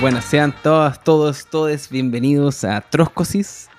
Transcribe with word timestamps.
Bueno, 0.00 0.20
sean 0.20 0.54
todas, 0.62 1.02
todos, 1.02 1.46
todos 1.46 1.88
bienvenidos 1.88 2.64
a 2.64 2.80
Troscosis, 2.82 3.70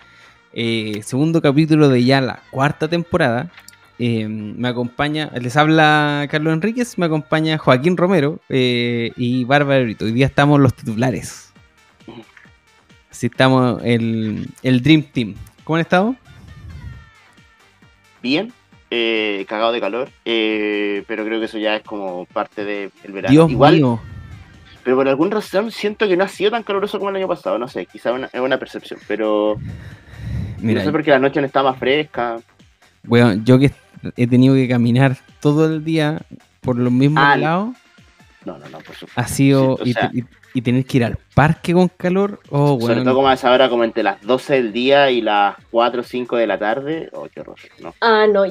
eh, 0.53 1.01
segundo 1.03 1.41
capítulo 1.41 1.87
de 1.89 2.03
ya 2.03 2.19
la 2.21 2.41
cuarta 2.49 2.87
temporada. 2.87 3.51
Eh, 3.99 4.27
me 4.27 4.67
acompaña, 4.67 5.31
les 5.39 5.55
habla 5.55 6.27
Carlos 6.31 6.53
Enríquez, 6.53 6.97
me 6.97 7.05
acompaña 7.05 7.57
Joaquín 7.57 7.95
Romero 7.95 8.39
eh, 8.49 9.11
y 9.17 9.43
Bárbara 9.43 9.83
Brito. 9.83 10.05
Hoy 10.05 10.13
día 10.13 10.25
estamos 10.25 10.59
los 10.59 10.73
titulares. 10.73 11.53
Así 13.11 13.27
estamos 13.27 13.81
el, 13.83 14.49
el 14.63 14.81
Dream 14.81 15.03
Team. 15.03 15.35
¿Cómo 15.63 15.75
han 15.75 15.81
estado? 15.81 16.15
Bien, 18.23 18.51
eh, 18.89 19.45
cagado 19.47 19.71
de 19.71 19.79
calor, 19.79 20.09
pero 20.23 21.23
creo 21.23 21.39
que 21.39 21.45
eso 21.45 21.59
ya 21.59 21.75
es 21.75 21.83
como 21.83 22.25
parte 22.25 22.65
del 22.65 22.91
verano. 23.07 23.31
Dios 23.31 23.51
Igual, 23.51 23.75
mío. 23.75 24.01
Pero 24.85 24.95
por 24.95 25.09
alguna 25.09 25.35
razón 25.35 25.71
siento 25.71 26.07
que 26.07 26.15
no 26.15 26.23
ha 26.23 26.27
sido 26.29 26.51
tan 26.51 26.63
caluroso 26.63 26.97
como 26.99 27.09
el 27.09 27.17
año 27.17 27.27
pasado, 27.27 27.57
no 27.57 27.67
sé, 27.67 27.85
quizá 27.87 28.13
una- 28.13 28.29
es 28.31 28.39
una 28.39 28.57
percepción, 28.57 28.99
pero 29.07 29.57
Mira, 30.59 30.79
no 30.79 30.85
sé 30.85 30.91
por 30.91 31.03
qué 31.03 31.11
la 31.11 31.19
noche 31.19 31.41
no 31.41 31.47
está 31.47 31.61
más 31.63 31.77
fresca. 31.77 32.37
Bueno, 33.03 33.33
yo 33.43 33.59
que 33.59 33.71
he 34.15 34.27
tenido 34.27 34.53
que 34.55 34.67
caminar 34.69 35.17
todo 35.41 35.65
el 35.65 35.83
día 35.83 36.21
por 36.61 36.77
los 36.77 36.91
mismos 36.93 37.23
Ah, 37.25 37.35
lados, 37.35 37.75
No, 38.45 38.57
no, 38.59 38.69
no, 38.69 38.77
por 38.77 38.95
supuesto. 38.95 39.19
ha 39.19 39.27
sido. 39.27 39.77
Sí, 39.83 39.89
y, 39.89 39.93
sea- 39.93 40.09
te- 40.11 40.19
y- 40.19 40.23
y 40.53 40.61
tener 40.61 40.85
que 40.85 40.97
ir 40.97 41.03
al 41.05 41.17
parque 41.33 41.73
con 41.73 41.87
calor. 41.89 42.39
Oh, 42.49 42.79
Sobre 42.79 42.85
bueno. 42.95 43.03
todo 43.03 43.15
como 43.15 43.27
a 43.29 43.33
esa 43.33 43.51
hora, 43.51 43.69
como 43.69 43.83
entre 43.83 44.03
las 44.03 44.21
12 44.21 44.53
del 44.53 44.71
día 44.71 45.09
y 45.11 45.19
las 45.21 45.55
4 45.71 46.01
o 46.01 46.03
5 46.03 46.37
de 46.37 46.47
la 46.47 46.57
tarde. 46.59 47.09
Oh, 47.11 47.27
qué 47.33 47.41
horror. 47.41 47.57
No. 47.81 47.93
Ah, 48.01 48.25
no. 48.31 48.43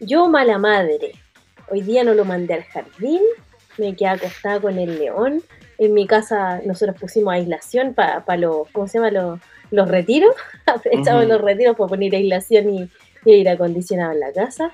Yo, 0.00 0.28
mala 0.28 0.58
madre. 0.58 1.12
Hoy 1.70 1.80
día 1.80 2.04
no 2.04 2.12
lo 2.14 2.24
mandé 2.24 2.54
al 2.54 2.64
jardín. 2.64 3.20
Me 3.78 3.94
quedé 3.94 4.08
acostada 4.08 4.60
con 4.60 4.78
el 4.78 4.98
león. 4.98 5.42
En 5.78 5.94
mi 5.94 6.06
casa 6.06 6.60
nosotros 6.64 6.96
pusimos 7.00 7.32
aislación 7.32 7.94
para 7.94 8.36
los, 8.36 8.68
¿cómo 8.72 8.88
se 8.88 8.98
llama? 8.98 9.10
Los, 9.10 9.40
los 9.70 9.88
retiros. 9.88 10.34
Aprovechamos 10.66 11.22
Ujú. 11.24 11.32
los 11.32 11.40
retiros 11.40 11.76
para 11.76 11.88
poner 11.88 12.14
aislación 12.14 12.70
y, 12.74 12.90
y 13.24 13.32
aire 13.32 13.50
acondicionado 13.50 14.12
en 14.12 14.20
la 14.20 14.32
casa. 14.32 14.72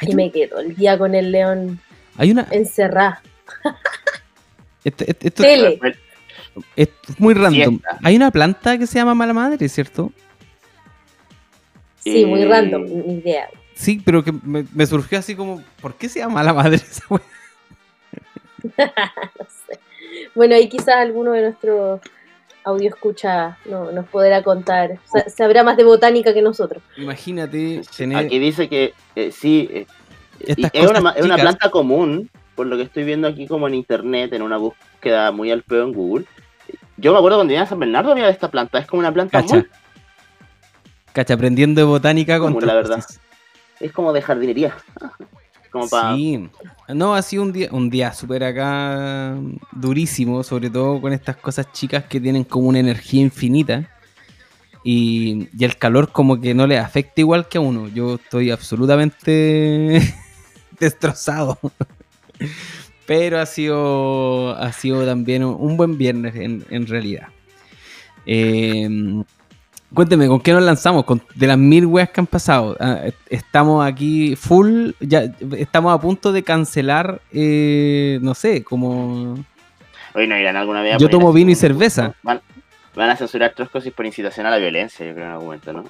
Y 0.00 0.10
un- 0.10 0.16
me 0.16 0.30
quedo 0.30 0.60
el 0.60 0.76
día 0.76 0.96
con 0.96 1.14
el 1.14 1.32
león 1.32 1.80
hay 2.16 2.30
una. 2.30 2.46
encerrada. 2.52 3.20
Esto, 4.84 5.04
esto- 5.06 5.26
esto 5.26 5.42
Tele. 5.42 5.80
es 6.76 6.88
muy 7.18 7.34
random. 7.34 7.80
Hay 8.02 8.16
una 8.16 8.30
planta 8.30 8.78
que 8.78 8.86
se 8.86 8.98
llama 8.98 9.14
mala 9.14 9.32
madre, 9.32 9.68
¿cierto? 9.68 10.12
Sí, 12.04 12.24
muy 12.24 12.42
Eh, 12.42 12.46
random, 12.48 12.84
mi 12.84 13.14
idea. 13.14 13.48
Sí, 13.74 14.00
pero 14.04 14.24
que 14.24 14.32
me, 14.32 14.64
me 14.74 14.86
surgió 14.86 15.18
así 15.18 15.34
como, 15.34 15.62
¿por 15.80 15.94
qué 15.96 16.08
se 16.08 16.20
llama 16.20 16.34
mala 16.34 16.54
madre 16.54 16.76
esa 16.76 17.02
wea? 17.10 17.20
No 19.38 19.46
sé. 19.66 19.78
Bueno, 20.34 20.54
ahí 20.54 20.68
quizás 20.68 20.96
alguno 20.96 21.32
de 21.32 21.42
nuestros 21.42 22.00
audio 22.64 22.88
escucha 22.90 23.56
no, 23.64 23.90
nos 23.92 24.06
podrá 24.08 24.42
contar. 24.42 24.98
Sa- 25.04 25.28
sabrá 25.30 25.62
más 25.62 25.76
de 25.76 25.84
botánica 25.84 26.34
que 26.34 26.42
nosotros. 26.42 26.82
Imagínate 26.96 27.82
tener. 27.96 28.18
Aquí 28.18 28.38
dice 28.38 28.68
que 28.68 28.94
eh, 29.16 29.32
sí, 29.32 29.68
eh, 29.72 29.86
Estas 30.40 30.70
es, 30.74 30.90
una, 30.90 31.10
es 31.10 31.40
planta 31.40 31.70
común, 31.70 32.30
por 32.54 32.66
lo 32.66 32.76
que 32.76 32.82
estoy 32.82 33.04
viendo 33.04 33.28
aquí 33.28 33.46
como 33.46 33.68
en 33.68 33.74
internet, 33.74 34.32
en 34.32 34.42
una 34.42 34.56
búsqueda 34.56 35.32
muy 35.32 35.50
al 35.50 35.62
peo 35.62 35.84
en 35.84 35.92
Google. 35.92 36.26
Yo 36.96 37.12
me 37.12 37.18
acuerdo 37.18 37.38
cuando 37.38 37.52
vine 37.52 37.62
a 37.62 37.66
San 37.66 37.78
Bernardo 37.78 38.12
había 38.12 38.26
de 38.26 38.32
esta 38.32 38.50
planta, 38.50 38.78
es 38.78 38.86
como 38.86 39.00
una 39.00 39.12
planta 39.12 39.40
Cacha. 39.40 39.54
muy, 39.56 39.66
Cacha, 41.12 41.34
aprendiendo 41.34 41.80
de 41.80 41.86
botánica 41.86 42.38
con 42.38 42.54
Como 42.54 42.66
la 42.66 42.74
verdad. 42.74 43.04
Es 43.80 43.92
como 43.92 44.12
de 44.12 44.20
jardinería. 44.20 44.74
Como 45.70 45.88
para 45.88 46.14
Sí. 46.14 46.48
No, 46.88 47.14
ha 47.14 47.22
sido 47.22 47.42
un 47.42 47.52
día, 47.52 47.68
un 47.70 47.90
día 47.90 48.12
súper 48.12 48.44
acá 48.44 49.36
durísimo, 49.72 50.42
sobre 50.42 50.70
todo 50.70 51.00
con 51.00 51.12
estas 51.12 51.36
cosas 51.36 51.72
chicas 51.72 52.04
que 52.04 52.20
tienen 52.20 52.44
como 52.44 52.68
una 52.68 52.78
energía 52.78 53.22
infinita. 53.22 53.88
Y, 54.84 55.48
y 55.58 55.64
el 55.64 55.76
calor 55.76 56.12
como 56.12 56.40
que 56.40 56.54
no 56.54 56.66
le 56.66 56.78
afecta 56.78 57.20
igual 57.20 57.48
que 57.48 57.58
a 57.58 57.60
uno. 57.60 57.88
Yo 57.88 58.14
estoy 58.14 58.50
absolutamente 58.50 60.00
destrozado. 60.80 61.58
Pero 63.06 63.40
ha 63.40 63.46
sido, 63.46 64.56
ha 64.56 64.72
sido 64.72 65.04
también 65.04 65.44
un 65.44 65.76
buen 65.76 65.98
viernes 65.98 66.34
en, 66.36 66.64
en 66.70 66.86
realidad. 66.86 67.28
Eh, 68.26 69.24
Cuénteme, 69.94 70.28
¿con 70.28 70.40
qué 70.40 70.52
nos 70.52 70.62
lanzamos? 70.62 71.04
Con, 71.04 71.22
de 71.34 71.46
las 71.46 71.56
mil 71.56 71.86
weas 71.86 72.10
que 72.10 72.20
han 72.20 72.26
pasado. 72.26 72.76
Ah, 72.78 73.00
est- 73.04 73.16
estamos 73.30 73.86
aquí 73.86 74.36
full, 74.36 74.90
ya 75.00 75.24
estamos 75.56 75.94
a 75.94 75.98
punto 76.00 76.30
de 76.32 76.42
cancelar, 76.42 77.20
eh, 77.32 78.18
no 78.20 78.34
sé, 78.34 78.62
como... 78.62 79.36
Hoy 80.14 80.26
no 80.26 80.36
irán 80.38 80.56
alguna 80.56 80.82
vez. 80.82 80.94
a 80.94 80.98
Yo 80.98 81.08
tomo 81.08 81.32
vino 81.32 81.50
y 81.50 81.54
cerveza. 81.54 82.14
Van, 82.22 82.40
van 82.94 83.10
a 83.10 83.16
censurar 83.16 83.54
Troscosis 83.54 83.92
por 83.92 84.04
incitación 84.04 84.44
a 84.46 84.50
la 84.50 84.58
violencia, 84.58 85.06
yo 85.06 85.14
creo 85.14 85.24
en 85.26 85.30
algún 85.32 85.46
momento, 85.46 85.72
¿no? 85.72 85.84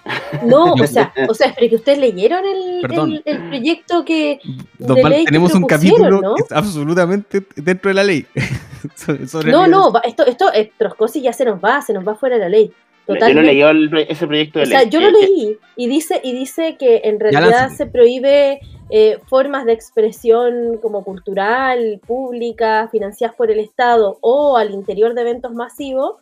No, 0.46 0.72
o 0.80 0.86
sea, 0.86 1.12
o 1.28 1.34
sea, 1.34 1.52
pero 1.56 1.68
que 1.70 1.76
ustedes 1.76 1.98
leyeron 1.98 2.44
el, 2.44 2.80
Perdón. 2.82 3.12
el, 3.14 3.22
el 3.24 3.48
proyecto 3.48 4.04
que. 4.04 4.38
Don 4.78 4.94
de 4.96 5.02
Val, 5.02 5.12
ley 5.12 5.20
que 5.24 5.30
tenemos 5.32 5.54
un 5.54 5.64
capítulo 5.64 6.20
¿no? 6.20 6.34
que 6.36 6.42
es 6.44 6.52
absolutamente 6.52 7.42
dentro 7.56 7.88
de 7.88 7.94
la 7.94 8.04
ley. 8.04 8.26
Sobre 8.94 9.50
No, 9.50 9.62
la 9.62 9.68
no, 9.68 9.92
esto, 10.04 10.24
esto, 10.26 10.52
eh, 10.52 10.70
Troscosi 10.78 11.20
ya 11.22 11.32
se 11.32 11.44
nos 11.44 11.58
va, 11.58 11.82
se 11.82 11.92
nos 11.92 12.06
va 12.06 12.14
fuera 12.14 12.36
de 12.36 12.42
la 12.42 12.48
ley. 12.48 12.72
Yo 13.14 13.34
no 13.34 13.42
leí 13.42 13.62
el 13.62 14.06
ese 14.08 14.26
proyecto 14.26 14.58
de 14.58 14.64
O 14.64 14.68
sea, 14.68 14.80
ley. 14.82 14.90
yo 14.90 15.00
lo 15.00 15.10
leí 15.10 15.58
y 15.76 15.86
dice, 15.88 16.20
y 16.22 16.32
dice 16.32 16.76
que 16.76 17.00
en 17.04 17.18
realidad 17.20 17.70
se 17.76 17.86
prohíbe 17.86 18.60
eh, 18.90 19.18
formas 19.28 19.64
de 19.66 19.72
expresión 19.72 20.78
como 20.82 21.04
cultural, 21.04 22.00
pública, 22.06 22.88
financiadas 22.90 23.36
por 23.36 23.50
el 23.50 23.60
Estado 23.60 24.18
o 24.20 24.56
al 24.56 24.70
interior 24.72 25.14
de 25.14 25.20
eventos 25.22 25.52
masivos, 25.52 26.16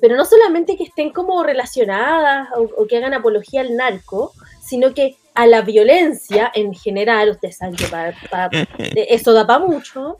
pero 0.00 0.16
no 0.16 0.24
solamente 0.24 0.76
que 0.76 0.84
estén 0.84 1.10
como 1.10 1.42
relacionadas 1.42 2.48
o, 2.56 2.62
o 2.82 2.86
que 2.86 2.96
hagan 2.96 3.12
apología 3.14 3.60
al 3.60 3.76
narco, 3.76 4.32
sino 4.60 4.94
que 4.94 5.16
a 5.34 5.46
la 5.46 5.62
violencia 5.62 6.50
en 6.54 6.74
general, 6.74 7.30
ustedes 7.30 7.56
saben 7.58 7.76
que 7.76 7.86
pa- 7.86 8.12
pa- 8.30 8.50
eh, 8.78 9.06
eso 9.10 9.32
da 9.32 9.46
para 9.46 9.64
mucho, 9.64 10.18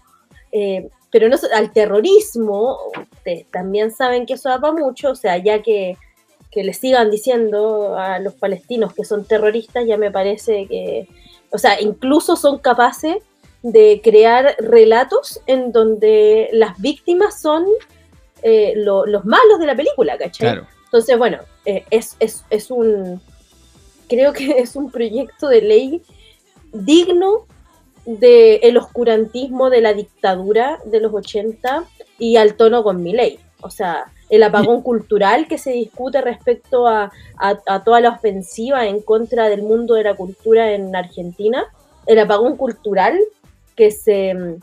eh, 0.53 0.89
pero 1.11 1.29
no 1.29 1.37
al 1.55 1.73
terrorismo, 1.73 2.79
ustedes 3.23 3.47
también 3.53 3.93
saben 3.93 4.27
que 4.27 4.35
eso 4.35 4.49
da 4.49 4.61
para 4.61 4.73
mucho, 4.73 5.11
o 5.11 5.15
sea, 5.15 5.37
ya 5.39 5.63
que, 5.63 5.97
que 6.51 6.65
le 6.65 6.73
sigan 6.73 7.09
diciendo 7.11 7.97
a 7.97 8.19
los 8.19 8.35
palestinos 8.35 8.93
que 8.95 9.05
son 9.05 9.25
terroristas, 9.25 9.87
ya 9.87 9.97
me 9.97 10.11
parece 10.11 10.67
que, 10.67 11.09
o 11.51 11.59
sea, 11.59 11.81
incluso 11.81 12.35
son 12.35 12.59
capaces 12.59 13.17
de 13.63 14.01
crear 14.03 14.57
relatos 14.59 15.41
en 15.47 15.71
donde 15.71 16.49
las 16.53 16.81
víctimas 16.81 17.41
son 17.41 17.65
eh, 18.43 18.73
lo- 18.75 19.07
los 19.07 19.25
malos 19.25 19.61
de 19.61 19.67
la 19.67 19.77
película, 19.77 20.19
¿cachai? 20.19 20.51
Claro. 20.51 20.67
Entonces, 20.87 21.17
bueno, 21.17 21.39
eh, 21.65 21.85
es, 21.91 22.17
es, 22.19 22.45
es 22.51 22.73
un, 22.73 23.21
creo 24.09 24.33
que 24.33 24.51
es 24.59 24.75
un 24.75 24.91
proyecto 24.91 25.47
de 25.47 25.63
ley 25.63 26.03
digno 26.73 27.47
del 28.05 28.59
el 28.63 28.77
oscurantismo 28.77 29.71
de 29.71 29.81
la 29.81 29.95
dictadura 29.95 30.79
de 30.85 31.01
los 31.01 31.13
80 31.15 31.85
y 32.19 32.37
al 32.37 32.55
tono 32.55 32.83
con 32.83 33.03
mi 33.03 33.13
ley. 33.13 33.39
O 33.61 33.71
sea, 33.71 34.07
el 34.29 34.43
apagón 34.43 34.83
cultural 34.83 35.47
que 35.47 35.59
se 35.59 35.71
discute 35.73 36.21
respecto 36.21 36.89
a, 36.89 37.13
a- 37.39 37.59
a 37.67 37.85
toda 37.85 38.01
la 38.01 38.11
ofensiva 38.11 38.87
en 38.87 39.01
contra 39.03 39.49
del 39.49 39.63
mundo 39.63 39.95
de 39.95 40.05
la 40.05 40.15
cultura 40.15 40.73
en 40.73 40.95
Argentina, 40.97 41.67
el 42.07 42.19
apagón 42.19 42.57
cultural 42.57 43.19
que 43.77 43.91
se 43.91 44.35
mm, 44.35 44.57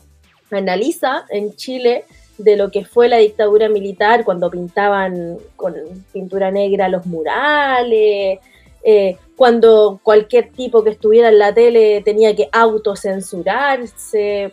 analiza 0.54 1.24
en 1.30 1.54
Chile 1.56 2.04
de 2.38 2.56
lo 2.56 2.70
que 2.70 2.84
fue 2.84 3.08
la 3.08 3.18
dictadura 3.18 3.68
militar 3.68 4.24
cuando 4.24 4.50
pintaban 4.50 5.38
con 5.56 5.74
pintura 6.12 6.50
negra 6.50 6.88
los 6.88 7.06
murales, 7.06 8.38
eh, 8.82 9.16
cuando 9.40 10.00
cualquier 10.02 10.52
tipo 10.52 10.84
que 10.84 10.90
estuviera 10.90 11.30
en 11.30 11.38
la 11.38 11.54
tele 11.54 12.02
tenía 12.04 12.36
que 12.36 12.50
autocensurarse, 12.52 14.52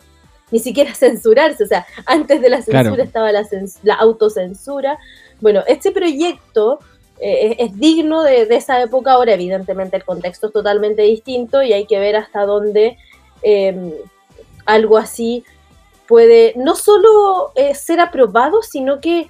ni 0.50 0.58
siquiera 0.60 0.94
censurarse, 0.98 1.64
o 1.64 1.66
sea, 1.66 1.86
antes 2.06 2.40
de 2.40 2.48
la 2.48 2.62
censura 2.62 2.84
Claro. 2.84 3.02
estaba 3.02 3.30
la, 3.30 3.46
la 3.82 3.94
autocensura. 3.96 4.98
Bueno, 5.42 5.62
este 5.66 5.92
proyecto 5.92 6.78
eh, 7.20 7.54
es, 7.58 7.68
es 7.68 7.78
digno 7.78 8.22
de, 8.22 8.46
de 8.46 8.56
esa 8.56 8.80
época, 8.80 9.12
ahora 9.12 9.34
evidentemente 9.34 9.94
el 9.94 10.04
contexto 10.04 10.46
es 10.46 10.54
totalmente 10.54 11.02
distinto 11.02 11.62
y 11.62 11.74
hay 11.74 11.84
que 11.84 11.98
ver 11.98 12.16
hasta 12.16 12.46
dónde 12.46 12.96
eh, 13.42 13.92
algo 14.64 14.96
así 14.96 15.44
puede 16.06 16.54
no 16.56 16.74
solo 16.74 17.52
eh, 17.56 17.74
ser 17.74 18.00
aprobado, 18.00 18.62
sino 18.62 19.02
que 19.02 19.28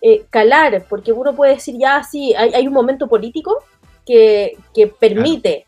eh, 0.00 0.24
calar, 0.30 0.86
porque 0.88 1.12
uno 1.12 1.34
puede 1.34 1.56
decir 1.56 1.74
ya, 1.78 2.02
sí, 2.02 2.34
hay, 2.34 2.54
hay 2.54 2.66
un 2.66 2.72
momento 2.72 3.06
político 3.06 3.62
que, 4.04 4.56
que 4.74 4.86
permite 4.86 5.66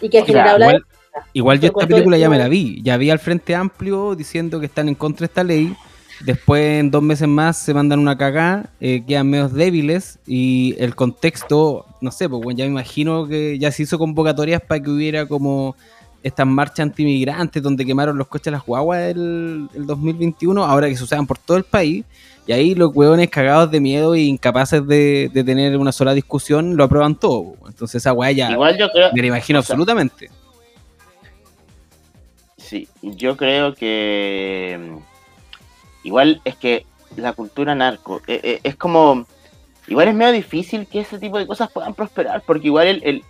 y 0.00 0.08
que 0.08 0.18
ha 0.18 0.24
generado 0.24 0.58
la 0.58 0.66
igual, 0.66 0.84
igual 1.32 1.60
yo 1.60 1.68
esta 1.68 1.86
película 1.86 2.16
el 2.16 2.22
ya 2.22 2.28
me 2.28 2.38
la 2.38 2.48
vi. 2.48 2.80
Ya 2.82 2.96
vi 2.96 3.10
al 3.10 3.18
Frente 3.18 3.54
Amplio 3.54 4.14
diciendo 4.14 4.60
que 4.60 4.66
están 4.66 4.88
en 4.88 4.94
contra 4.94 5.26
de 5.26 5.30
esta 5.30 5.44
ley. 5.44 5.74
Después, 6.20 6.80
en 6.80 6.90
dos 6.90 7.02
meses 7.02 7.26
más, 7.26 7.58
se 7.58 7.74
mandan 7.74 7.98
una 7.98 8.16
cagada, 8.16 8.70
eh, 8.80 9.02
quedan 9.06 9.28
medios 9.28 9.52
débiles 9.52 10.20
y 10.24 10.76
el 10.78 10.94
contexto, 10.94 11.84
no 12.00 12.12
sé, 12.12 12.28
pues 12.28 12.40
bueno, 12.42 12.56
ya 12.56 12.64
me 12.64 12.70
imagino 12.70 13.26
que 13.26 13.58
ya 13.58 13.72
se 13.72 13.82
hizo 13.82 13.98
convocatorias 13.98 14.62
para 14.62 14.80
que 14.80 14.90
hubiera 14.90 15.26
como 15.26 15.74
estas 16.22 16.46
marchas 16.46 16.80
antimigrantes 16.80 17.62
donde 17.62 17.84
quemaron 17.84 18.16
los 18.18 18.28
coches 18.28 18.44
de 18.46 18.50
las 18.52 18.64
guaguas 18.64 19.00
el, 19.00 19.68
el 19.74 19.86
2021, 19.86 20.64
ahora 20.64 20.88
que 20.88 20.96
se 20.96 21.04
usaban 21.04 21.26
por 21.26 21.38
todo 21.38 21.56
el 21.56 21.64
país. 21.64 22.04
Y 22.46 22.52
ahí 22.52 22.74
los 22.74 22.90
hueones 22.94 23.30
cagados 23.30 23.70
de 23.70 23.80
miedo 23.80 24.14
e 24.14 24.20
incapaces 24.22 24.84
de, 24.86 25.30
de 25.32 25.44
tener 25.44 25.76
una 25.76 25.92
sola 25.92 26.12
discusión 26.12 26.76
lo 26.76 26.84
aprueban 26.84 27.14
todo. 27.14 27.54
Entonces 27.68 27.96
esa 27.96 28.12
weá 28.12 28.32
ya 28.32 28.50
Igual 28.50 28.76
yo 28.76 28.90
creo. 28.90 29.10
me 29.14 29.20
la 29.20 29.26
imagino 29.28 29.60
o 29.60 29.62
sea, 29.62 29.74
absolutamente. 29.74 30.28
Sí, 32.56 32.88
yo 33.02 33.36
creo 33.36 33.74
que. 33.74 34.78
mm, 34.80 34.96
Igual 36.04 36.40
es 36.44 36.56
que 36.56 36.84
la 37.16 37.32
cultura 37.32 37.74
narco 37.74 38.20
eh, 38.26 38.40
eh, 38.42 38.60
es 38.64 38.74
como. 38.76 39.26
Igual 39.86 40.08
es 40.08 40.14
medio 40.14 40.32
difícil 40.32 40.86
que 40.86 41.00
ese 41.00 41.18
tipo 41.18 41.38
de 41.38 41.46
cosas 41.46 41.70
puedan 41.70 41.94
prosperar, 41.94 42.42
porque 42.46 42.68
igual 42.68 42.86
el, 42.86 43.02
el, 43.04 43.24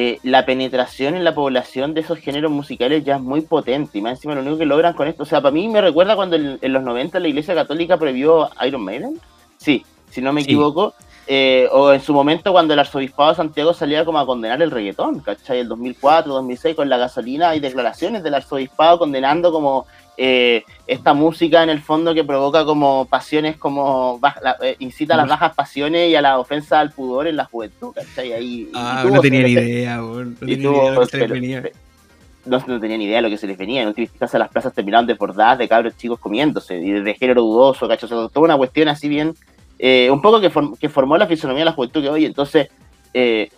eh, 0.00 0.20
la 0.22 0.46
penetración 0.46 1.16
en 1.16 1.24
la 1.24 1.34
población 1.34 1.92
de 1.92 2.02
esos 2.02 2.18
géneros 2.20 2.52
musicales 2.52 3.02
ya 3.04 3.16
es 3.16 3.20
muy 3.20 3.40
potente, 3.40 3.98
y 3.98 4.00
más 4.00 4.12
encima 4.12 4.34
lo 4.36 4.42
único 4.42 4.56
que 4.58 4.64
logran 4.64 4.94
con 4.94 5.08
esto. 5.08 5.24
O 5.24 5.26
sea, 5.26 5.40
para 5.40 5.50
mí 5.52 5.66
me 5.66 5.80
recuerda 5.80 6.14
cuando 6.14 6.36
en, 6.36 6.56
en 6.62 6.72
los 6.72 6.84
90 6.84 7.18
la 7.18 7.26
Iglesia 7.26 7.52
Católica 7.54 7.96
prohibió 7.98 8.48
Iron 8.64 8.82
Maiden. 8.84 9.18
Sí, 9.56 9.84
si 10.10 10.20
no 10.20 10.32
me 10.32 10.42
Sí. 10.42 10.46
equivoco. 10.50 10.94
Eh, 11.30 11.68
o 11.72 11.92
en 11.92 12.00
su 12.00 12.14
momento 12.14 12.52
cuando 12.52 12.72
el 12.74 12.78
arzobispado 12.80 13.30
de 13.30 13.34
Santiago 13.36 13.74
salía 13.74 14.04
como 14.04 14.18
a 14.18 14.24
condenar 14.24 14.62
el 14.62 14.70
reggaetón, 14.70 15.20
¿cachai? 15.20 15.58
El 15.58 15.68
2004, 15.68 16.32
2006 16.32 16.74
con 16.76 16.88
la 16.88 16.96
gasolina 16.96 17.50
hay 17.50 17.60
declaraciones 17.60 18.22
del 18.22 18.34
arzobispado 18.34 18.98
condenando 18.98 19.50
como 19.52 19.84
eh, 20.20 20.64
esta 20.88 21.14
música 21.14 21.62
en 21.62 21.70
el 21.70 21.80
fondo 21.80 22.12
que 22.12 22.24
provoca 22.24 22.64
como 22.64 23.06
pasiones 23.06 23.56
como 23.56 24.18
la- 24.42 24.56
eh, 24.62 24.74
incita 24.80 25.14
a 25.14 25.16
las 25.16 25.28
bajas 25.28 25.54
pasiones 25.54 26.10
y 26.10 26.16
a 26.16 26.20
la 26.20 26.38
ofensa 26.40 26.80
al 26.80 26.90
pudor 26.90 27.28
en 27.28 27.36
la 27.36 27.44
juventud, 27.44 27.92
¿cachai? 27.94 28.32
Ahí, 28.32 28.62
y 28.62 28.70
Ah, 28.74 29.00
tuvo 29.04 29.14
no 29.14 29.20
tenía 29.20 29.42
ni 29.44 29.52
idea, 29.52 30.02
weón. 30.04 30.32
No 30.32 30.38
tenía 30.40 30.56
ni 30.56 30.62
tuvo- 30.64 30.72
idea 30.82 30.90
de 30.90 30.94
lo 30.96 31.00
que 31.02 31.06
se 31.06 31.18
les 31.18 31.30
venía. 31.30 31.62
no, 32.46 32.64
no 32.66 32.80
tenían 32.80 33.00
idea 33.02 33.16
de 33.16 33.22
lo 33.22 33.28
que 33.30 33.38
se 33.38 33.46
les 33.46 33.56
venía. 33.56 33.82
En 33.82 33.88
última 33.88 34.06
instancia, 34.06 34.38
las 34.40 34.48
plazas 34.48 34.72
terminaron 34.74 35.06
desbordadas 35.06 35.58
de 35.58 35.68
cabros 35.68 35.96
chicos 35.96 36.18
comiéndose, 36.18 36.78
y 36.78 36.90
de 36.90 37.14
género 37.14 37.42
dudoso, 37.42 37.86
¿cachai? 37.86 38.06
O 38.06 38.08
sea, 38.08 38.28
toda 38.28 38.44
una 38.44 38.56
cuestión 38.56 38.88
así 38.88 39.08
bien, 39.08 39.34
eh, 39.78 40.10
un 40.10 40.20
poco 40.20 40.40
que, 40.40 40.50
form- 40.50 40.76
que 40.78 40.88
formó 40.88 41.16
la 41.16 41.28
fisonomía 41.28 41.60
de 41.60 41.66
la 41.66 41.72
juventud 41.72 42.02
que 42.02 42.08
hoy. 42.08 42.24
Entonces, 42.24 42.68
eh, 43.14 43.50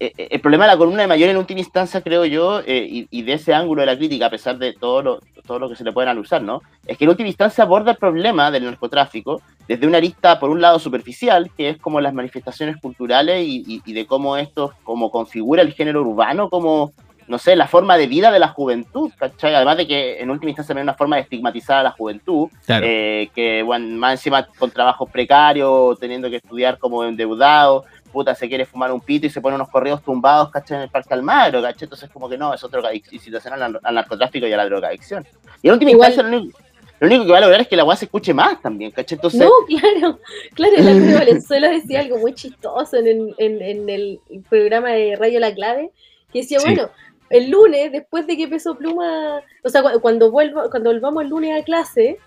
el 0.00 0.40
problema 0.40 0.64
de 0.64 0.72
la 0.72 0.78
columna 0.78 1.02
de 1.02 1.08
mayor 1.08 1.28
en 1.28 1.36
última 1.36 1.60
instancia, 1.60 2.00
creo 2.00 2.24
yo, 2.24 2.60
eh, 2.66 2.86
y, 2.90 3.06
y 3.10 3.22
de 3.22 3.34
ese 3.34 3.52
ángulo 3.52 3.82
de 3.82 3.86
la 3.86 3.96
crítica, 3.98 4.26
a 4.26 4.30
pesar 4.30 4.56
de 4.58 4.72
todo 4.72 5.02
lo, 5.02 5.20
todo 5.46 5.58
lo 5.58 5.68
que 5.68 5.76
se 5.76 5.84
le 5.84 5.92
pueden 5.92 6.08
alusar, 6.08 6.42
¿no? 6.42 6.62
Es 6.86 6.96
que 6.96 7.04
en 7.04 7.10
última 7.10 7.28
instancia 7.28 7.64
aborda 7.64 7.90
el 7.92 7.96
problema 7.98 8.50
del 8.50 8.64
narcotráfico 8.64 9.42
desde 9.68 9.86
una 9.86 9.98
arista, 9.98 10.40
por 10.40 10.50
un 10.50 10.60
lado, 10.60 10.78
superficial, 10.78 11.50
que 11.56 11.68
es 11.68 11.78
como 11.78 12.00
las 12.00 12.14
manifestaciones 12.14 12.76
culturales 12.80 13.46
y, 13.46 13.62
y- 13.66 13.82
y 13.84 13.92
de 13.92 14.06
cómo 14.06 14.36
esto 14.36 14.72
como 14.84 15.10
configura 15.10 15.62
el 15.62 15.72
género 15.74 16.00
urbano 16.02 16.48
como 16.48 16.92
no 17.28 17.38
sé, 17.38 17.54
la 17.54 17.68
forma 17.68 17.96
de 17.96 18.08
vida 18.08 18.32
de 18.32 18.40
la 18.40 18.48
juventud, 18.48 19.12
¿cachai? 19.16 19.54
Además 19.54 19.76
de 19.76 19.86
que 19.86 20.18
en 20.20 20.30
última 20.30 20.50
instancia 20.50 20.74
es 20.74 20.82
una 20.82 20.94
forma 20.94 21.14
de 21.14 21.22
estigmatizar 21.22 21.78
a 21.78 21.82
la 21.84 21.92
juventud, 21.92 22.48
Claro. 22.66 22.84
eh, 22.88 23.30
que 23.32 23.62
bueno, 23.62 23.86
más 24.00 24.14
encima 24.14 24.48
con 24.58 24.72
trabajos 24.72 25.08
precarios, 25.12 25.96
teniendo 26.00 26.28
que 26.28 26.36
estudiar 26.38 26.78
como 26.78 27.04
endeudado, 27.04 27.84
puta, 28.10 28.34
se 28.34 28.48
quiere 28.48 28.66
fumar 28.66 28.92
un 28.92 29.00
pito 29.00 29.26
y 29.26 29.30
se 29.30 29.40
pone 29.40 29.54
unos 29.56 29.68
correos 29.68 30.02
tumbados, 30.02 30.50
¿cachai? 30.50 30.76
En 30.78 30.82
el 30.84 30.90
Parque 30.90 31.14
Almagro, 31.14 31.62
¿cachai? 31.62 31.84
Entonces 31.86 32.10
como 32.10 32.28
que 32.28 32.36
no, 32.36 32.52
es 32.52 32.62
otra 32.64 32.80
incitación 32.94 33.54
al, 33.54 33.80
al 33.82 33.94
narcotráfico 33.94 34.46
y 34.46 34.52
a 34.52 34.56
la 34.56 34.66
drogadicción. 34.66 35.26
Y 35.62 35.68
en 35.68 35.74
última 35.74 35.90
Igual- 35.92 36.10
instancia 36.10 36.30
lo 36.30 36.42
único, 36.42 36.58
lo 37.00 37.06
único 37.06 37.24
que 37.24 37.32
va 37.32 37.38
a 37.38 37.40
lograr 37.40 37.60
es 37.62 37.68
que 37.68 37.76
la 37.76 37.84
weá 37.84 37.96
se 37.96 38.04
escuche 38.04 38.34
más 38.34 38.60
también, 38.60 38.90
¿cachai? 38.90 39.16
Entonces, 39.16 39.40
No, 39.40 39.50
claro, 39.66 40.18
claro, 40.54 40.74
la 40.78 40.92
Cruz 40.92 41.14
Valenzuela 41.14 41.70
decía 41.70 42.00
algo 42.00 42.18
muy 42.18 42.34
chistoso 42.34 42.96
en, 42.96 43.06
el- 43.06 43.34
en- 43.38 43.62
en 43.62 43.88
el 43.88 44.20
programa 44.48 44.90
de 44.90 45.16
Radio 45.16 45.40
La 45.40 45.54
Clave, 45.54 45.90
que 46.32 46.40
decía, 46.40 46.60
Sí. 46.60 46.66
bueno, 46.66 46.90
el 47.30 47.48
lunes, 47.50 47.92
después 47.92 48.26
de 48.26 48.36
que 48.36 48.48
Peso 48.48 48.74
Pluma, 48.76 49.40
o 49.64 49.68
sea, 49.68 49.82
cu- 49.82 50.00
cuando, 50.00 50.30
vuelva, 50.30 50.68
cuando 50.68 50.90
volvamos 50.90 51.22
el 51.22 51.30
lunes 51.30 51.60
a 51.60 51.64
clase, 51.64 52.18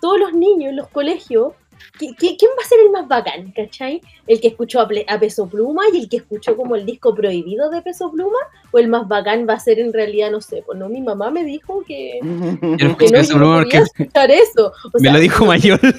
todos 0.00 0.18
los 0.20 0.32
niños 0.34 0.70
en 0.70 0.76
los 0.76 0.88
colegios, 0.88 1.54
¿qui- 1.98 2.14
qui- 2.16 2.36
¿quién 2.38 2.50
va 2.58 2.62
a 2.62 2.68
ser 2.68 2.80
el 2.80 2.90
más 2.90 3.08
bacán, 3.08 3.52
cachai? 3.52 4.00
¿El 4.26 4.40
que 4.40 4.48
escuchó 4.48 4.80
a, 4.80 4.88
Peso 5.18 5.48
Pluma 5.48 5.82
y 5.92 6.00
el 6.00 6.08
que 6.08 6.18
escuchó 6.18 6.56
como 6.56 6.76
el 6.76 6.86
disco 6.86 7.14
prohibido 7.14 7.70
de 7.70 7.82
Peso 7.82 8.10
Pluma? 8.10 8.38
¿O 8.72 8.78
el 8.78 8.88
más 8.88 9.06
bacán 9.08 9.46
va 9.48 9.54
a 9.54 9.60
ser 9.60 9.78
en 9.78 9.92
realidad, 9.92 10.30
no 10.30 10.40
sé, 10.40 10.62
pues 10.64 10.78
no, 10.78 10.88
mi 10.88 11.00
mamá 11.00 11.30
me 11.30 11.44
dijo 11.44 11.82
que, 11.86 12.20
que 12.78 12.84
no, 12.84 12.96
Peso 12.96 13.34
no 13.34 13.38
Pluma 13.38 13.58
porque 13.58 13.78
escuchar 13.78 14.30
eso. 14.30 14.72
O 14.84 14.90
me 14.94 15.00
sea, 15.00 15.12
lo 15.12 15.18
dijo 15.18 15.44
mayor. 15.44 15.80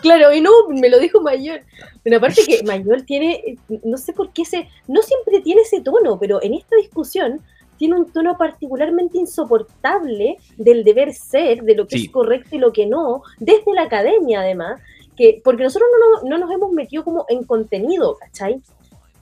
Claro, 0.00 0.32
y 0.32 0.40
no, 0.40 0.50
me 0.68 0.88
lo 0.88 0.98
dijo 0.98 1.20
Mayor. 1.20 1.60
Pero 2.02 2.18
aparte 2.18 2.42
que 2.46 2.62
Mayor 2.62 3.02
tiene, 3.02 3.56
no 3.84 3.96
sé 3.98 4.12
por 4.12 4.32
qué 4.32 4.44
se, 4.44 4.68
no 4.86 5.02
siempre 5.02 5.40
tiene 5.40 5.62
ese 5.62 5.80
tono, 5.80 6.18
pero 6.18 6.42
en 6.42 6.54
esta 6.54 6.76
discusión 6.76 7.40
tiene 7.78 7.94
un 7.96 8.10
tono 8.12 8.36
particularmente 8.36 9.18
insoportable 9.18 10.36
del 10.56 10.84
deber 10.84 11.12
ser, 11.14 11.62
de 11.62 11.74
lo 11.74 11.86
que 11.86 11.98
Sí. 11.98 12.04
es 12.06 12.10
correcto 12.12 12.56
y 12.56 12.58
lo 12.58 12.72
que 12.72 12.86
no, 12.86 13.22
desde 13.38 13.72
la 13.74 13.82
academia 13.82 14.40
además, 14.40 14.80
que 15.16 15.40
porque 15.42 15.62
nosotros 15.64 15.88
no, 15.98 16.10
nos- 16.12 16.24
no 16.24 16.38
nos 16.38 16.50
hemos 16.54 16.72
metido 16.72 17.04
como 17.04 17.24
en 17.28 17.44
contenido, 17.44 18.16
¿cachai? 18.18 18.60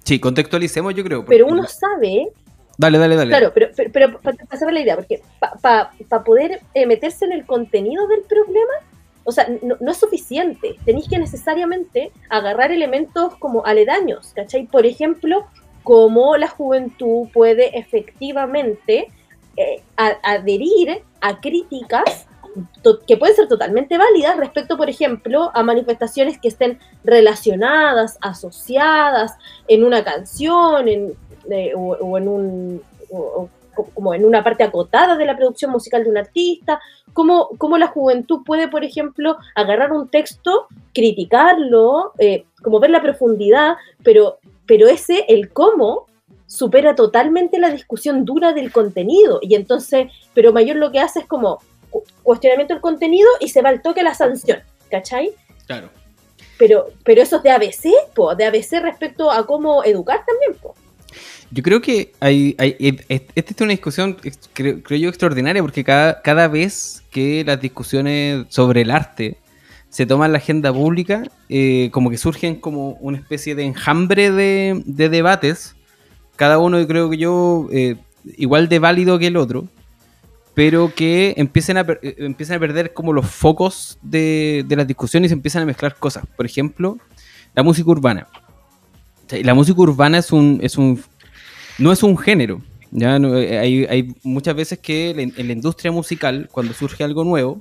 Sí, 0.05 0.19
contextualicemos, 0.21 0.95
yo 0.95 1.05
creo. 1.05 1.25
Pero 1.25 1.47
uno 1.47 1.65
sabe 1.67 2.29
Dale, 2.79 2.99
dale, 2.99 3.17
dale. 3.17 3.31
Claro, 3.31 3.53
pero, 3.55 3.69
pero, 3.75 3.91
pero 3.91 4.21
para 4.21 4.37
hacer 4.51 4.71
la 4.71 4.81
idea, 4.81 4.97
porque 4.97 5.23
para 5.63 5.91
poder 6.25 6.61
eh, 6.75 6.85
meterse 6.85 7.25
en 7.25 7.33
el 7.33 7.47
contenido 7.47 8.07
del 8.07 8.21
problema, 8.21 8.73
o 9.25 9.33
sea, 9.33 9.49
no, 9.63 9.77
no 9.81 9.91
es 9.91 9.97
suficiente. 9.97 10.77
Tenéis 10.85 11.09
que 11.09 11.19
necesariamente 11.19 12.13
agarrar 12.29 12.73
elementos 12.73 13.35
como 13.37 13.65
aledaños, 13.65 14.33
¿cachai? 14.35 14.67
Por 14.67 14.85
ejemplo, 14.85 15.47
cómo 15.87 16.37
la 16.37 16.49
juventud 16.49 17.29
puede 17.33 17.79
efectivamente 17.79 19.07
eh, 19.57 19.83
adherir 19.97 21.01
a 21.21 21.41
críticas 21.41 22.27
que 23.07 23.17
pueden 23.17 23.37
ser 23.37 23.47
totalmente 23.47 23.97
válidas 23.97 24.37
respecto, 24.37 24.77
por 24.77 24.91
ejemplo, 24.91 25.53
a 25.55 25.63
manifestaciones 25.63 26.41
que 26.41 26.49
estén 26.49 26.81
relacionadas, 27.05 28.19
asociadas 28.21 29.37
en 29.69 29.85
una 29.85 30.03
canción 30.03 30.89
en, 30.89 31.13
eh, 31.49 31.73
o, 31.77 32.19
en 32.19 32.29
un 32.29 32.83
como 33.95 34.13
en 34.13 34.25
una 34.25 34.43
parte 34.43 34.65
acotada 34.65 35.17
de 35.17 35.27
la 35.27 35.37
producción 35.37 35.71
musical 35.71 36.03
de 36.03 36.11
un 36.11 36.17
artista, 36.17 36.81
cómo, 37.13 37.51
cómo 37.59 37.79
la 37.79 37.87
juventud 37.87 38.41
puede, 38.45 38.69
por 38.69 38.83
ejemplo, 38.85 39.37
agarrar 39.55 39.93
un 39.93 40.09
texto, 40.09 40.67
criticarlo, 40.95 42.13
eh, 42.19 42.47
como 42.63 42.81
ver 42.81 42.91
la 42.91 43.03
profundidad, 43.03 43.77
pero, 44.03 44.39
pero 44.67 44.89
ese, 44.89 45.25
el 45.29 45.51
cómo, 45.53 46.07
supera 46.47 46.95
totalmente 46.95 47.59
la 47.59 47.71
discusión 47.71 48.25
dura 48.25 48.53
del 48.53 48.71
contenido. 48.73 49.41
Y 49.43 49.55
entonces, 49.55 50.09
pero 50.35 50.53
Mayor 50.53 50.77
lo 50.77 50.93
que 50.93 51.01
hace 51.01 51.21
es 51.21 51.27
como 51.27 51.61
cu- 51.91 52.05
cuestionamiento 52.23 52.75
del 52.75 52.81
contenido 52.81 53.29
y 53.41 53.49
se 53.49 53.63
va 53.63 53.71
al 53.71 53.83
toque 53.83 54.01
a 54.01 54.05
la 54.05 54.15
sanción, 54.15 54.61
¿cachai? 54.91 55.33
Claro. 55.67 55.89
Pero, 56.59 56.87
pero 57.05 57.21
eso 57.23 57.37
es 57.37 57.43
de 57.43 57.51
ABC, 57.51 57.89
po, 58.15 58.35
de 58.35 58.45
ABC 58.45 58.81
respecto 58.81 59.31
a 59.31 59.45
cómo 59.47 59.85
educar 59.85 60.25
también, 60.27 60.55
po. 60.63 60.75
Yo 61.51 61.63
creo 61.63 61.81
que 61.81 62.13
hay, 62.21 62.55
hay- 62.59 62.77
et- 62.79 63.05
et- 63.09 63.31
esta 63.35 63.53
es 63.55 63.61
una 63.61 63.71
discusión, 63.71 64.17
creo, 64.53 64.83
creo 64.83 64.99
yo, 65.01 65.09
extraordinaria, 65.09 65.63
porque 65.63 65.85
cada, 65.85 66.21
cada 66.23 66.49
vez 66.49 67.03
que 67.11 67.45
las 67.45 67.61
discusiones 67.61 68.47
sobre 68.49 68.83
el 68.83 68.91
arte 68.91 69.37
se 69.89 70.07
toman 70.07 70.27
en 70.27 70.33
la 70.33 70.39
agenda 70.39 70.73
pública, 70.73 71.25
eh, 71.49 71.91
como 71.93 72.11
que 72.11 72.19
surgen 72.19 72.57
como 72.57 72.91
una 73.01 73.19
especie 73.19 73.55
de 73.55 73.65
enjambre 73.65 74.31
de, 74.31 74.83
de 74.85 75.09
debates, 75.09 75.77
cada 76.37 76.59
uno 76.59 76.87
creo 76.87 77.09
que 77.09 77.17
yo 77.17 77.69
eh, 77.73 77.97
igual 78.37 78.69
de 78.69 78.79
válido 78.79 79.19
que 79.19 79.29
el 79.29 79.37
otro, 79.37 79.67
pero 80.55 80.93
que 80.95 81.35
empiecen 81.37 81.79
a, 81.79 81.87
eh, 82.03 82.17
empiezan 82.19 82.57
a 82.57 82.61
perder 82.61 82.93
como 82.93 83.13
los 83.13 83.27
focos 83.27 83.99
de, 84.03 84.65
de 84.67 84.77
las 84.77 84.87
discusiones 84.87 85.29
y 85.29 85.31
se 85.31 85.35
empiezan 85.35 85.63
a 85.63 85.67
mezclar 85.67 85.97
cosas. 85.97 86.25
Por 86.37 86.47
ejemplo, 86.47 86.99
la 87.55 87.63
música 87.63 87.91
urbana. 87.91 88.27
La 89.31 89.55
música 89.55 89.81
urbana 89.81 90.19
es 90.19 90.31
un, 90.31 90.61
es 90.63 90.79
un 90.79 91.03
no 91.79 91.93
es 91.93 92.03
un 92.03 92.17
género. 92.17 92.61
¿ya? 92.91 93.17
Eh, 93.17 93.59
hay, 93.59 93.85
hay 93.87 94.15
muchas 94.23 94.55
veces 94.55 94.79
que 94.79 95.11
en 95.11 95.47
la 95.47 95.53
industria 95.53 95.91
musical, 95.91 96.49
cuando 96.53 96.73
surge 96.73 97.05
algo 97.05 97.25
nuevo, 97.25 97.61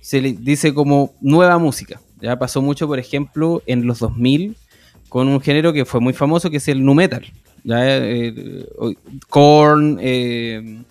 se 0.00 0.20
le 0.20 0.32
dice 0.32 0.72
como 0.72 1.14
nueva 1.20 1.58
música. 1.58 2.00
Ya 2.20 2.38
pasó 2.38 2.62
mucho, 2.62 2.86
por 2.86 2.98
ejemplo, 2.98 3.62
en 3.66 3.86
los 3.86 3.98
2000 3.98 4.56
con 5.08 5.28
un 5.28 5.40
género 5.40 5.72
que 5.72 5.84
fue 5.84 6.00
muy 6.00 6.12
famoso, 6.12 6.50
que 6.50 6.56
es 6.58 6.68
el 6.68 6.84
nu 6.84 6.94
metal. 6.94 7.24
¿ya? 7.64 7.78
Eh, 7.82 8.66
Korn, 9.28 9.98
eh, 10.00 10.82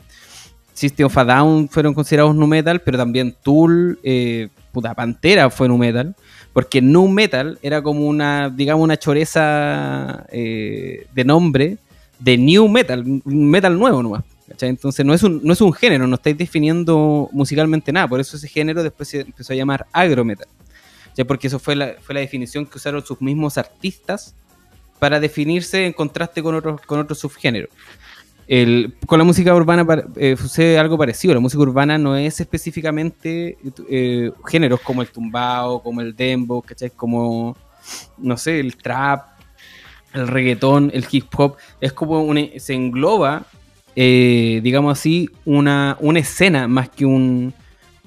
System 0.73 1.05
of 1.05 1.17
a 1.17 1.23
Down 1.23 1.69
fueron 1.69 1.93
considerados 1.93 2.35
nu 2.35 2.47
metal, 2.47 2.81
pero 2.81 2.97
también 2.97 3.35
Tool, 3.41 3.97
eh, 4.03 4.49
puta 4.71 4.93
Pantera 4.93 5.49
fue 5.49 5.67
nu 5.67 5.77
metal, 5.77 6.15
porque 6.51 6.81
nu 6.81 7.07
metal 7.07 7.57
era 7.61 7.81
como 7.81 8.05
una, 8.05 8.49
digamos, 8.49 8.83
una 8.83 8.97
choreza 8.97 10.25
eh, 10.31 11.07
de 11.13 11.23
nombre 11.23 11.77
de 12.19 12.37
new 12.37 12.67
metal, 12.67 13.03
metal 13.25 13.79
nuevo 13.79 14.03
nomás. 14.03 14.23
Entonces 14.47 15.05
no 15.05 15.13
es, 15.13 15.23
un, 15.23 15.41
no 15.43 15.53
es 15.53 15.61
un 15.61 15.73
género, 15.73 16.05
no 16.07 16.15
estáis 16.15 16.37
definiendo 16.37 17.29
musicalmente 17.31 17.91
nada, 17.91 18.07
por 18.07 18.19
eso 18.19 18.37
ese 18.37 18.47
género 18.47 18.83
después 18.83 19.09
se 19.09 19.21
empezó 19.21 19.53
a 19.53 19.55
llamar 19.55 19.87
agrometal. 19.91 20.47
¿ya? 21.15 21.25
Porque 21.25 21.47
eso 21.47 21.57
fue 21.57 21.75
la, 21.75 21.95
fue 22.01 22.13
la 22.13 22.21
definición 22.21 22.65
que 22.65 22.77
usaron 22.77 23.03
sus 23.03 23.21
mismos 23.21 23.57
artistas 23.57 24.35
para 24.99 25.19
definirse 25.19 25.85
en 25.85 25.93
contraste 25.93 26.43
con 26.43 26.55
otros, 26.55 26.81
con 26.81 26.99
otros 26.99 27.19
subgéneros. 27.19 27.69
El, 28.47 28.93
con 29.07 29.17
la 29.17 29.25
música 29.25 29.55
urbana 29.55 29.85
eh, 30.15 30.35
sucede 30.37 30.77
algo 30.77 30.97
parecido. 30.97 31.33
La 31.33 31.39
música 31.39 31.63
urbana 31.63 31.97
no 31.97 32.15
es 32.15 32.39
específicamente 32.39 33.57
eh, 33.89 34.31
géneros 34.45 34.81
como 34.81 35.01
el 35.01 35.09
tumbao, 35.09 35.81
como 35.81 36.01
el 36.01 36.15
dembow, 36.15 36.61
¿cachai? 36.61 36.91
Como, 36.91 37.57
no 38.17 38.37
sé, 38.37 38.59
el 38.59 38.77
trap, 38.77 39.39
el 40.13 40.27
reggaetón, 40.27 40.91
el 40.93 41.05
hip 41.09 41.27
hop. 41.35 41.57
Es 41.81 41.91
como 41.91 42.31
se 42.57 42.73
engloba, 42.73 43.45
eh, 43.95 44.59
digamos 44.63 44.97
así, 44.97 45.29
una, 45.45 45.97
una 45.99 46.19
escena 46.19 46.67
más 46.67 46.89
que 46.89 47.05
un, 47.05 47.53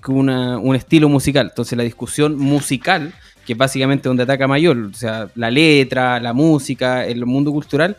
que 0.05 0.11
una, 0.11 0.59
un 0.59 0.77
estilo 0.77 1.09
musical. 1.09 1.49
Entonces 1.49 1.77
la 1.77 1.85
discusión 1.85 2.37
musical, 2.37 3.13
que 3.47 3.55
es 3.55 3.59
básicamente 3.59 4.09
donde 4.09 4.23
ataca 4.23 4.47
mayor, 4.47 4.77
o 4.77 4.95
sea, 4.95 5.31
la 5.35 5.51
letra, 5.51 6.21
la 6.21 6.33
música, 6.33 7.07
el 7.07 7.25
mundo 7.25 7.53
cultural, 7.53 7.97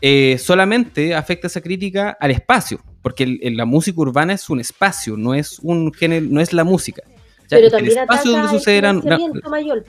eh, 0.00 0.38
solamente 0.38 1.14
afecta 1.14 1.48
esa 1.48 1.60
crítica 1.60 2.16
al 2.20 2.30
espacio, 2.30 2.80
porque 3.02 3.26
la 3.26 3.64
música 3.64 4.00
urbana 4.00 4.32
es 4.32 4.48
un 4.48 4.60
espacio, 4.60 5.16
no 5.16 5.34
es 5.34 5.58
un 5.58 5.92
género, 5.92 6.26
no 6.30 6.40
es 6.40 6.52
la 6.52 6.64
música. 6.64 7.02
Pero 7.50 7.70
también 7.70 7.98
ataca 7.98 8.22
el 8.22 8.28
financiamiento 8.62 9.50
mayor. 9.50 9.84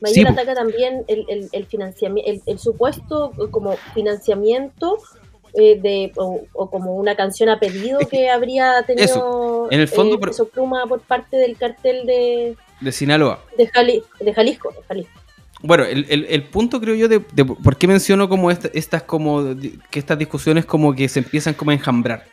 Mayor 0.00 0.28
ataca 0.28 0.54
también 0.54 1.04
el, 1.08 1.66
financiamiento, 1.66 2.42
el, 2.46 2.58
supuesto 2.58 3.32
como 3.50 3.76
financiamiento 3.94 4.98
eh, 5.54 5.78
de, 5.80 6.12
o, 6.16 6.46
como 6.70 6.96
una 6.96 7.14
canción 7.14 7.48
a 7.48 7.60
pedido 7.60 8.00
que 8.00 8.30
habría 8.30 8.82
tenido 8.86 9.68
en 9.70 9.80
el 9.80 9.88
fondo, 9.88 10.16
eh, 10.16 10.48
Pluma 10.52 10.86
por 10.86 11.00
parte 11.00 11.36
del 11.36 11.56
cartel 11.56 12.06
de, 12.06 12.56
de 12.80 12.92
Sinaloa. 12.92 13.40
De, 13.56 13.64
de 13.64 13.70
Jalisco, 14.32 14.72
de 14.72 14.82
Jalisco. 14.88 15.22
Bueno, 15.62 15.84
el, 15.84 16.42
punto 16.44 16.80
creo 16.80 16.96
yo 16.96 17.06
de, 17.06 17.20
por 17.20 17.76
qué 17.76 17.86
menciono 17.86 18.28
como 18.28 18.50
estas 18.50 19.02
como 19.04 19.54
que 19.90 19.98
estas 20.00 20.18
discusiones 20.18 20.66
como 20.66 20.92
que 20.92 21.08
se 21.08 21.20
empiezan 21.20 21.54
como 21.54 21.70
a 21.70 21.74
enjambrar. 21.74 22.24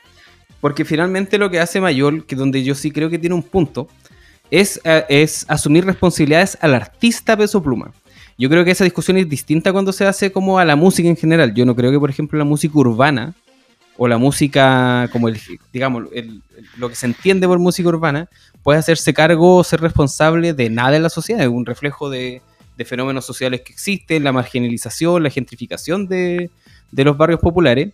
Porque 0.59 0.83
finalmente 0.83 1.37
lo 1.37 1.49
que 1.51 1.59
hace 1.59 1.79
Mayol, 1.79 2.25
que 2.25 2.35
donde 2.35 2.63
yo 2.63 2.73
sí 2.73 2.91
creo 2.91 3.09
que 3.09 3.19
tiene 3.19 3.35
un 3.35 3.43
punto, 3.43 3.87
es, 4.49 4.81
eh, 4.83 5.05
es 5.09 5.45
asumir 5.47 5.85
responsabilidades 5.85 6.57
al 6.59 6.73
artista 6.73 7.37
peso 7.37 7.61
pluma. 7.61 7.93
Yo 8.39 8.49
creo 8.49 8.63
que 8.63 8.71
esa 8.71 8.85
discusión 8.85 9.17
es 9.17 9.27
distinta 9.27 9.73
cuando 9.73 9.91
se 9.91 10.05
hace 10.05 10.31
como 10.31 10.59
a 10.59 10.63
la 10.63 10.77
música 10.77 11.09
en 11.09 11.17
general. 11.17 11.53
Yo 11.53 11.65
no 11.65 11.75
creo 11.75 11.91
que, 11.91 11.99
por 11.99 12.09
ejemplo, 12.09 12.39
la 12.39 12.45
música 12.45 12.79
urbana 12.79 13.35
o 13.97 14.07
la 14.07 14.17
música 14.17 15.09
como 15.11 15.27
el, 15.27 15.37
digamos, 15.73 16.05
lo 16.77 16.87
que 16.87 16.95
se 16.95 17.05
entiende 17.05 17.47
por 17.47 17.59
música 17.59 17.89
urbana 17.89 18.29
puede 18.63 18.79
hacerse 18.79 19.13
cargo 19.13 19.57
o 19.57 19.63
ser 19.65 19.81
responsable 19.81 20.53
de 20.53 20.69
nada 20.69 20.95
en 20.95 21.03
la 21.03 21.09
sociedad. 21.09 21.41
Es 21.41 21.49
un 21.49 21.65
reflejo 21.65 22.09
de, 22.09 22.41
fenómenos 22.85 23.25
sociales 23.25 23.59
que 23.59 23.73
existen, 23.73 24.23
la 24.23 24.31
marginalización, 24.31 25.21
la 25.21 25.29
gentrificación 25.29 26.07
de, 26.07 26.49
los 26.93 27.17
barrios 27.17 27.41
populares. 27.41 27.89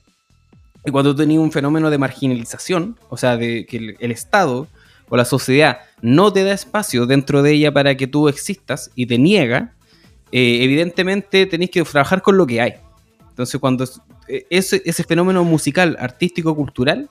Y 0.85 0.91
cuando 0.91 1.15
tú 1.15 1.23
un 1.23 1.51
fenómeno 1.51 1.89
de 1.89 1.97
marginalización, 1.97 2.99
o 3.09 3.17
sea, 3.17 3.35
de 3.35 3.65
que 3.65 3.95
el, 3.99 4.11
Estado 4.11 4.67
o 5.09 5.17
la 5.17 5.25
sociedad 5.25 5.79
no 6.03 6.31
te 6.31 6.43
da 6.43 6.53
espacio 6.53 7.07
dentro 7.07 7.41
de 7.41 7.53
ella 7.53 7.73
para 7.73 7.97
que 7.97 8.05
tú 8.05 8.29
existas 8.29 8.91
y 8.93 9.07
te 9.07 9.17
niega, 9.17 9.71
eh, 10.31 10.63
evidentemente 10.63 11.45
tenéis 11.45 11.71
que 11.71 11.83
trabajar 11.83 12.21
con 12.21 12.37
lo 12.37 12.45
que 12.45 12.61
hay. 12.61 12.73
Entonces, 13.29 13.59
cuando 13.59 13.85
eh, 14.27 14.45
ese, 14.49 15.03
fenómeno 15.03 15.43
musical, 15.43 15.97
artístico, 15.99 16.55
cultural, 16.55 17.09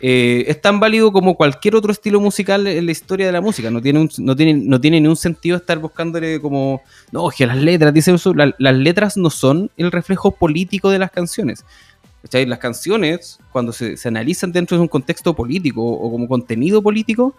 eh, 0.00 0.44
es 0.46 0.60
tan 0.60 0.80
válido 0.80 1.12
como 1.12 1.34
cualquier 1.36 1.76
otro 1.76 1.92
estilo 1.92 2.20
musical 2.20 2.66
en 2.66 2.86
la 2.86 2.92
historia 2.92 3.26
de 3.26 3.32
la 3.32 3.40
música. 3.40 3.70
No 3.70 3.82
tiene, 3.82 4.08
no 4.18 4.36
tiene, 4.36 4.54
no 4.54 4.80
tiene 4.80 5.00
ni 5.00 5.08
un 5.08 5.16
sentido 5.16 5.56
estar 5.56 5.78
buscándole 5.78 6.40
como, 6.40 6.82
no, 7.12 7.28
que 7.28 7.46
las 7.46 7.58
letras, 7.58 7.92
dicen 7.92 8.14
eso, 8.14 8.32
las 8.34 8.74
letras 8.76 9.16
no 9.16 9.28
son 9.28 9.70
el 9.76 9.92
reflejo 9.92 10.30
político 10.30 10.90
de 10.90 10.98
las 10.98 11.10
canciones. 11.10 11.64
Las 12.32 12.58
canciones, 12.58 13.38
cuando 13.50 13.72
se, 13.72 13.96
analizan 14.04 14.52
dentro 14.52 14.76
de 14.76 14.82
un 14.82 14.88
contexto 14.88 15.34
político 15.34 15.82
o 15.82 16.10
como 16.10 16.28
contenido 16.28 16.82
político, 16.82 17.34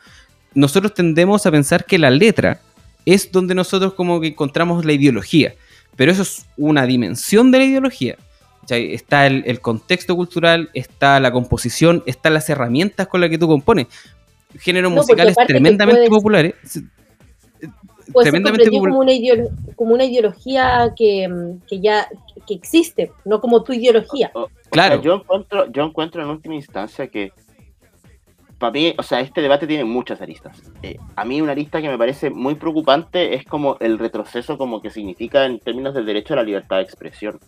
nosotros 0.54 0.94
tendemos 0.94 1.46
a 1.46 1.52
pensar 1.52 1.86
que 1.86 2.00
la 2.00 2.10
letra 2.10 2.60
es 3.06 3.32
donde 3.32 3.56
nosotros 3.56 3.94
como 3.94 4.20
que 4.20 4.28
encontramos 4.28 4.86
la 4.86 4.94
ideología. 4.94 5.54
Pero 5.96 6.12
eso 6.12 6.22
es 6.22 6.46
una 6.58 6.86
dimensión 6.86 7.52
de 7.52 7.58
la 7.60 7.66
ideología 7.66 8.18
Está 8.70 9.28
el, 9.28 9.60
contexto 9.60 10.16
cultural, 10.16 10.70
está 10.74 11.20
la 11.20 11.32
composición, 11.32 12.04
están 12.06 12.34
las 12.34 12.50
herramientas 12.50 13.08
con 13.08 13.20
las 13.22 13.30
que 13.30 13.38
tú 13.38 13.48
compones. 13.48 13.88
Géneros 14.60 14.92
musicales 14.92 15.36
tremendamente 15.48 16.10
populares. 16.10 16.54
Tremendamente 18.14 18.70
como, 18.70 19.00
una 19.00 19.12
como 19.76 19.94
una 19.94 20.04
ideología 20.06 20.94
que, 20.96 21.30
ya 21.70 22.08
que 22.48 22.54
existe, 22.54 23.12
no 23.26 23.40
como 23.40 23.64
tu 23.64 23.74
ideología. 23.74 24.32
claro. 24.70 25.02
yo, 25.02 25.16
encuentro, 25.16 25.72
yo 25.72 25.84
encuentro 25.84 26.22
en 26.22 26.30
última 26.30 26.56
instancia 26.56 27.08
que 27.08 27.32
para 28.62 28.72
mí, 28.72 28.94
o 28.96 29.04
sea, 29.04 29.22
este 29.22 29.42
debate 29.42 29.66
tiene 29.66 29.84
muchas 29.84 30.22
aristas. 30.22 30.62
Eh, 30.84 30.98
a 31.16 31.26
mí 31.26 31.42
una 31.42 31.54
arista 31.54 31.82
que 31.82 31.90
me 31.90 31.98
parece 31.98 32.30
muy 32.30 32.54
preocupante 32.54 33.34
es 33.34 33.44
como 33.44 33.76
el 33.80 33.98
retroceso 33.98 34.56
como 34.56 34.82
que 34.82 34.92
significa 34.92 35.46
en 35.46 35.60
términos 35.60 35.96
del 35.96 36.06
derecho 36.06 36.34
a 36.34 36.38
la 36.38 36.44
libertad 36.44 36.78
de 36.78 36.84
expresión. 36.84 37.40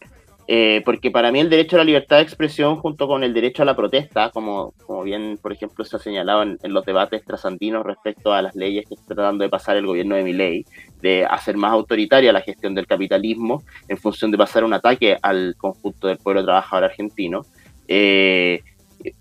Eh, 0.48 0.82
porque 0.84 1.12
para 1.12 1.32
mí 1.32 1.40
el 1.40 1.52
derecho 1.52 1.76
a 1.76 1.80
la 1.80 1.86
libertad 1.86 2.18
de 2.18 2.24
expresión 2.24 2.78
junto 2.78 3.08
con 3.08 3.24
el 3.24 3.32
derecho 3.32 3.62
a 3.62 3.66
la 3.66 3.76
protesta, 3.76 4.32
como, 4.32 4.74
como 4.88 5.04
bien, 5.04 5.38
por 5.40 5.54
ejemplo, 5.54 5.86
se 5.86 5.96
ha 5.96 6.00
señalado 6.00 6.42
en, 6.42 6.58
los 6.64 6.84
debates 6.84 7.24
trasandinos 7.24 7.86
respecto 7.86 8.34
a 8.34 8.42
las 8.42 8.56
leyes 8.56 8.86
que 8.88 8.96
está 8.96 9.14
tratando 9.14 9.44
de 9.44 9.52
pasar 9.52 9.78
el 9.78 9.86
gobierno 9.86 10.16
de 10.16 10.24
mi 10.24 10.34
ley, 10.34 10.66
de 11.00 11.26
hacer 11.26 11.58
más 11.58 11.72
autoritaria 11.72 12.34
la 12.34 12.42
gestión 12.42 12.74
del 12.74 12.88
capitalismo 12.88 13.64
en 13.88 13.98
función 13.98 14.32
de 14.32 14.38
pasar 14.40 14.64
un 14.64 14.74
ataque 14.74 15.16
al 15.22 15.56
conjunto 15.58 16.08
del 16.08 16.18
pueblo 16.18 16.44
trabajador 16.44 16.86
argentino, 16.86 17.46
eh, 17.88 18.64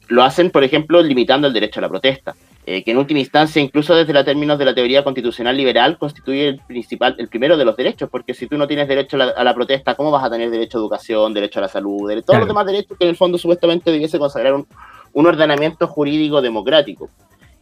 lo 0.09 0.23
hacen, 0.23 0.51
por 0.51 0.65
ejemplo, 0.65 1.03
limitando 1.03 1.47
el 1.47 1.53
derecho 1.53 1.81
a 1.81 1.83
la 1.83 1.89
protesta. 1.89 2.35
Eh, 2.65 2.85
que 2.85 2.93
en 2.93 2.99
última 2.99 3.19
instancia, 3.19 3.61
incluso 3.61 3.93
desde 3.93 4.13
los 4.13 4.25
términos 4.25 4.57
de 4.57 4.65
la 4.65 4.73
teoría 4.73 5.03
constitucional 5.03 5.57
liberal, 5.57 5.99
constituye 5.99 6.47
el 6.47 6.61
principal, 6.61 7.17
el 7.19 7.27
primero 7.27 7.57
de 7.57 7.65
los 7.65 7.77
derechos, 7.77 8.09
porque 8.09 8.35
si 8.35 8.47
tú 8.47 8.57
no 8.57 8.69
tienes 8.69 8.87
derecho 8.87 9.17
a 9.21 9.43
la, 9.43 9.55
protesta, 9.55 9.97
¿cómo 9.97 10.13
vas 10.13 10.23
a 10.23 10.31
tener 10.31 10.49
derecho 10.49 10.79
a 10.79 10.81
educación, 10.81 11.35
derecho 11.35 11.59
a 11.59 11.63
la 11.63 11.69
salud, 11.69 12.09
de 12.09 12.23
todos 12.23 12.39
los 12.39 12.47
demás 12.47 12.65
derechos 12.65 12.97
que 12.97 13.05
en 13.05 13.11
el 13.11 13.17
fondo 13.17 13.37
supuestamente 13.37 13.91
debiese 13.91 14.17
consagrar 14.17 14.55
un, 14.55 14.69
un 15.13 15.27
ordenamiento 15.27 15.89
jurídico 15.89 16.41
democrático? 16.41 17.11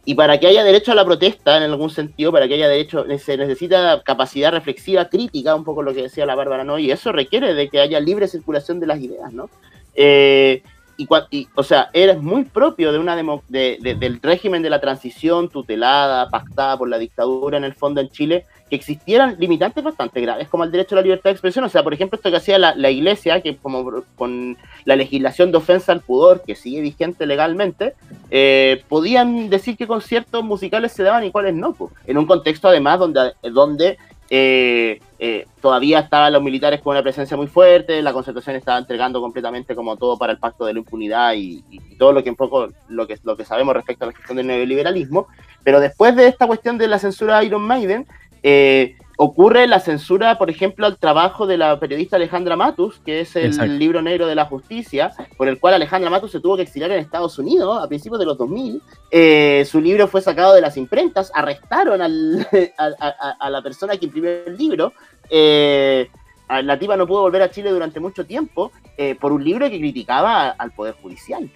Y 0.05 0.13
para 0.15 0.39
que 0.39 0.47
haya 0.47 0.63
derecho 0.63 0.91
a 0.91 0.95
la 0.95 1.05
protesta, 1.05 1.57
en 1.57 1.63
algún 1.63 1.89
sentido, 1.89 2.31
para 2.31 2.47
que 2.47 2.55
haya 2.55 2.67
derecho, 2.67 3.05
se 3.17 3.37
necesita 3.37 4.01
capacidad 4.03 4.51
reflexiva, 4.51 5.09
crítica, 5.09 5.55
un 5.55 5.63
poco 5.63 5.81
lo 5.81 5.93
que 5.93 6.03
decía 6.03 6.25
la 6.25 6.35
Bárbara, 6.35 6.63
¿no? 6.63 6.79
Y 6.79 6.91
eso 6.91 7.11
requiere 7.11 7.53
de 7.53 7.69
que 7.69 7.79
haya 7.79 7.99
libre 7.99 8.27
circulación 8.27 8.79
de 8.79 8.87
las 8.87 8.99
ideas, 8.99 9.31
¿no? 9.31 9.49
Eh, 9.95 10.63
y, 10.97 11.47
o 11.55 11.63
sea, 11.63 11.89
eres 11.93 12.21
muy 12.21 12.43
propio 12.43 12.91
de 12.91 12.99
una 12.99 13.15
del 13.15 14.19
régimen 14.21 14.61
de 14.61 14.69
la 14.69 14.81
transición 14.81 15.49
tutelada, 15.49 16.29
pactada 16.29 16.77
por 16.77 16.89
la 16.89 16.97
dictadura 16.97 17.57
en 17.57 17.63
el 17.63 17.73
fondo 17.73 18.01
en 18.01 18.09
Chile, 18.09 18.45
que 18.69 18.75
existieran 18.75 19.35
limitantes 19.37 19.83
bastante 19.83 20.21
graves, 20.21 20.47
como 20.47 20.63
el 20.63 20.71
derecho 20.71 20.95
a 20.95 20.97
la 20.97 21.01
libertad 21.01 21.25
de 21.25 21.31
expresión. 21.31 21.65
O 21.65 21.69
sea, 21.69 21.83
por 21.83 21.93
ejemplo, 21.93 22.15
esto 22.15 22.29
que 22.29 22.37
hacía 22.37 22.57
la, 22.57 22.89
iglesia, 22.89 23.41
que 23.41 23.57
como 23.57 24.03
con 24.15 24.57
la 24.85 24.95
legislación 24.95 25.51
de 25.51 25.57
ofensa 25.57 25.91
al 25.91 26.01
pudor, 26.01 26.41
que 26.45 26.55
sigue 26.55 26.81
vigente 26.81 27.25
legalmente, 27.25 27.95
eh, 28.29 28.83
podían 28.87 29.49
decir 29.49 29.75
qué 29.77 29.87
conciertos 29.87 30.43
musicales 30.43 30.91
se 30.93 31.03
daban 31.03 31.23
y 31.23 31.31
cuáles 31.31 31.53
no, 31.53 31.75
en 32.05 32.17
un 32.17 32.25
contexto 32.25 32.67
además 32.67 32.99
donde, 32.99 33.33
donde 33.43 33.97
eh, 34.33 35.01
eh, 35.19 35.45
todavía 35.61 35.99
estaban 35.99 36.31
los 36.31 36.41
militares 36.41 36.79
con 36.79 36.91
una 36.91 37.03
presencia 37.03 37.35
muy 37.35 37.47
fuerte, 37.47 38.01
la 38.01 38.13
concentración 38.13 38.55
estaba 38.55 38.77
entregando 38.77 39.19
completamente 39.19 39.75
como 39.75 39.97
todo 39.97 40.17
para 40.17 40.31
el 40.31 40.39
pacto 40.39 40.65
de 40.65 40.71
la 40.71 40.79
impunidad 40.79 41.33
y, 41.35 41.61
todo 41.99 42.13
lo 42.13 42.23
que 42.23 42.29
un 42.29 42.37
poco 42.37 42.69
lo 42.87 43.07
que, 43.07 43.19
lo 43.25 43.35
que 43.35 43.43
sabemos 43.43 43.75
respecto 43.75 44.05
a 44.05 44.07
la 44.07 44.13
gestión 44.13 44.37
del 44.37 44.47
neoliberalismo. 44.47 45.27
Pero 45.65 45.81
después 45.81 46.15
de 46.15 46.27
esta 46.27 46.47
cuestión 46.47 46.77
de 46.77 46.87
la 46.87 46.97
censura 46.97 47.39
de 47.39 47.47
Iron 47.47 47.61
Maiden, 47.61 48.07
eh, 48.41 48.95
ocurre 49.23 49.67
la 49.67 49.79
censura, 49.79 50.39
por 50.39 50.49
ejemplo, 50.49 50.87
al 50.87 50.97
trabajo 50.97 51.45
de 51.45 51.55
la 51.55 51.79
periodista 51.79 52.15
Alejandra 52.15 52.55
Matus, 52.55 52.99
que 53.05 53.21
es 53.21 53.35
el 53.35 53.77
libro 53.77 54.01
negro 54.01 54.25
de 54.25 54.33
la 54.33 54.45
justicia, 54.45 55.11
por 55.37 55.47
el 55.47 55.59
cual 55.59 55.75
Alejandra 55.75 56.09
Matus 56.09 56.31
se 56.31 56.39
tuvo 56.39 56.55
que 56.55 56.63
exiliar 56.63 56.89
en 56.89 56.97
Estados 56.97 57.37
Unidos 57.37 57.83
a 57.83 57.87
principios 57.87 58.19
de 58.19 58.25
los 58.25 58.35
2000. 58.39 58.81
Eh, 59.11 59.63
su 59.69 59.79
libro 59.79 60.07
fue 60.07 60.23
sacado 60.23 60.55
de 60.55 60.61
las 60.61 60.75
imprentas, 60.75 61.31
arrestaron 61.35 62.01
a, 62.77 63.49
la 63.51 63.61
persona 63.61 63.95
que 63.95 64.05
imprimió 64.05 64.31
el 64.47 64.57
libro. 64.57 64.91
Eh, 65.29 66.09
la 66.49 66.79
tipa 66.79 66.97
no 66.97 67.05
pudo 67.05 67.21
volver 67.21 67.43
a 67.43 67.51
Chile 67.51 67.69
durante 67.69 67.99
mucho 67.99 68.25
tiempo 68.25 68.71
eh, 68.97 69.13
por 69.13 69.31
un 69.33 69.43
libro 69.43 69.69
que 69.69 69.77
criticaba 69.77 70.49
al 70.49 70.71
Poder 70.71 70.95
Judicial. 70.99 71.47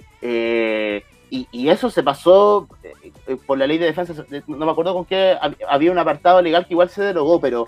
Y, 1.29 1.69
eso 1.69 1.89
se 1.89 2.03
pasó 2.03 2.67
eh, 2.83 3.11
eh, 3.27 3.37
por 3.45 3.57
la 3.57 3.67
ley 3.67 3.77
de 3.77 3.85
defensa, 3.85 4.13
no 4.47 4.65
me 4.65 4.71
acuerdo 4.71 4.93
con 4.93 5.05
qué, 5.05 5.35
había 5.67 5.91
un 5.91 5.97
apartado 5.97 6.41
legal 6.41 6.65
que 6.65 6.73
igual 6.73 6.89
se 6.89 7.03
derogó, 7.03 7.39
pero... 7.39 7.67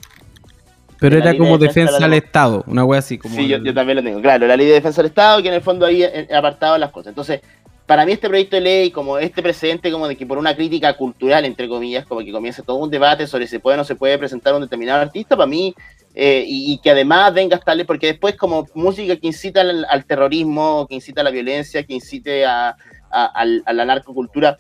Pero 1.00 1.18
era 1.18 1.38
como 1.38 1.58
defensa, 1.60 2.04
al 2.04 2.14
Estado, 2.14 2.64
una 2.66 2.84
wea 2.84 3.00
así. 3.00 3.20
Como 3.20 3.36
sí, 3.36 3.48
yo, 3.48 3.74
también 3.74 3.98
lo 3.98 4.04
tengo, 4.04 4.20
claro, 4.20 4.48
la 4.48 4.58
ley 4.58 4.66
de 4.66 4.74
defensa 4.74 5.02
del 5.02 5.10
Estado, 5.10 5.42
que 5.44 5.50
en 5.50 5.54
el 5.54 5.62
fondo 5.62 5.86
había 5.86 6.10
apartado 6.36 6.78
las 6.78 6.92
cosas. 6.92 7.10
Entonces, 7.10 7.42
para 7.88 8.06
mí 8.06 8.12
este 8.12 8.28
proyecto 8.28 8.58
de 8.58 8.62
ley, 8.62 8.92
como 8.92 9.18
este 9.18 9.42
precedente, 9.42 9.92
como 9.92 10.08
de 10.08 10.18
que 10.18 10.26
por 10.26 10.38
una 10.38 10.56
crítica 10.56 10.94
cultural, 10.94 11.46
entre 11.46 11.70
comillas, 11.70 12.06
como 12.06 12.22
que 12.22 12.32
comienza 12.32 12.62
todo 12.62 12.78
un 12.78 12.90
debate 12.90 13.28
sobre 13.28 13.48
si 13.48 13.60
puede 13.60 13.76
o 13.76 13.78
no 13.78 13.84
se 13.86 13.96
puede 13.96 14.18
presentar 14.18 14.54
un 14.54 14.62
determinado 14.62 15.02
artista, 15.02 15.38
para 15.38 15.48
mí 15.48 15.74
eh, 16.14 16.44
y, 16.48 16.80
que 16.80 16.90
además 16.90 17.34
venga 17.34 17.56
a 17.56 17.60
estarle, 17.60 17.86
porque 17.86 18.08
después 18.08 18.36
como 18.36 18.68
música 18.74 19.16
que 19.16 19.28
incita 19.28 19.62
al, 19.62 20.06
terrorismo, 20.06 20.88
que 20.90 20.96
incita 20.96 21.22
a 21.22 21.24
la 21.24 21.30
violencia, 21.30 21.84
que 21.84 21.94
incite 21.94 22.44
a, 22.44 22.76
la 23.12 23.86
narcocultura, 23.86 24.58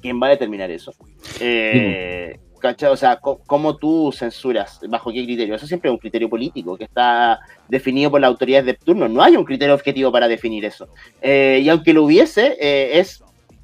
¿quién 0.00 0.20
va 0.20 0.28
a 0.28 0.30
determinar 0.30 0.70
eso? 0.70 0.92
Eh, 1.40 2.38
O 2.62 2.96
sea, 2.96 3.18
¿cómo 3.20 3.76
tú 3.76 4.12
censuras? 4.12 4.80
¿Bajo 4.86 5.10
qué 5.10 5.24
criterio? 5.24 5.54
Eso 5.54 5.66
siempre 5.66 5.88
es 5.88 5.94
un 5.94 5.98
criterio 5.98 6.28
político 6.28 6.76
que 6.76 6.84
está 6.84 7.40
definido 7.68 8.10
por 8.10 8.20
las 8.20 8.28
autoridades 8.28 8.66
de 8.66 8.74
turno. 8.74 9.08
No 9.08 9.22
hay 9.22 9.34
un 9.34 9.44
criterio 9.44 9.74
objetivo 9.74 10.12
para 10.12 10.28
definir 10.28 10.66
eso. 10.66 10.88
Eh, 11.22 11.60
y 11.62 11.68
aunque 11.70 11.94
lo 11.94 12.04
hubiese, 12.04 12.58
eh, 12.60 12.98
es 12.98 13.22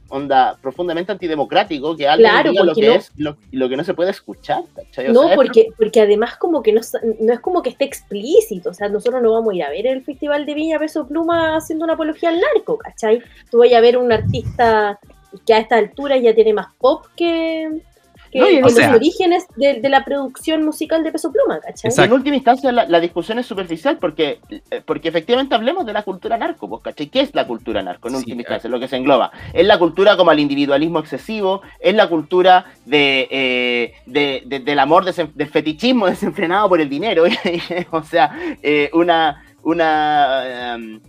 onda 0.09 0.57
profundamente 0.61 1.13
antidemocrático 1.13 1.97
que 1.97 2.07
alguien 2.09 2.31
diga 2.45 2.65
lo 2.65 2.75
que 2.75 2.95
es 2.95 3.13
lo, 3.17 3.69
que 3.69 3.77
no 3.77 3.85
se 3.85 3.95
puede 3.95 4.11
escuchar. 4.11 4.63
no, 5.13 5.31
porque, 5.35 5.69
porque 5.77 6.01
además 6.01 6.37
como 6.37 6.63
que 6.63 6.73
no, 6.73 6.81
no, 7.21 7.33
es 7.33 7.41
como 7.41 7.63
que 7.63 7.71
esté 7.71 7.85
explícito, 7.85 8.71
o 8.71 8.75
sea, 8.75 8.89
nosotros 8.89 9.23
no 9.23 9.33
vamos 9.33 9.53
a 9.53 9.57
ir 9.57 9.65
a 9.65 9.71
ver 9.71 9.87
el 9.87 10.05
Festival 10.05 10.47
de 10.47 10.55
Viña 10.55 10.79
Peso 10.79 11.07
Pluma 11.07 11.57
haciendo 11.57 11.85
una 11.85 11.95
apología 11.95 12.29
al 12.29 12.41
narco, 12.41 12.79
¿cachai? 12.79 13.23
Tú 13.51 13.59
vas 13.59 13.73
a 13.73 13.81
ver 13.81 13.97
un 13.97 14.13
artista 14.13 14.99
que 15.45 15.55
a 15.55 15.59
esta 15.59 15.77
altura 15.77 16.17
ya 16.17 16.35
tiene 16.35 16.53
más 16.53 16.69
pop 16.79 17.07
que, 17.17 17.83
los 18.33 18.76
orígenes 18.78 19.47
de, 19.56 19.88
la 19.88 20.04
producción 20.04 20.64
musical 20.64 21.02
de 21.04 21.12
Peso 21.12 21.33
Pluma, 21.33 21.61
¿cachai? 21.61 21.90
En 22.04 22.12
última 22.12 22.37
instancia, 22.37 22.73
la, 22.73 23.00
discusión 23.00 23.38
es 23.38 23.47
superficial 23.47 23.99
porque, 23.99 24.40
eh, 24.50 24.83
porque 24.85 25.09
efectivamente 25.09 25.54
hablemos 25.54 25.87
de 25.87 25.92
la 25.92 26.02
cultura 26.02 26.37
narco, 26.37 26.68
pues, 26.68 26.83
¿cachai? 26.83 27.09
¿Qué 27.09 27.21
es 27.21 27.35
la 27.35 27.47
cultura 27.47 27.83
narco? 27.83 28.09
En 28.09 28.16
última 28.16 28.40
instancia, 28.40 28.68
es 28.68 28.73
lo 28.73 28.80
que 28.80 28.88
se 28.88 28.97
engloba. 28.97 29.30
Es 29.52 29.66
la 29.66 29.78
cultura 29.78 30.16
como 30.16 30.33
el 30.33 30.40
individualismo 30.40 30.99
excesivo, 30.99 31.62
es 31.80 31.95
la 31.95 32.09
cultura 32.09 32.66
de, 32.85 33.28
eh, 33.30 33.95
del 34.06 34.78
amor, 34.78 35.04
del 35.04 35.49
fetichismo 35.49 36.06
desenfrenado 36.09 36.68
por 36.68 36.80
el 36.80 36.88
dinero, 36.88 37.25
o 37.90 38.02
sea, 38.02 38.37
eh, 38.62 38.90
una... 38.92 39.45
una 39.62 40.75
em, 40.75 41.00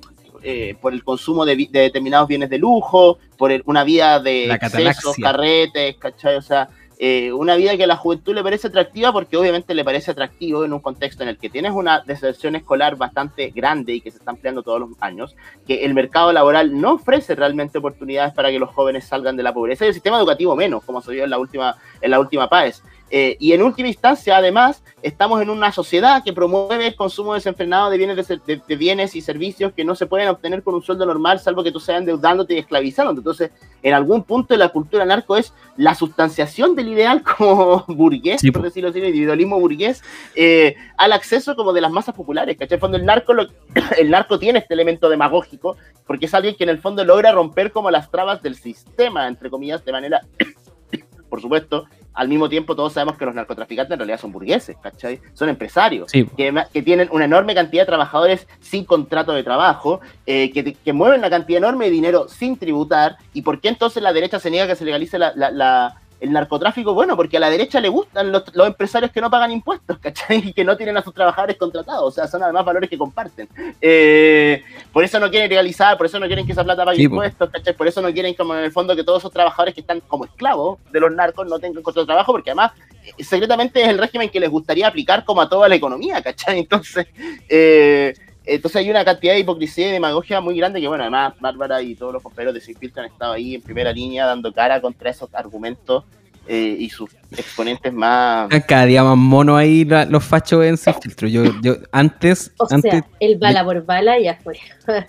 por 0.80 0.94
el 0.94 1.04
consumo 1.04 1.44
de, 1.46 1.68
determinados 1.70 2.30
bienes 2.30 2.50
de 2.50 2.58
lujo, 2.58 3.18
por 3.38 3.52
una 3.66 3.84
vida 3.84 4.22
de 4.22 4.46
excesos, 4.46 5.18
carretes, 5.18 5.98
¿cachai? 5.98 6.38
O 6.38 6.42
sea, 6.42 6.70
eh, 7.00 7.32
una 7.32 7.56
vida 7.56 7.78
que 7.78 7.84
a 7.84 7.88
la 7.88 7.96
juventud 7.96 8.34
le 8.34 8.44
parece 8.44 8.68
atractiva 8.68 9.14
porque 9.14 9.38
obviamente 9.38 9.76
le 9.76 9.84
parece 9.84 10.12
atractivo 10.12 10.66
en 10.66 10.74
un 10.74 10.80
contexto 10.80 11.22
en 11.22 11.30
el 11.30 11.38
que 11.38 11.50
tienes 11.50 11.72
una 11.74 12.02
deserción 12.02 12.56
escolar 12.56 12.96
bastante 12.96 13.52
grande 13.52 13.94
y 13.94 14.02
que 14.02 14.10
se 14.10 14.18
está 14.18 14.32
ampliando 14.32 14.64
todos 14.64 14.80
los 14.80 14.90
años, 15.00 15.36
que 15.68 15.86
el 15.86 15.94
mercado 15.94 16.34
laboral 16.34 16.80
no 16.80 16.94
ofrece 16.94 17.36
realmente 17.36 17.78
oportunidades 17.78 18.34
para 18.34 18.50
que 18.50 18.58
los 18.58 18.72
jóvenes 18.72 19.06
salgan 19.06 19.38
de 19.38 19.44
la 19.44 19.54
pobreza 19.54 19.86
y 19.86 19.90
el 19.90 19.94
sistema 19.94 20.18
educativo 20.18 20.56
menos, 20.56 20.84
como 20.84 21.02
se 21.02 21.12
vio 21.12 21.24
en 21.24 21.30
la 21.30 21.38
última, 21.38 21.76
en 22.02 22.12
la 22.12 22.20
última 22.20 22.50
PAES. 22.50 22.82
Eh, 23.10 23.38
y 23.40 23.54
en 23.54 23.64
última 23.64 23.88
instancia, 23.88 24.38
además, 24.38 24.84
estamos 25.02 25.42
en 25.42 25.50
una 25.50 25.72
sociedad 25.72 26.24
que 26.24 26.34
promueve 26.34 26.88
el 26.88 26.96
consumo 26.96 27.34
desenfrenado 27.34 27.90
de 27.90 27.98
bienes, 27.98 28.28
de, 28.28 28.76
bienes 28.76 29.16
y 29.16 29.22
servicios 29.22 29.72
que 29.74 29.86
no 29.86 29.96
se 29.96 30.08
pueden 30.08 30.28
obtener 30.28 30.62
con 30.62 30.76
un 30.76 30.82
sueldo 30.82 31.06
normal, 31.06 31.40
salvo 31.40 31.64
que 31.64 31.72
tú 31.72 31.80
seas 31.80 32.00
endeudándote 32.00 32.56
y 32.56 32.58
esclavizándote. 32.58 33.20
Entonces, 33.20 33.52
en 33.82 33.94
algún 33.94 34.24
punto 34.24 34.54
de 34.54 34.58
la 34.58 34.70
cultura 34.70 35.06
narco 35.06 35.38
es 35.38 35.54
la 35.78 35.96
sustanciación 35.96 36.76
del 36.76 36.90
ideal 36.90 37.24
como 37.38 37.86
burgués, 37.88 38.42
por 38.52 38.64
decirlo 38.64 38.90
así, 38.90 39.00
el 39.00 39.06
individualismo 39.06 39.60
burgués, 39.60 40.04
eh, 40.36 40.76
al 40.98 41.14
acceso 41.14 41.56
como 41.56 41.72
de 41.72 41.82
las 41.82 41.92
masas 41.92 42.16
populares. 42.16 42.58
¿cachai? 42.58 42.76
En 42.76 42.78
el 42.78 42.82
fondo, 42.82 42.98
el 42.98 43.06
narco, 43.06 43.34
el 43.98 44.10
narco 44.10 44.38
tiene 44.40 44.60
este 44.60 44.74
elemento 44.74 45.10
demagógico, 45.10 45.78
porque 46.06 46.26
es 46.26 46.34
alguien 46.34 46.56
que 46.56 46.64
en 46.64 46.70
el 46.70 46.80
fondo 46.80 47.06
logra 47.06 47.32
romper 47.32 47.72
como 47.72 47.90
las 47.90 48.12
trabas 48.12 48.42
del 48.42 48.56
sistema, 48.56 49.28
entre 49.28 49.50
comillas, 49.50 49.86
de 49.86 49.92
manera, 49.94 50.22
por 51.30 51.42
supuesto, 51.42 51.86
al 52.18 52.28
mismo 52.28 52.50
tiempo 52.50 52.76
todos 52.76 52.94
sabemos 52.94 53.18
que 53.18 53.26
los 53.26 53.36
narcotraficantes 53.36 53.94
en 53.94 54.00
realidad 54.00 54.20
son 54.20 54.32
burgueses, 54.32 54.76
¿cachai? 54.82 55.22
Son 55.34 55.50
empresarios, 55.50 56.12
que, 56.12 56.82
tienen 56.84 57.08
una 57.12 57.26
enorme 57.26 57.54
cantidad 57.54 57.84
de 57.84 57.88
trabajadores 57.88 58.48
sin 58.60 58.86
contrato 58.86 59.34
de 59.34 59.44
trabajo, 59.44 60.02
eh, 60.26 60.52
que, 60.52 60.94
mueven 60.94 61.20
una 61.20 61.30
cantidad 61.30 61.60
enorme 61.60 61.86
de 61.86 61.92
dinero 61.92 62.28
sin 62.28 62.58
tributar, 62.58 63.18
y 63.34 63.44
por 63.44 63.62
qué 63.62 63.70
entonces 63.70 64.02
la 64.02 64.14
derecha 64.14 64.40
se 64.40 64.50
niega 64.50 64.66
que 64.68 64.76
se 64.76 64.84
legalice 64.84 65.20
la 65.20 66.02
el 66.20 66.32
narcotráfico, 66.32 66.94
bueno, 66.94 67.16
porque 67.16 67.38
a 67.38 67.40
la 67.40 67.50
derecha 67.50 67.80
le 67.80 67.90
gustan 67.90 68.32
los, 68.32 68.44
empresarios 68.66 69.12
que 69.12 69.22
no 69.22 69.30
pagan 69.30 69.52
impuestos, 69.52 69.98
¿cachai? 70.02 70.50
Y 70.50 70.54
que 70.54 70.64
no 70.64 70.76
tienen 70.76 70.98
a 70.98 71.04
sus 71.04 71.14
trabajadores 71.14 71.58
contratados, 71.58 72.04
o 72.04 72.12
sea, 72.12 72.28
son 72.28 72.44
además 72.44 72.66
valores 72.66 72.90
que 72.90 72.98
comparten. 72.98 73.48
Eh, 73.82 74.64
por 74.92 75.04
eso 75.04 75.20
no 75.20 75.30
quieren 75.30 75.50
legalizar, 75.50 75.98
por 75.98 76.06
eso 76.06 76.20
no 76.20 76.28
quieren 76.28 76.46
que 76.46 76.54
esa 76.54 76.64
plata 76.64 76.86
pague 76.86 77.04
impuestos, 77.04 77.50
¿cachai? 77.50 77.74
Por 77.76 77.88
eso 77.88 78.02
no 78.02 78.12
quieren, 78.12 78.34
como 78.34 78.56
en 78.56 78.66
el 78.66 78.72
fondo, 78.72 78.96
que 78.96 79.04
todos 79.04 79.22
esos 79.22 79.32
trabajadores 79.32 79.74
que 79.74 79.82
están 79.82 80.00
como 80.02 80.26
esclavos 80.26 80.80
de 80.92 81.00
los 81.00 81.12
narcos 81.12 81.48
no 81.48 81.60
tengan 81.60 81.84
contrato 81.84 82.06
de 82.06 82.08
trabajo, 82.08 82.32
porque 82.32 82.50
además, 82.50 82.72
eh, 83.04 83.24
secretamente 83.24 83.82
es 83.82 83.90
el 83.90 83.98
régimen 83.98 84.30
que 84.30 84.40
les 84.40 84.50
gustaría 84.50 84.88
aplicar 84.88 85.24
como 85.24 85.42
a 85.42 85.50
toda 85.50 85.70
la 85.70 85.76
economía, 85.76 86.22
¿cachai? 86.22 86.60
Entonces, 86.60 87.08
eh, 87.48 88.14
entonces 88.48 88.78
hay 88.78 88.90
una 88.90 89.04
cantidad 89.04 89.34
de 89.34 89.40
hipocresía 89.40 89.90
y 89.90 89.92
demagogia 89.92 90.42
muy 90.42 90.58
grande 90.58 90.80
que, 90.82 90.88
bueno, 90.88 91.04
además 91.04 91.34
Bárbara 91.40 91.82
y 91.82 91.96
todos 91.96 92.14
los 92.14 92.24
compañeros 92.24 92.54
de 92.54 92.62
Sinfiltro 92.62 93.04
han 93.04 93.10
estado 93.10 93.34
ahí 93.34 93.56
en 93.56 93.62
primera 93.62 93.92
línea 93.92 94.26
dando 94.26 94.54
cara 94.54 94.82
contra 94.82 95.10
esos 95.10 95.34
argumentos 95.34 96.04
eh, 96.48 96.78
y 96.80 96.90
sus 96.90 97.10
exponentes 97.32 97.92
más... 97.92 98.48
Cada 98.66 98.86
día 98.86 99.04
más 99.04 99.18
mono 99.18 99.58
ahí 99.58 99.84
los 99.84 100.24
fachos 100.24 100.64
en 100.64 100.78
Sinfiltro. 100.78 101.28
Yo, 101.28 101.44
yo 101.62 101.76
antes... 101.92 102.52
O 102.58 102.68
antes, 102.70 102.92
sea, 102.92 103.06
el 103.20 103.38
bala 103.38 103.66
por 103.66 103.86
bala 103.86 104.18
ya 104.18 104.36
fue. 104.42 104.58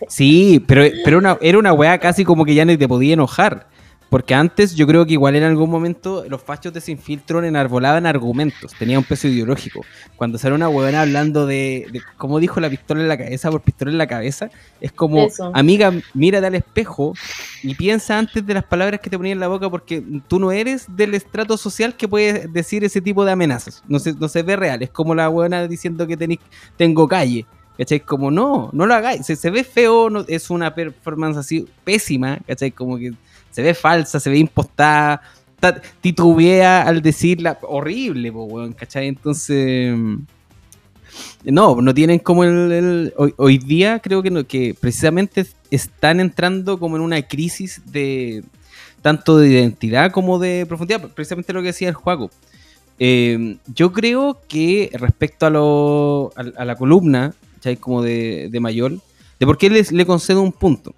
sí, 0.09 0.63
pero, 0.67 0.85
pero 1.05 1.19
una, 1.19 1.39
era 1.41 1.59
una 1.59 1.73
weá 1.73 1.99
casi 1.99 2.25
como 2.25 2.45
que 2.45 2.55
ya 2.55 2.65
ni 2.65 2.77
te 2.77 2.89
podía 2.89 3.15
enojar. 3.15 3.69
Porque 4.09 4.35
antes 4.35 4.75
yo 4.75 4.87
creo 4.87 5.05
que 5.05 5.13
igual 5.13 5.37
en 5.37 5.43
algún 5.43 5.71
momento 5.71 6.25
los 6.29 6.43
fachos 6.43 6.73
de 6.73 6.81
Sin 6.81 6.99
Filtro 6.99 7.45
enarbolaban 7.45 8.07
argumentos, 8.07 8.73
tenía 8.79 8.99
un 8.99 9.05
peso 9.05 9.29
ideológico. 9.29 9.85
Cuando 10.17 10.39
sale 10.39 10.55
una 10.55 10.69
huevona 10.69 11.03
hablando 11.03 11.47
de, 11.47 11.87
de, 11.93 12.01
como 12.17 12.41
dijo 12.41 12.59
la 12.61 12.71
pistola 12.71 13.03
en 13.03 13.09
la 13.09 13.19
cabeza 13.19 13.51
por 13.51 13.61
pistola 13.61 13.91
en 13.91 13.99
la 13.99 14.07
cabeza, 14.07 14.51
es 14.81 14.93
como, 14.93 15.29
amiga, 15.53 15.93
mírate 16.15 16.47
al 16.47 16.55
espejo 16.55 17.13
y 17.63 17.75
piensa 17.75 18.19
antes 18.19 18.47
de 18.47 18.55
las 18.55 18.65
palabras 18.65 19.01
que 19.01 19.11
te 19.11 19.19
ponía 19.19 19.33
en 19.33 19.41
la 19.41 19.49
boca 19.49 19.69
porque 19.69 20.03
tú 20.27 20.39
no 20.39 20.53
eres 20.53 20.87
del 20.89 21.15
estrato 21.15 21.59
social 21.59 21.95
que 21.95 22.09
puede 22.09 22.49
decir 22.49 22.85
ese 22.85 23.03
tipo 23.03 23.27
de 23.27 23.33
amenazas. 23.33 23.83
No 23.89 23.99
se, 23.99 24.15
no 24.15 24.29
se 24.29 24.43
ve 24.43 24.57
real, 24.57 24.83
es 24.83 24.91
como 24.91 25.15
la 25.15 25.29
huevona 25.29 25.69
diciendo 25.69 26.07
que 26.07 26.17
tenéis, 26.17 26.41
tengo 26.77 27.07
calle. 27.07 27.47
¿Cachai? 27.77 28.01
Como 28.01 28.33
no, 28.33 28.71
no 28.73 28.87
lo 28.87 28.95
hagáis. 28.95 29.25
Se, 29.25 29.37
se 29.37 29.51
ve 29.51 29.63
feo, 29.63 30.11
no, 30.11 30.25
es 30.27 30.51
una 30.51 30.75
performance 30.75 31.37
así 31.37 31.65
pésima, 31.85 32.41
¿cachai? 32.45 32.73
Como 32.73 32.99
que 32.99 33.13
se 33.59 33.63
ve 33.63 33.75
falsa, 33.75 34.21
se 34.21 34.31
ve 34.31 34.39
impostada, 34.39 35.21
titubea 36.01 36.83
al 36.83 37.03
decirla, 37.03 37.59
horrible, 37.63 38.33
¿cachai? 38.77 39.09
Entonces, 39.09 39.97
no, 41.43 41.83
no 41.83 41.93
tienen 41.93 42.21
como 42.21 42.45
el... 42.45 43.13
hoy, 43.17 43.59
día 43.59 43.99
creo 43.99 44.23
que, 44.23 44.45
que 44.45 44.77
precisamente 44.81 45.45
están 45.73 46.21
entrando 46.21 46.79
como 46.79 46.95
en 46.95 47.03
una 47.03 47.21
crisis 47.23 47.83
de 47.87 48.45
tanto 49.03 49.39
de 49.39 49.49
identidad 49.49 50.13
como 50.13 50.39
de 50.39 50.65
profundidad, 50.65 51.01
precisamente 51.09 51.53
lo 51.53 51.61
que 51.61 51.73
decía 51.73 51.89
el 51.89 51.97
juego. 51.97 52.31
Eh, 53.01 53.57
yo 53.75 53.93
creo 53.93 54.39
que 54.47 54.93
respecto 54.95 55.47
a, 55.47 55.51
lo, 55.51 56.31
a, 56.37 56.65
la 56.65 56.77
columna, 56.77 57.35
¿cachai? 57.57 57.77
Como 57.77 58.05
de, 58.05 58.51
de 58.53 58.61
Mayor, 58.61 59.01
de 59.41 59.47
por 59.47 59.59
qué 59.59 59.69
les, 59.69 59.91
le 59.91 60.07
concedo 60.07 60.43
un 60.43 60.53
punto. 60.53 60.95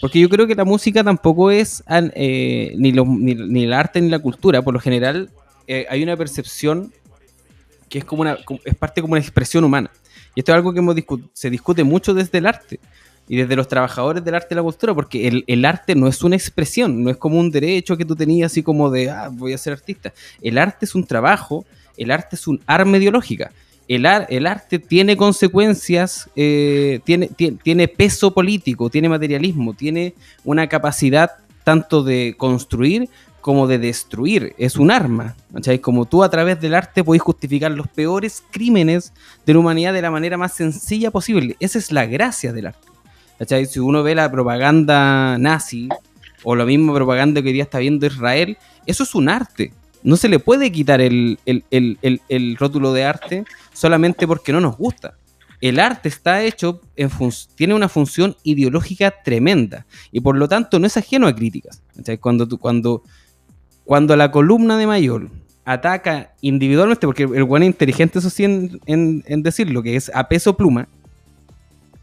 Porque 0.00 0.18
yo 0.18 0.28
creo 0.28 0.46
que 0.46 0.54
la 0.54 0.64
música 0.64 1.04
tampoco 1.04 1.50
es 1.50 1.84
eh, 1.88 2.74
ni, 2.76 2.92
ni, 2.92 3.64
el 3.64 3.72
arte 3.72 4.00
ni 4.00 4.08
la 4.08 4.18
cultura. 4.18 4.62
Por 4.62 4.74
lo 4.74 4.80
general, 4.80 5.30
eh, 5.66 5.86
hay 5.90 6.02
una 6.02 6.16
percepción 6.16 6.92
que 7.88 7.98
es 7.98 8.04
como 8.04 8.24
es 8.26 8.74
parte 8.78 9.02
como 9.02 9.12
una 9.12 9.20
expresión 9.20 9.64
humana. 9.64 9.90
Y 10.34 10.40
esto 10.40 10.52
es 10.52 10.56
algo 10.56 10.72
que 10.72 11.04
se 11.32 11.50
discute 11.50 11.84
mucho 11.84 12.14
desde 12.14 12.38
el 12.38 12.46
arte 12.46 12.80
y 13.28 13.36
desde 13.36 13.56
los 13.56 13.68
trabajadores 13.68 14.24
del 14.24 14.34
arte 14.34 14.48
y 14.52 14.56
la 14.56 14.62
cultura, 14.62 14.94
porque 14.94 15.28
el, 15.28 15.44
el, 15.46 15.64
arte 15.64 15.94
no 15.94 16.08
es 16.08 16.22
una 16.22 16.34
expresión, 16.36 17.02
no 17.02 17.10
es 17.10 17.16
como 17.16 17.38
un 17.38 17.50
derecho 17.50 17.96
que 17.96 18.04
tú 18.04 18.16
tenías 18.16 18.50
así 18.50 18.62
como 18.62 18.90
de, 18.90 19.10
ah, 19.10 19.28
voy 19.30 19.52
a 19.52 19.58
ser 19.58 19.72
artista. 19.72 20.12
El 20.40 20.58
arte 20.58 20.84
es 20.84 20.94
un 20.94 21.04
trabajo, 21.04 21.64
el 21.96 22.10
arte 22.10 22.36
es 22.36 22.46
un 22.48 22.60
arma 22.66 22.96
ideológica 22.96 23.52
el, 23.96 24.46
arte 24.46 24.78
tiene 24.78 25.16
consecuencias, 25.16 26.30
eh, 26.36 27.00
tiene, 27.02 27.28
tiene, 27.28 27.88
peso 27.88 28.32
político, 28.32 28.88
tiene 28.88 29.08
materialismo, 29.08 29.74
tiene 29.74 30.14
una 30.44 30.68
capacidad 30.68 31.32
tanto 31.64 32.04
de 32.04 32.36
construir 32.38 33.08
como 33.40 33.66
de 33.66 33.80
destruir. 33.80 34.54
Es 34.58 34.76
un 34.76 34.92
arma. 34.92 35.34
Como 35.80 36.04
tú 36.04 36.22
a 36.22 36.30
través 36.30 36.60
del 36.60 36.74
arte 36.74 37.02
podés 37.02 37.22
justificar 37.22 37.72
los 37.72 37.88
peores 37.88 38.44
crímenes 38.52 39.12
de 39.44 39.54
la 39.54 39.58
humanidad 39.58 39.92
de 39.92 40.02
la 40.02 40.12
manera 40.12 40.36
más 40.36 40.52
sencilla 40.54 41.10
posible. 41.10 41.56
Esa 41.58 41.78
es 41.78 41.90
la 41.90 42.06
gracia 42.06 42.52
del 42.52 42.66
arte. 42.66 42.86
Si 43.68 43.80
uno 43.80 44.04
ve 44.04 44.14
la 44.14 44.30
propaganda 44.30 45.36
nazi 45.36 45.88
o 46.44 46.54
la 46.54 46.64
misma 46.64 46.94
propaganda 46.94 47.42
que 47.42 47.48
hoy 47.48 47.54
día 47.54 47.64
está 47.64 47.80
viendo 47.80 48.06
Israel, 48.06 48.56
eso 48.86 49.02
es 49.02 49.16
un 49.16 49.28
arte. 49.28 49.72
No 50.02 50.16
se 50.16 50.28
le 50.28 50.38
puede 50.38 50.72
quitar 50.72 51.00
el, 51.00 51.38
el 51.44 52.56
rótulo 52.56 52.92
de 52.92 53.04
arte 53.04 53.44
solamente 53.72 54.26
porque 54.26 54.52
no 54.52 54.60
nos 54.60 54.76
gusta. 54.76 55.14
El 55.60 55.78
arte 55.78 56.08
está 56.08 56.42
hecho, 56.42 56.80
en 56.96 57.10
tiene 57.54 57.74
una 57.74 57.88
función 57.88 58.34
ideológica 58.44 59.14
tremenda 59.22 59.86
y 60.10 60.20
por 60.20 60.36
lo 60.36 60.48
tanto 60.48 60.78
no 60.78 60.86
es 60.86 60.96
ajeno 60.96 61.26
a 61.26 61.34
críticas. 61.34 61.82
Cuando, 62.20 62.48
cuando, 62.58 63.02
cuando 63.84 64.16
la 64.16 64.30
columna 64.30 64.78
de 64.78 64.86
Mayor 64.86 65.30
ataca 65.66 66.32
individualmente, 66.40 67.06
porque 67.06 67.24
el 67.24 67.44
buen 67.44 67.62
inteligente, 67.62 68.20
eso 68.20 68.30
sí, 68.30 68.44
en, 68.44 68.80
en, 68.86 69.42
decirlo, 69.42 69.82
que 69.82 69.96
es 69.96 70.10
a 70.14 70.28
peso 70.28 70.56
pluma, 70.56 70.88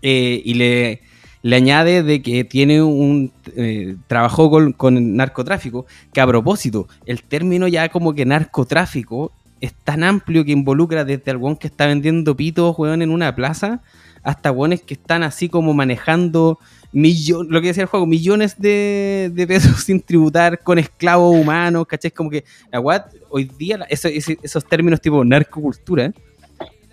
eh, 0.04 0.40
y 0.46 0.54
le, 0.54 1.02
le, 1.50 1.56
añade 1.56 2.04
de 2.04 2.22
que 2.22 2.44
tiene 2.44 2.82
un 2.82 3.32
eh, 3.56 3.96
trabajo 4.08 4.50
con, 4.50 4.74
con, 4.74 5.16
narcotráfico, 5.16 5.86
que 6.14 6.22
a 6.22 6.28
propósito, 6.28 6.88
el 7.06 7.24
término 7.24 7.68
ya 7.68 7.90
como 7.90 8.14
que 8.14 8.26
narcotráfico 8.26 9.32
es 9.62 9.74
tan 9.74 10.04
amplio 10.04 10.46
que 10.46 10.52
involucra 10.52 11.06
desde 11.06 11.32
el 11.32 11.58
que 11.58 11.68
está 11.68 11.88
vendiendo 11.88 12.36
pitos, 12.36 12.78
weón, 12.78 13.02
en 13.02 13.10
una 13.10 13.36
plaza, 13.36 13.82
hasta 14.24 14.52
weones 14.52 14.82
que 14.82 14.96
están 14.96 15.24
así 15.24 15.50
como 15.50 15.74
manejando 15.74 16.60
millones, 16.92 17.52
lo 17.52 17.62
que 17.62 17.68
decía 17.68 17.84
el 17.84 17.90
juego, 17.90 18.06
millones 18.06 18.60
de, 18.60 19.46
pesos 19.48 19.84
sin 19.86 20.02
tributar 20.02 20.60
con 20.60 20.80
esclavos 20.80 21.36
humanos, 21.36 21.86
¿cachai? 21.88 22.12
Como 22.12 22.30
que 22.30 22.44
la 22.72 22.82
hoy 23.30 23.46
día 23.58 23.86
esos, 23.90 24.66
términos 24.66 25.02
tipo 25.02 25.24
narcocultura 25.24 26.12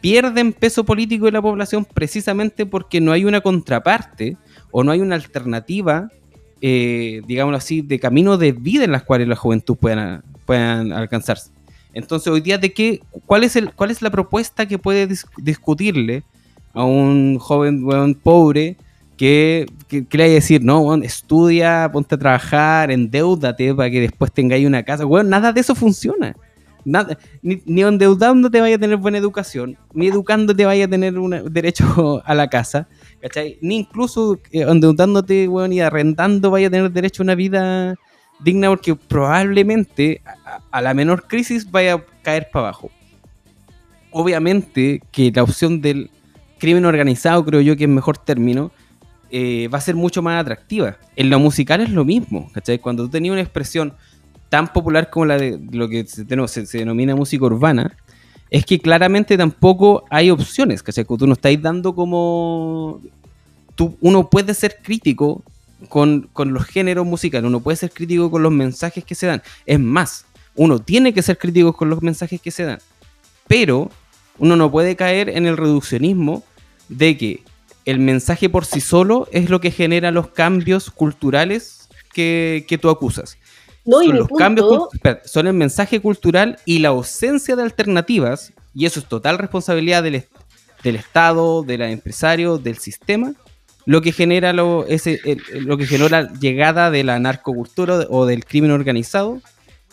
pierden 0.00 0.52
peso 0.52 0.84
político 0.84 1.24
de 1.24 1.32
la 1.32 1.40
población 1.40 1.84
precisamente 1.84 2.66
porque 2.66 3.00
no 3.00 3.12
hay 3.12 3.24
una 3.24 3.40
contraparte 3.40 4.36
o 4.76 4.82
no 4.82 4.90
hay 4.90 5.00
una 5.00 5.14
alternativa, 5.14 6.10
eh, 6.60 7.22
digámoslo 7.28 7.56
así, 7.56 7.80
de 7.80 8.00
camino 8.00 8.36
de 8.36 8.50
vida 8.50 8.82
en 8.82 8.90
las 8.90 9.04
cuales 9.04 9.28
la 9.28 9.36
juventud 9.36 9.76
puedan, 9.76 10.24
puedan 10.46 10.90
alcanzarse. 10.90 11.52
Entonces, 11.92 12.26
hoy 12.26 12.40
día, 12.40 12.58
¿de 12.58 12.72
qué, 12.72 13.00
cuál, 13.24 13.44
es 13.44 13.54
el, 13.54 13.72
¿cuál 13.72 13.92
es 13.92 14.02
la 14.02 14.10
propuesta 14.10 14.66
que 14.66 14.76
puede 14.76 15.08
discutirle 15.36 16.24
a 16.72 16.82
un 16.82 17.38
joven 17.38 18.16
pobre 18.16 18.76
que, 19.16 19.66
que, 19.86 20.04
a 20.20 20.26
decir, 20.26 20.64
no, 20.64 20.92
estudia, 20.96 21.88
ponte 21.92 22.16
a 22.16 22.18
trabajar, 22.18 22.90
endeudate 22.90 23.72
para 23.76 23.88
que 23.92 24.00
después 24.00 24.32
tengáis 24.32 24.66
una 24.66 24.82
casa. 24.82 25.04
Bueno, 25.04 25.30
nada 25.30 25.52
de 25.52 25.60
eso 25.60 25.76
funciona. 25.76 26.34
Ni, 27.42 27.62
ni 27.64 27.82
endeudándote 27.82 28.60
vaya 28.60 28.74
a 28.74 28.78
tener 28.80 28.96
buena 28.96 29.18
educación, 29.18 29.76
ni 29.92 30.08
educándote 30.08 30.64
vaya 30.64 30.86
a 30.86 30.88
tener 30.88 31.16
un 31.16 31.52
derecho 31.52 32.22
a 32.26 32.34
la 32.34 32.48
casa, 32.48 32.88
¿cachai? 33.24 33.56
Ni 33.62 33.78
incluso 33.78 34.38
eh, 34.52 34.66
endeudándote, 34.68 35.48
bueno, 35.48 35.72
y 35.72 35.80
arrendando 35.80 36.50
vaya 36.50 36.68
a 36.68 36.70
tener 36.70 36.92
derecho 36.92 37.22
a 37.22 37.24
una 37.24 37.34
vida 37.34 37.94
digna 38.40 38.68
porque 38.68 38.94
probablemente 38.94 40.20
a 40.70 40.82
la 40.82 40.92
menor 40.92 41.26
crisis 41.26 41.70
vaya 41.70 41.94
a 41.94 42.04
caer 42.22 42.50
para 42.52 42.66
abajo. 42.66 42.90
Obviamente 44.10 45.00
que 45.10 45.32
la 45.34 45.42
opción 45.42 45.80
del 45.80 46.10
crimen 46.58 46.84
organizado, 46.84 47.42
creo 47.46 47.62
yo 47.62 47.78
que 47.78 47.84
es 47.84 47.90
mejor 47.90 48.18
término, 48.18 48.70
eh, 49.30 49.68
va 49.72 49.78
a 49.78 49.80
ser 49.80 49.94
mucho 49.94 50.20
más 50.20 50.38
atractiva. 50.38 50.98
En 51.16 51.30
lo 51.30 51.38
musical 51.38 51.80
es 51.80 51.88
lo 51.88 52.04
mismo, 52.04 52.52
¿cachai? 52.52 52.78
Cuando 52.78 53.04
tú 53.04 53.08
tenías 53.08 53.32
una 53.32 53.40
expresión 53.40 53.94
tan 54.50 54.70
popular 54.70 55.08
como 55.08 55.24
la 55.24 55.38
de 55.38 55.58
lo 55.72 55.88
que 55.88 56.04
se, 56.04 56.24
denomina 56.78 57.16
música 57.16 57.46
urbana, 57.46 57.96
es 58.54 58.64
que 58.64 58.78
claramente 58.78 59.36
tampoco 59.36 60.04
hay 60.10 60.30
opciones, 60.30 60.80
¿cachai? 60.80 61.04
Tú 61.04 61.26
no 61.26 61.32
estáis 61.32 61.60
dando 61.60 61.92
como... 61.92 63.02
Tú, 63.74 63.96
uno 64.00 64.30
puede 64.30 64.54
ser 64.54 64.78
crítico 64.80 65.42
con, 65.88 66.28
con, 66.32 66.52
los 66.52 66.64
géneros 66.64 67.04
musicales, 67.04 67.48
uno 67.48 67.58
puede 67.58 67.78
ser 67.78 67.90
crítico 67.90 68.30
con 68.30 68.44
los 68.44 68.52
mensajes 68.52 69.04
que 69.04 69.16
se 69.16 69.26
dan. 69.26 69.42
Es 69.66 69.80
más, 69.80 70.26
uno 70.54 70.78
tiene 70.78 71.12
que 71.12 71.20
ser 71.20 71.36
crítico 71.36 71.72
con 71.72 71.90
los 71.90 72.00
mensajes 72.00 72.40
que 72.40 72.52
se 72.52 72.62
dan. 72.62 72.78
Pero 73.48 73.90
uno 74.38 74.54
no 74.54 74.70
puede 74.70 74.94
caer 74.94 75.30
en 75.30 75.46
el 75.46 75.56
reduccionismo 75.56 76.44
de 76.88 77.18
que 77.18 77.42
el 77.84 77.98
mensaje 77.98 78.48
por 78.48 78.66
sí 78.66 78.80
solo 78.80 79.26
es 79.32 79.50
lo 79.50 79.60
que 79.60 79.72
genera 79.72 80.12
los 80.12 80.28
cambios 80.28 80.92
culturales 80.92 81.88
que, 82.12 82.78
tú 82.80 82.88
acusas. 82.88 83.36
No, 83.84 84.02
son, 84.02 84.16
los 84.16 84.28
cambios, 84.28 84.88
son 85.24 85.46
el 85.46 85.52
mensaje 85.52 86.00
cultural 86.00 86.58
y 86.64 86.78
la 86.78 86.88
ausencia 86.88 87.54
de 87.54 87.62
alternativas, 87.62 88.52
y 88.74 88.86
eso 88.86 89.00
es 89.00 89.06
total 89.06 89.38
responsabilidad 89.38 90.02
del, 90.02 90.24
del 90.82 90.96
Estado, 90.96 91.62
del 91.62 91.82
empresario, 91.82 92.58
del 92.58 92.78
sistema, 92.78 93.34
lo 93.86 94.00
que 94.00 94.12
genera 94.12 94.52
lo, 94.52 94.86
ese, 94.86 95.20
lo 95.52 95.76
que 95.76 95.86
genera 95.86 96.22
la 96.22 96.32
llegada 96.32 96.90
de 96.90 97.04
la 97.04 97.18
narcocultura 97.18 98.06
o 98.08 98.24
del 98.26 98.44
crimen 98.44 98.70
organizado 98.70 99.42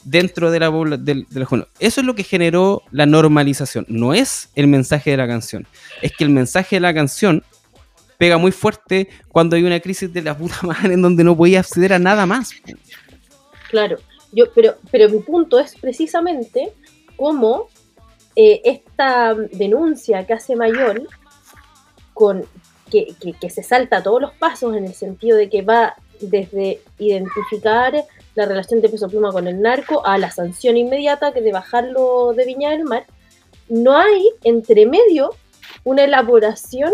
dentro 0.04 0.52
de 0.52 0.60
la, 0.60 0.72
del, 0.98 1.26
de 1.30 1.66
Eso 1.80 2.02
es 2.02 2.08
lo 2.08 2.16
que 2.16 2.24
generó 2.24 2.84
la 2.92 3.06
normalización. 3.06 3.86
No 3.88 4.14
es 4.14 4.50
el 4.56 4.68
mensaje 4.68 5.12
de 5.12 5.18
la 5.18 5.28
canción. 5.28 5.68
Es 6.02 6.14
que 6.14 6.24
el 6.24 6.30
mensaje 6.30 6.78
de 6.78 6.80
la 6.80 6.94
canción 6.94 7.44
pega 8.18 8.38
muy 8.38 8.52
fuerte 8.52 9.10
cuando 9.30 9.56
hay 9.56 9.64
una 9.64 9.80
crisis 9.80 10.12
de 10.14 10.22
la 10.22 10.38
puta 10.38 10.60
madre 10.64 10.94
en 10.94 11.02
donde 11.02 11.24
no 11.24 11.36
podía 11.36 11.60
acceder 11.60 11.94
a 11.94 12.00
nada 12.00 12.26
más. 12.26 12.52
Claro, 13.72 13.96
yo, 14.34 14.52
pero, 14.54 14.76
pero 14.92 15.08
mi 15.08 15.20
punto 15.20 15.58
es 15.58 15.76
precisamente 15.76 16.74
cómo 17.16 17.70
eh, 18.36 18.62
esta 18.66 19.34
denuncia 19.34 20.28
que 20.28 20.34
hace 20.34 20.58
Mayor, 20.58 21.08
con, 22.14 22.46
que, 22.90 23.16
se 23.50 23.64
salta 23.64 24.04
todos 24.04 24.22
los 24.22 24.34
pasos 24.34 24.76
en 24.76 24.84
el 24.84 24.94
sentido 24.94 25.38
de 25.38 25.50
que 25.50 25.62
va 25.62 25.96
desde 26.20 26.82
identificar 27.00 27.94
la 28.36 28.46
relación 28.46 28.82
de 28.82 28.90
peso 28.90 29.08
pluma 29.08 29.32
con 29.32 29.48
el 29.48 29.62
narco 29.62 30.06
a 30.06 30.18
la 30.18 30.32
sanción 30.32 30.76
inmediata 30.76 31.32
que 31.32 31.40
de 31.40 31.54
bajarlo 31.54 32.34
de 32.34 32.46
Viña 32.46 32.72
del 32.72 32.84
Mar, 32.84 33.06
no 33.70 33.96
hay 33.98 34.32
entre 34.44 34.86
medio 34.86 35.30
una 35.86 36.04
elaboración 36.04 36.92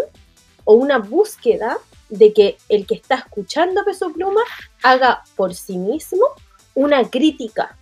o 0.64 0.76
una 0.76 1.00
búsqueda 1.00 1.80
de 2.10 2.34
que 2.34 2.58
el 2.70 2.86
que 2.86 2.94
está 2.94 3.16
escuchando 3.16 3.84
Peso 3.84 4.14
Pluma 4.14 4.42
haga 4.84 5.24
por 5.36 5.56
sí 5.56 5.80
mismo 5.80 6.28
una 6.78 7.10
crítica 7.10 7.76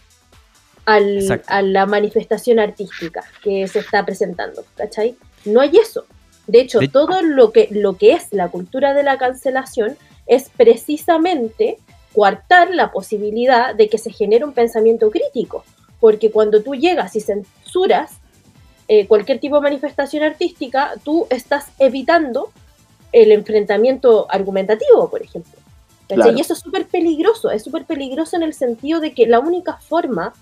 a 0.86 1.62
la 1.62 1.86
manifestación 1.86 2.60
artística 2.60 3.26
que 3.44 3.68
se 3.68 3.80
está 3.80 4.06
presentando, 4.06 4.64
¿cachai? 4.78 5.18
No 5.44 5.60
hay 5.60 5.76
eso. 5.76 6.06
De 6.48 6.62
hecho, 6.62 6.80
todo 6.94 7.22
lo 7.22 7.52
que, 7.52 7.68
lo 7.72 7.98
que 7.98 8.14
es 8.14 8.28
la 8.32 8.48
cultura 8.48 8.94
de 8.94 9.04
la 9.04 9.18
cancelación 9.18 9.98
es 10.28 10.50
precisamente 10.56 11.78
coartar 12.14 12.74
la 12.74 12.94
posibilidad 12.94 13.76
de 13.76 13.90
que 13.90 13.98
se 13.98 14.12
genere 14.14 14.46
un 14.46 14.54
pensamiento 14.54 15.12
crítico. 15.12 15.66
Porque 16.00 16.32
cuando 16.32 16.64
tú 16.64 16.74
llegas 16.74 17.18
y 17.18 17.20
censuras 17.20 18.12
eh, 18.88 19.08
cualquier 19.08 19.40
tipo 19.40 19.58
de 19.58 19.64
manifestación 19.64 20.24
artística, 20.24 20.94
tú 21.04 21.28
estás 21.30 21.68
evitando 21.80 22.52
el 23.12 23.34
enfrentamiento 23.34 24.28
argumentativo, 24.30 25.10
por 25.10 25.22
ejemplo. 25.22 25.65
Y 26.10 26.40
eso 26.40 26.54
es 26.54 26.60
súper 26.60 26.88
peligroso, 26.88 27.50
es 27.50 27.64
súper 27.64 27.86
peligroso 27.86 28.36
en 28.36 28.44
el 28.44 28.54
sentido 28.54 29.00
de 29.00 29.14
que 29.14 29.26
la 29.26 29.40
única 29.40 29.78
forma 29.78 30.34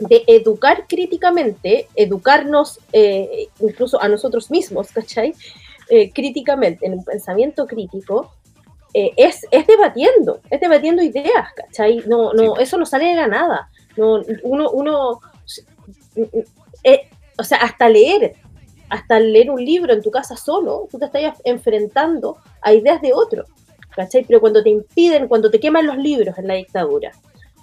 de 0.00 0.24
educar 0.26 0.86
críticamente, 0.88 1.88
educarnos 1.94 2.80
eh, 2.92 3.48
incluso 3.60 4.02
a 4.02 4.08
nosotros 4.08 4.50
mismos, 4.50 4.90
¿cachai? 4.90 5.34
Eh, 5.88 6.10
críticamente, 6.10 6.86
en 6.86 6.94
un 6.94 7.04
pensamiento 7.04 7.66
crítico, 7.66 8.32
eh, 8.94 9.12
es, 9.16 9.46
es 9.50 9.66
debatiendo, 9.66 10.40
es 10.50 10.60
debatiendo 10.60 11.02
ideas, 11.02 11.52
¿cachai? 11.54 12.02
No, 12.06 12.32
no, 12.32 12.56
eso 12.56 12.76
no 12.76 12.86
sale 12.86 13.06
de 13.06 13.14
la 13.14 13.28
nada. 13.28 13.68
No, 13.96 14.20
uno, 14.42 14.70
uno 14.70 15.20
o 17.38 17.44
sea, 17.44 17.58
hasta 17.58 17.88
leer, 17.88 18.34
hasta 18.88 19.18
leer 19.20 19.50
un 19.50 19.64
libro 19.64 19.92
en 19.92 20.02
tu 20.02 20.10
casa 20.10 20.36
solo, 20.36 20.88
tú 20.90 20.98
te 20.98 21.06
estás 21.06 21.40
enfrentando 21.44 22.38
a 22.60 22.72
ideas 22.72 23.00
de 23.00 23.12
otro, 23.12 23.46
¿cachai? 23.94 24.24
Pero 24.24 24.40
cuando 24.40 24.62
te 24.62 24.70
impiden, 24.70 25.28
cuando 25.28 25.50
te 25.50 25.60
queman 25.60 25.86
los 25.86 25.96
libros 25.96 26.36
en 26.38 26.48
la 26.48 26.54
dictadura, 26.54 27.12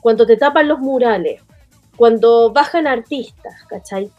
cuando 0.02 0.26
te 0.26 0.38
tapan 0.38 0.68
los 0.68 0.80
murales, 0.80 1.42
cuando 1.98 2.52
bajan 2.52 2.88
artistas, 2.88 3.54
¿cachai? 3.68 4.10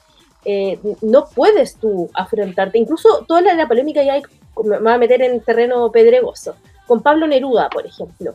Eh, 0.44 0.78
no 1.02 1.26
puedes 1.26 1.76
tú 1.76 2.10
afrontarte, 2.14 2.78
incluso 2.78 3.24
toda 3.26 3.40
la, 3.40 3.68
polémica 3.68 4.02
ya 4.02 4.14
hay, 4.14 4.22
me 4.64 4.78
va 4.78 4.94
a 4.94 4.98
meter 4.98 5.22
en 5.22 5.40
terreno 5.40 5.90
pedregoso, 5.92 6.56
con 6.86 7.02
Pablo 7.02 7.26
Neruda, 7.26 7.68
por 7.68 7.86
ejemplo. 7.86 8.34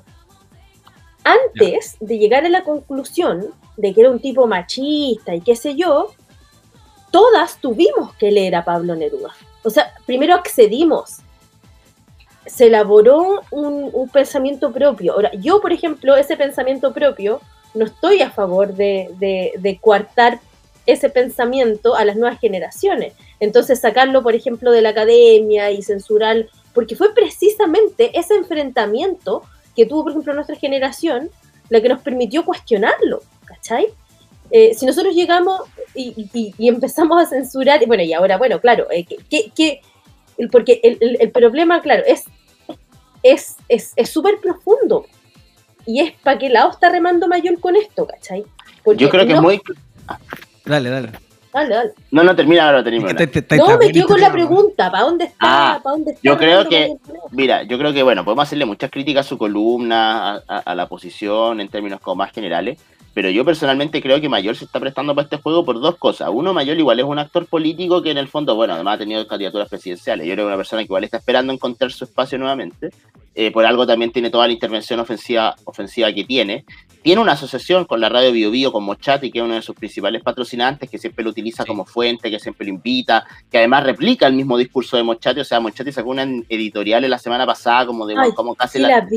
Antes 1.24 1.98
de 2.00 2.18
llegar 2.20 2.46
a 2.46 2.50
la 2.50 2.64
conclusión 2.64 3.48
de 3.78 3.94
que 3.94 4.02
era 4.02 4.12
un 4.12 4.20
tipo 4.20 4.46
machista 4.46 5.34
y 5.34 5.42
qué 5.42 5.56
sé 5.56 5.76
yo, 5.76 6.10
todas 7.12 7.58
tuvimos 7.60 8.14
que 8.16 8.32
leer 8.32 8.56
a 8.56 8.66
Pablo 8.66 8.96
Neruda. 8.96 9.32
O 9.64 9.70
sea, 9.70 9.92
primero 10.06 10.36
accedimos. 10.36 11.22
Se 12.46 12.68
elaboró 12.68 13.42
un, 13.52 14.10
pensamiento 14.14 14.72
propio. 14.72 15.14
Ahora, 15.14 15.32
yo, 15.34 15.62
por 15.62 15.74
ejemplo, 15.74 16.16
ese 16.16 16.38
pensamiento 16.38 16.94
propio, 16.94 17.42
no 17.74 17.86
estoy 17.86 18.22
a 18.22 18.32
favor 18.32 18.74
de, 18.74 19.10
de, 19.20 19.80
coartar 19.82 20.40
ese 20.86 21.10
pensamiento 21.10 21.96
a 21.96 22.06
las 22.06 22.16
nuevas 22.16 22.40
generaciones. 22.40 23.14
Entonces, 23.40 23.82
sacarlo, 23.82 24.22
por 24.24 24.36
ejemplo, 24.36 24.72
de 24.72 24.82
la 24.82 24.90
academia 24.90 25.72
y 25.72 25.82
censurar, 25.82 26.48
porque 26.74 26.96
fue 26.96 27.14
precisamente 27.14 28.18
ese 28.18 28.36
enfrentamiento 28.36 29.44
que 29.76 29.86
tuvo, 29.86 30.04
por 30.04 30.12
ejemplo, 30.12 30.34
nuestra 30.34 30.56
generación, 30.56 31.30
la 31.70 31.82
que 31.82 31.90
nos 31.90 32.02
permitió 32.02 32.46
cuestionarlo, 32.46 33.22
¿cachai? 33.46 33.88
Eh, 34.52 34.74
si 34.76 34.86
nosotros 34.86 35.16
llegamos 35.16 35.62
y, 35.96 36.54
empezamos 36.60 37.22
a 37.22 37.26
censurar, 37.26 37.86
bueno, 37.88 38.04
y 38.04 38.14
ahora, 38.14 38.38
bueno, 38.38 38.60
claro, 38.60 38.88
eh, 38.92 39.06
que, 39.06 39.82
porque 40.52 40.80
el, 40.84 41.32
problema, 41.32 41.82
claro, 41.82 42.04
es 42.06 42.26
es 43.24 43.56
súper 44.10 44.40
profundo. 44.40 45.06
Y 45.86 46.02
es 46.02 46.14
para 46.24 46.38
qué 46.40 46.50
lado 46.50 46.72
está 46.72 46.90
remando 46.90 47.28
Mayor 47.28 47.60
con 47.60 47.76
esto, 47.76 48.06
¿cachai? 48.08 48.44
Yo 48.98 49.10
creo 49.10 49.26
que 49.26 49.34
es 49.34 49.42
muy... 49.42 49.62
Dale, 50.66 50.90
dale. 50.90 51.12
Dale, 51.54 51.74
dale. 51.76 51.92
No, 52.12 52.24
no, 52.24 52.36
termina 52.36 52.66
ahora, 52.68 52.84
termina. 52.84 53.08
Es 53.12 53.16
que 53.16 53.28
te- 53.28 53.42
te- 53.42 53.58
No, 53.58 53.78
me 53.78 53.92
quedo 53.92 54.08
con 54.08 54.20
la 54.20 54.32
pregunta. 54.32 54.92
¿Para 54.92 55.04
dónde 55.06 55.26
está? 55.26 55.38
Ah, 55.40 55.80
¿Para 55.82 55.96
dónde 55.96 56.12
está 56.12 56.22
yo 56.24 56.38
creo 56.38 56.68
que-? 56.68 56.96
Mira, 57.32 57.64
yo 57.64 57.78
creo 57.78 57.94
que, 57.94 58.04
bueno, 58.04 58.26
podemos 58.26 58.44
hacerle 58.44 58.66
muchas 58.66 58.92
críticas 58.92 59.26
a 59.26 59.30
su 59.30 59.38
columna, 59.38 60.34
a, 60.34 60.44
a- 60.48 60.58
a 60.60 60.76
la 60.76 60.88
posición 60.90 61.62
en 61.62 61.70
términos 61.70 62.02
como 62.02 62.18
más 62.18 62.32
generales, 62.34 62.78
pero 63.16 63.30
yo 63.30 63.46
personalmente 63.46 64.02
creo 64.02 64.20
que 64.20 64.28
Mayor 64.28 64.58
se 64.58 64.66
está 64.66 64.78
prestando 64.80 65.16
para 65.16 65.24
este 65.24 65.38
juego 65.38 65.64
por 65.64 65.80
dos 65.80 65.96
cosas. 65.96 66.30
Uno, 66.32 66.54
Mayor 66.54 66.78
igual 66.78 67.00
es 67.00 67.06
un 67.06 67.18
actor 67.18 67.46
político 67.48 68.02
que 68.02 68.12
en 68.12 68.18
el 68.18 68.28
fondo, 68.28 68.56
bueno, 68.56 68.74
además 68.74 68.96
ha 68.96 68.98
tenido 69.00 69.26
candidaturas 69.26 69.70
presidenciales. 69.70 70.28
Yo 70.28 70.34
creo 70.34 70.44
que 70.46 70.48
una 70.50 70.58
persona 70.58 70.82
que 70.82 70.88
igual 70.88 71.06
está 71.06 71.18
esperando 71.18 71.54
encontrar 71.54 71.94
su 71.94 72.04
espacio 72.04 72.38
nuevamente. 72.38 72.90
Eh, 73.34 73.52
por 73.52 73.66
algo 73.66 73.88
también 73.88 74.12
tiene 74.12 74.30
toda 74.30 74.48
la 74.48 74.54
intervención 74.54 75.00
ofensiva, 75.00 75.56
ofensiva 75.64 76.12
que 76.12 76.26
tiene. 76.26 76.66
Tiene 77.02 77.22
una 77.22 77.34
asociación 77.34 77.86
con 77.86 78.02
la 78.02 78.10
radio 78.10 78.34
Bio 78.34 78.52
Bio, 78.52 78.72
con 78.74 78.84
Mochati, 78.84 79.32
que 79.32 79.40
es 79.40 79.46
uno 79.46 79.54
de 79.56 79.62
sus 79.62 79.76
principales 79.78 80.22
patrocinantes, 80.22 80.90
que 80.90 80.98
siempre 80.98 81.24
lo 81.24 81.30
utiliza 81.30 81.64
Sí. 81.64 81.68
como 81.68 81.86
fuente, 81.86 82.30
que 82.30 82.40
siempre 82.40 82.68
lo 82.68 82.74
invita, 82.74 83.26
que 83.50 83.60
además 83.60 83.84
replica 83.86 84.28
el 84.28 84.34
mismo 84.34 84.58
discurso 84.58 84.98
de 84.98 85.04
Mochati. 85.04 85.40
O 85.40 85.46
sea, 85.46 85.62
Mochati 85.62 85.94
sacó 85.94 86.10
una 86.10 86.24
editorial 86.50 87.06
en 87.06 87.12
la 87.12 87.18
semana 87.20 87.46
pasada 87.46 87.86
como 87.86 88.06
de 88.06 88.16
Ay, 88.18 88.32
como 88.34 88.56
casi 88.56 88.78
Sí, 88.80 88.82
la. 88.84 89.08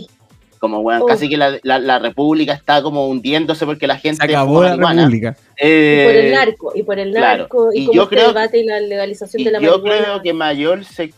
Como 0.58 0.82
bueno, 0.82 1.06
casi 1.06 1.28
que 1.28 1.36
la, 1.36 1.58
la- 1.62 1.78
la 1.78 1.98
república 1.98 2.52
está 2.52 2.82
como 2.82 3.08
hundiéndose 3.08 3.64
porque 3.66 3.86
la 3.86 3.96
gente 3.98 4.16
Se 4.26 4.32
acabó 4.32 4.62
la 4.62 4.70
marihuana. 4.70 5.02
república. 5.02 5.36
Y 5.50 5.54
Eh, 5.60 6.04
por 6.06 6.14
el 6.16 6.32
narco, 6.32 6.72
y 6.74 6.82
por 6.82 6.98
el 6.98 7.10
claro. 7.12 7.38
narco, 7.44 7.70
y, 7.72 7.78
Y 7.82 7.86
como 7.86 7.94
yo 7.96 8.02
este 8.04 8.16
creo- 8.16 8.28
debate 8.28 8.58
y 8.58 8.64
la 8.64 8.80
legalización 8.80 9.40
y 9.40 9.44
de 9.44 9.50
la 9.52 9.60
yo 9.60 9.78
marihuana. 9.78 10.02
creo 10.04 10.22
que 10.22 10.32
Mayor 10.32 10.84
se 10.84 11.12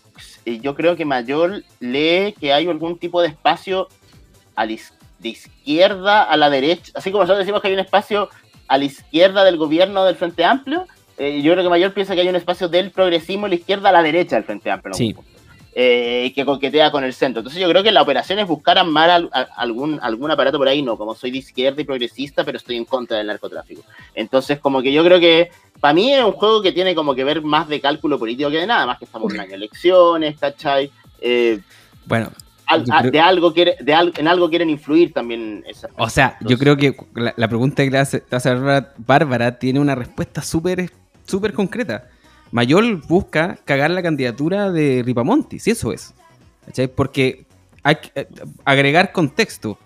yo 0.63 0.75
creo 0.75 0.97
que 0.97 1.05
Mayor 1.05 1.63
lee 1.81 2.35
que 2.41 2.53
hay 2.53 2.67
algún 2.67 2.99
tipo 2.99 3.21
de 3.23 3.29
espacio 3.29 3.89
a 4.57 4.65
la 4.67 4.77
de 5.19 5.29
izquierda 5.29 6.23
a 6.23 6.37
la 6.37 6.49
derecha, 6.51 6.93
así 6.95 7.11
como 7.11 7.23
nosotros 7.25 7.41
decimos 7.45 7.61
que 7.61 7.69
hay 7.69 7.75
un 7.75 7.81
espacio 7.81 8.29
a 8.69 8.79
la 8.79 8.85
izquierda 8.85 9.45
del 9.45 9.57
gobierno 9.59 10.05
del 10.05 10.15
Frente 10.17 10.45
Amplio, 10.45 10.87
eh, 11.19 11.43
yo 11.43 11.53
creo 11.53 11.63
que 11.65 11.69
Mayor 11.71 11.93
piensa 11.93 12.15
que 12.15 12.23
hay 12.23 12.29
un 12.29 12.37
espacio 12.37 12.69
del 12.69 12.91
progresismo 12.91 13.45
a 13.47 13.49
la 13.51 13.55
izquierda 13.57 13.91
a 13.91 13.93
la 13.93 14.03
derecha 14.03 14.37
del 14.37 14.45
Frente 14.45 14.71
Amplio. 14.71 14.93
en 14.93 14.97
Sí. 14.97 15.09
algún 15.09 15.25
punto, 15.25 15.30
eh, 15.75 16.33
que 16.35 16.45
coquetea 16.45 16.91
con 16.91 17.05
el 17.05 17.13
centro. 17.15 17.41
Entonces 17.41 17.61
yo 17.63 17.69
creo 17.69 17.83
que 17.83 17.93
la 17.93 18.03
operación 18.03 18.39
es 18.41 18.47
buscar 18.49 18.77
armar 18.79 19.09
al- 19.11 19.31
a- 19.33 19.47
algún, 19.57 19.99
algún 20.03 20.31
aparato 20.31 20.59
por 20.59 20.67
ahí, 20.69 20.83
no, 20.83 20.97
como 20.97 21.15
soy 21.15 21.31
de 21.31 21.39
izquierda 21.39 21.81
y 21.81 21.85
progresista, 21.85 22.45
pero 22.45 22.59
estoy 22.59 22.77
en 22.77 22.85
contra 22.85 23.19
del 23.19 23.29
narcotráfico. 23.29 23.83
Entonces 24.15 24.59
como 24.59 24.83
que 24.83 24.93
yo 24.93 25.05
creo 25.05 25.21
que 25.21 25.51
para 25.81 25.95
mí 25.95 26.13
es 26.13 26.23
un 26.25 26.33
juego 26.33 26.61
que 26.61 26.73
tiene 26.73 26.95
como 26.95 27.15
que 27.15 27.25
ver 27.25 27.41
más 27.43 27.69
de 27.69 27.81
cálculo 27.81 28.19
político 28.19 28.51
que 28.51 28.59
de 28.59 28.67
nada, 28.67 28.85
más 28.87 28.99
que 28.99 29.05
estamos 29.05 29.33
en 29.35 29.41
año 29.41 29.55
elecciones, 29.55 30.39
¿cachai? 30.39 30.91
Eh, 31.21 31.61
Bueno, 32.07 32.31
creo- 33.01 33.11
de 33.13 33.21
algo 33.21 33.53
quiere, 33.55 33.77
de 33.81 33.95
al- 33.95 34.13
en 34.17 34.29
algo 34.29 34.49
quieren 34.51 34.71
influir 34.71 35.13
también 35.13 35.65
esas 35.69 35.91
o 35.97 36.09
sea, 36.11 36.37
yo 36.41 36.59
creo 36.59 36.77
que 36.77 36.97
la, 37.15 37.33
la 37.37 37.49
pregunta 37.49 37.83
que 37.85 37.91
le 37.91 37.99
hace, 37.99 38.25
hace 38.31 38.51
Bárbara, 38.51 38.93
Bárbara 38.99 39.59
tiene 39.59 39.79
una 39.81 39.95
respuesta 39.95 40.43
súper 40.43 40.91
súper 41.27 41.53
concreta. 41.53 42.09
Mayol 42.53 42.97
busca 43.09 43.59
cagar 43.65 43.91
la 43.91 44.03
candidatura 44.03 44.71
de 44.71 45.03
Ripamonti, 45.05 45.59
si 45.59 45.71
eso 45.71 45.93
es. 45.93 46.15
¿Cachai? 46.67 46.89
Porque 46.89 47.47
hay 47.83 47.97
que 47.97 48.11
eh, 48.15 48.29
agregar 48.65 49.13
contexto. 49.13 49.79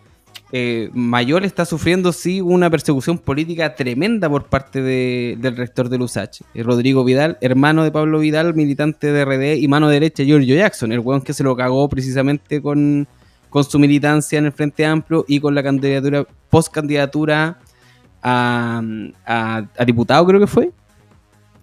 Eh, 0.53 0.89
Mayol 0.93 1.45
está 1.45 1.65
sufriendo, 1.65 2.13
sí, 2.13 2.41
una 2.41 2.71
persecución 2.71 3.19
política 3.19 3.75
tremenda 3.75 4.29
por 4.29 4.45
parte 4.45 4.83
de- 4.83 5.37
del 5.41 5.57
rector 5.57 5.89
del 5.89 6.03
USACH, 6.03 6.43
eh, 6.55 6.63
Rodrigo 6.63 7.03
Vidal, 7.05 7.39
hermano 7.41 7.83
de 7.83 7.91
Pablo 7.91 8.21
Vidal, 8.21 8.55
militante 8.55 9.11
de 9.13 9.25
RD 9.25 9.57
y 9.59 9.67
mano 9.67 9.89
derecha 9.89 10.23
de 10.23 10.29
Giorgio 10.29 10.55
Jackson, 10.55 10.93
el 10.93 11.01
weón 11.01 11.23
que 11.23 11.33
se 11.33 11.43
lo 11.43 11.57
cagó 11.57 11.89
precisamente 11.89 12.63
con, 12.63 13.09
con 13.51 13.65
su 13.65 13.79
militancia 13.81 14.39
en 14.39 14.47
el 14.47 14.53
Frente 14.53 14.87
Amplio 14.87 15.25
y 15.27 15.41
con 15.41 15.55
la 15.57 15.63
candidatura, 15.63 16.25
post 16.51 16.73
candidatura 16.73 17.59
a, 18.23 18.81
a- 19.27 19.63
a 19.77 19.85
diputado, 19.85 20.25
creo 20.27 20.39
que 20.41 20.47
fue. 20.47 20.71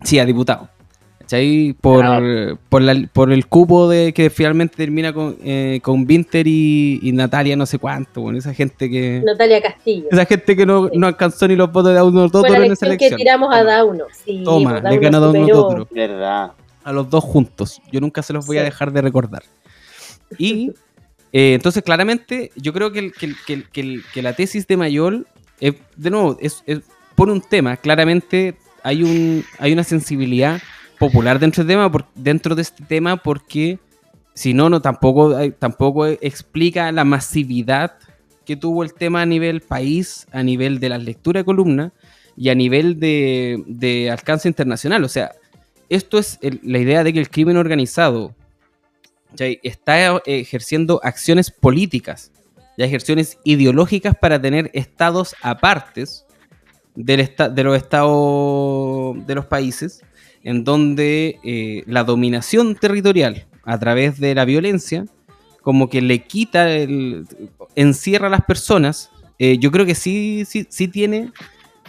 Sí, 0.03 0.19
a 0.19 0.25
diputado. 0.25 0.69
¿Cachai? 1.31 1.73
Por, 1.79 2.57
por, 2.67 2.81
la- 2.81 3.07
por 3.13 3.31
el 3.31 3.47
cupo 3.47 3.87
de 3.87 4.11
que 4.13 4.29
finalmente 4.29 4.75
termina 4.75 5.13
con, 5.13 5.37
eh, 5.43 5.79
con 5.81 6.05
Winter 6.07 6.45
y, 6.45 6.99
y 7.01 7.11
Natalia, 7.13 7.55
no 7.55 7.65
sé 7.65 7.79
cuánto. 7.79 8.19
Bueno, 8.21 8.37
esa 8.37 8.53
gente 8.53 8.89
que. 8.89 9.21
Natalia 9.25 9.61
Castillo. 9.61 10.07
Esa 10.11 10.25
gente 10.25 10.55
que 10.57 10.65
no, 10.65 10.89
Sí. 10.89 10.97
no 10.97 11.07
alcanzó 11.07 11.47
ni 11.47 11.55
los 11.55 11.71
votos 11.71 11.93
de 11.93 12.01
uno 12.01 12.11
Fue 12.11 12.41
la 12.41 12.47
Totoro 12.47 12.63
en 12.63 12.71
esa 12.73 12.85
elección 12.85 13.11
que 13.11 13.15
tiramos 13.15 13.53
a 13.53 13.63
Dauno. 13.63 14.05
Sí, 14.25 14.41
Toma, 14.43 14.71
pues, 14.81 14.83
le 14.83 14.89
Dauno 14.89 15.01
ganó 15.01 15.17
a 15.17 15.19
Dauno. 15.31 15.47
Totoro. 15.47 15.87
verdad. 15.91 16.51
A 16.83 16.91
los 16.91 17.09
dos 17.09 17.23
juntos. 17.23 17.81
Yo 17.91 18.01
nunca 18.01 18.21
se 18.23 18.33
los 18.33 18.45
voy 18.45 18.57
a 18.57 18.63
dejar 18.63 18.91
de 18.91 19.01
recordar. 19.01 19.43
Y 20.37 20.71
eh, 21.31 21.53
entonces, 21.53 21.81
claramente, 21.81 22.51
yo 22.57 22.73
creo 22.73 22.91
que, 22.91 22.99
el- 22.99 23.13
que 23.13 23.25
el- 23.27 23.69
que 23.71 23.79
el- 23.81 24.03
que 24.13 24.21
la 24.21 24.33
tesis 24.33 24.67
de 24.67 24.75
Mayol, 24.75 25.27
eh, 25.61 25.73
de 25.95 26.09
nuevo, 26.09 26.37
es, 26.41 26.61
es- 26.65 26.81
pone 27.15 27.31
un 27.31 27.41
tema. 27.41 27.77
Claramente 27.77 28.55
hay, 28.83 29.03
un, 29.03 29.45
hay 29.59 29.71
una 29.71 29.83
sensibilidad 29.85 30.59
popular 31.01 31.39
dentro 31.39 31.63
del 31.63 31.75
tema, 31.75 31.91
por- 31.91 32.05
dentro 32.13 32.53
de 32.55 32.61
este 32.61 32.83
tema 32.85 33.17
porque 33.17 33.79
si 34.35 34.53
no, 34.53 34.69
no 34.69 34.81
tampoco, 34.81 35.35
hay- 35.35 35.51
tampoco 35.51 36.05
explica 36.05 36.91
la 36.91 37.03
masividad 37.03 37.93
que 38.45 38.55
tuvo 38.55 38.83
el 38.83 38.93
tema 38.93 39.21
a 39.23 39.25
nivel 39.25 39.61
país, 39.61 40.27
a 40.31 40.43
nivel 40.43 40.79
de 40.79 40.89
las 40.89 41.03
lecturas 41.03 41.41
de 41.41 41.45
columna 41.45 41.91
y 42.37 42.49
a 42.49 42.55
nivel 42.55 42.99
de, 42.99 44.09
alcance 44.11 44.47
internacional. 44.47 45.03
O 45.03 45.09
sea, 45.09 45.31
esto 45.89 46.19
es 46.19 46.37
la 46.41 46.77
idea 46.77 47.03
de 47.03 47.13
que 47.13 47.19
el 47.19 47.29
crimen 47.29 47.57
organizado 47.57 48.35
¿cachai? 49.31 49.59
está 49.63 50.17
eh, 50.17 50.21
ejerciendo 50.25 50.99
acciones 51.03 51.49
políticas 51.51 52.31
y 52.77 52.83
acciones 52.83 53.37
ideológicas 53.43 54.15
para 54.15 54.41
tener 54.41 54.69
estados 54.73 55.35
apartes 55.41 56.25
del 56.95 57.29
de 57.53 57.63
los 57.63 57.77
estados 57.77 59.25
de 59.25 59.35
los 59.35 59.45
países 59.45 60.01
en 60.43 60.63
donde 60.63 61.39
eh, 61.43 61.83
la 61.85 62.03
dominación 62.03 62.75
territorial 62.75 63.45
a 63.63 63.79
través 63.79 64.19
de 64.19 64.35
la 64.35 64.45
violencia 64.45 65.05
como 65.61 65.89
que 65.89 66.01
le 66.01 66.23
quita 66.23 66.71
el, 66.71 67.27
encierra 67.75 68.27
a 68.27 68.31
las 68.31 68.45
personas 68.45 69.11
eh, 69.43 69.57
yo 69.57 69.71
creo 69.71 69.87
que 69.87 69.95
sí, 69.95 70.43
sí, 70.45 70.67
sí 70.69 70.87
tiene 70.87 71.31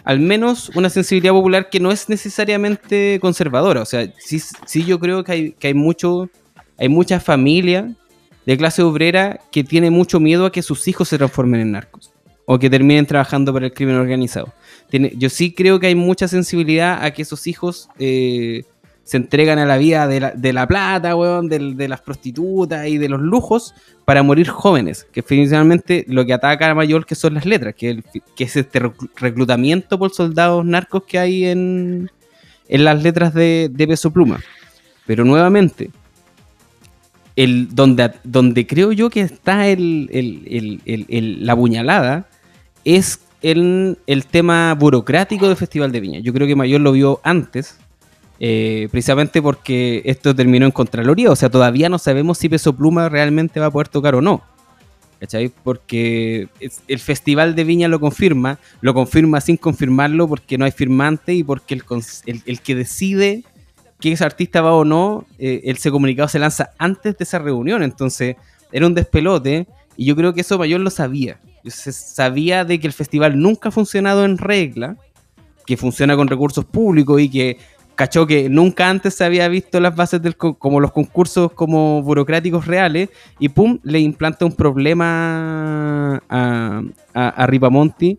al 0.03 0.19
menos 0.19 0.69
una 0.75 0.89
sensibilidad 0.89 1.33
popular 1.33 1.69
que 1.69 1.79
no 1.79 1.91
es 1.91 2.09
necesariamente 2.09 3.19
conservadora. 3.21 3.81
O 3.81 3.85
sea, 3.85 4.11
sí, 4.17 4.39
sí 4.65 4.83
yo 4.85 4.99
creo 4.99 5.23
que 5.23 5.31
hay, 5.31 5.51
que 5.51 5.67
hay 5.67 5.73
mucho, 5.73 6.29
hay 6.77 6.89
mucha 6.89 7.19
familia 7.19 7.93
de 8.45 8.57
clase 8.57 8.81
obrera 8.81 9.39
que 9.51 9.63
tiene 9.63 9.91
mucho 9.91 10.19
miedo 10.19 10.45
a 10.45 10.51
que 10.51 10.61
sus 10.61 10.87
hijos 10.87 11.09
se 11.09 11.17
transformen 11.17 11.61
en 11.61 11.71
narcos 11.73 12.12
o 12.45 12.59
que 12.59 12.69
terminen 12.69 13.05
trabajando 13.05 13.53
para 13.53 13.67
el 13.67 13.73
crimen 13.73 13.95
organizado. 13.95 14.53
Yo 14.91 15.29
sí 15.29 15.53
creo 15.53 15.79
que 15.79 15.87
hay 15.87 15.95
mucha 15.95 16.27
sensibilidad 16.27 17.03
a 17.03 17.11
que 17.11 17.21
esos 17.21 17.47
hijos 17.47 17.89
eh, 17.97 18.63
se 19.03 19.17
entregan 19.17 19.59
a 19.59 19.65
la 19.65 19.77
vida 19.77 20.07
de 20.07 20.53
la, 20.53 20.67
plata, 20.67 21.15
weón, 21.15 21.49
de, 21.49 21.87
las 21.87 22.01
prostitutas 22.01 22.87
y 22.87 22.97
de 22.97 23.09
los 23.09 23.21
lujos 23.21 23.73
para 24.05 24.23
morir 24.23 24.47
jóvenes, 24.49 25.07
que 25.11 25.23
finalmente 25.23 26.05
lo 26.07 26.25
que 26.25 26.33
ataca 26.33 26.69
a 26.69 26.75
Mayor 26.75 27.05
que 27.05 27.15
son 27.15 27.33
las 27.33 27.45
letras, 27.45 27.75
que, 27.75 28.01
es 28.37 28.55
este 28.55 28.81
reclu- 28.81 29.09
reclutamiento 29.15 29.97
por 29.97 30.13
soldados 30.13 30.65
narcos 30.65 31.03
que 31.03 31.19
hay 31.19 31.45
en, 31.45 32.09
las 32.67 33.01
letras 33.03 33.33
de, 33.33 33.69
de 33.71 33.87
Peso 33.87 34.11
Pluma. 34.11 34.39
Pero 35.05 35.25
nuevamente, 35.25 35.89
el, 37.35 37.73
donde, 37.73 38.11
donde 38.23 38.67
creo 38.67 38.91
yo 38.91 39.09
que 39.09 39.21
está 39.21 39.67
el- 39.67 40.79
la 41.41 41.55
puñalada 41.55 42.27
es 42.85 43.19
el 43.41 43.97
tema 44.31 44.73
burocrático 44.73 45.47
del 45.47 45.57
Festival 45.57 45.91
de 45.91 45.99
Viña. 45.99 46.19
Yo 46.19 46.33
creo 46.33 46.47
que 46.47 46.55
Mayor 46.55 46.79
lo 46.81 46.91
vio 46.93 47.19
antes, 47.23 47.77
eh, 48.39 48.87
precisamente 48.91 49.41
porque 49.41 50.01
esto 50.05 50.33
terminó 50.33 50.65
en 50.65 50.71
Contraloría. 50.71 51.29
O 51.31 51.35
sea, 51.35 51.49
todavía 51.49 51.89
no 51.89 51.99
sabemos 51.99 52.37
si 52.37 52.47
Peso 52.49 52.73
Pluma 52.73 53.09
realmente 53.09 53.59
va 53.59 53.65
a 53.67 53.71
poder 53.71 53.89
tocar 53.89 54.15
o 54.15 54.21
no. 54.21 54.41
¿Cachai? 55.19 55.49
Porque 55.63 56.49
el 56.87 56.99
Festival 56.99 57.55
de 57.55 57.63
Viña 57.63 57.87
lo 57.87 57.99
confirma, 57.99 58.59
lo 58.81 58.93
confirma 58.93 59.39
sin 59.39 59.55
confirmarlo 59.55 60.27
porque 60.27 60.57
no 60.57 60.65
hay 60.65 60.71
firmante 60.71 61.33
y 61.33 61.43
porque 61.43 61.75
el, 61.75 61.83
el- 62.25 62.41
el 62.45 62.59
que 62.61 62.75
decide 62.75 63.43
que 64.01 64.11
ese 64.11 64.25
artista 64.25 64.61
va 64.61 64.73
o 64.73 64.83
no, 64.83 65.25
eh, 65.39 65.61
ese 65.63 65.91
comunicado 65.91 66.27
se 66.27 66.39
lanza 66.39 66.71
antes 66.77 67.17
de 67.17 67.23
esa 67.23 67.39
reunión. 67.39 67.83
Entonces, 67.83 68.35
era 68.71 68.85
un 68.85 68.93
despelote 68.93 69.65
y 69.95 70.03
yo 70.05 70.15
creo 70.17 70.33
que 70.33 70.41
eso 70.41 70.57
Mayor 70.57 70.81
lo 70.81 70.89
sabía. 70.89 71.39
Se 71.65 71.91
sabía 71.91 72.65
de 72.65 72.79
que 72.79 72.87
el 72.87 72.93
festival 72.93 73.39
nunca 73.39 73.69
ha 73.69 73.71
funcionado 73.71 74.25
en 74.25 74.37
regla, 74.37 74.97
que 75.65 75.77
funciona 75.77 76.15
con 76.15 76.27
recursos 76.27 76.65
públicos 76.65 77.21
y 77.21 77.29
que 77.29 77.57
cachó 77.95 78.25
que 78.25 78.49
nunca 78.49 78.89
antes 78.89 79.13
se 79.13 79.23
había 79.23 79.47
visto 79.47 79.79
las 79.79 79.95
bases 79.95 80.21
del 80.21 80.35
co- 80.35 80.55
como 80.55 80.79
los 80.79 80.91
concursos 80.91 81.51
como 81.53 82.01
burocráticos 82.01 82.65
reales 82.65 83.09
y 83.39 83.49
pum, 83.49 83.79
le 83.83 83.99
implanta 83.99 84.45
un 84.45 84.51
problema 84.53 86.21
a, 86.27 86.81
a, 87.13 87.45
Ripamonti 87.47 88.17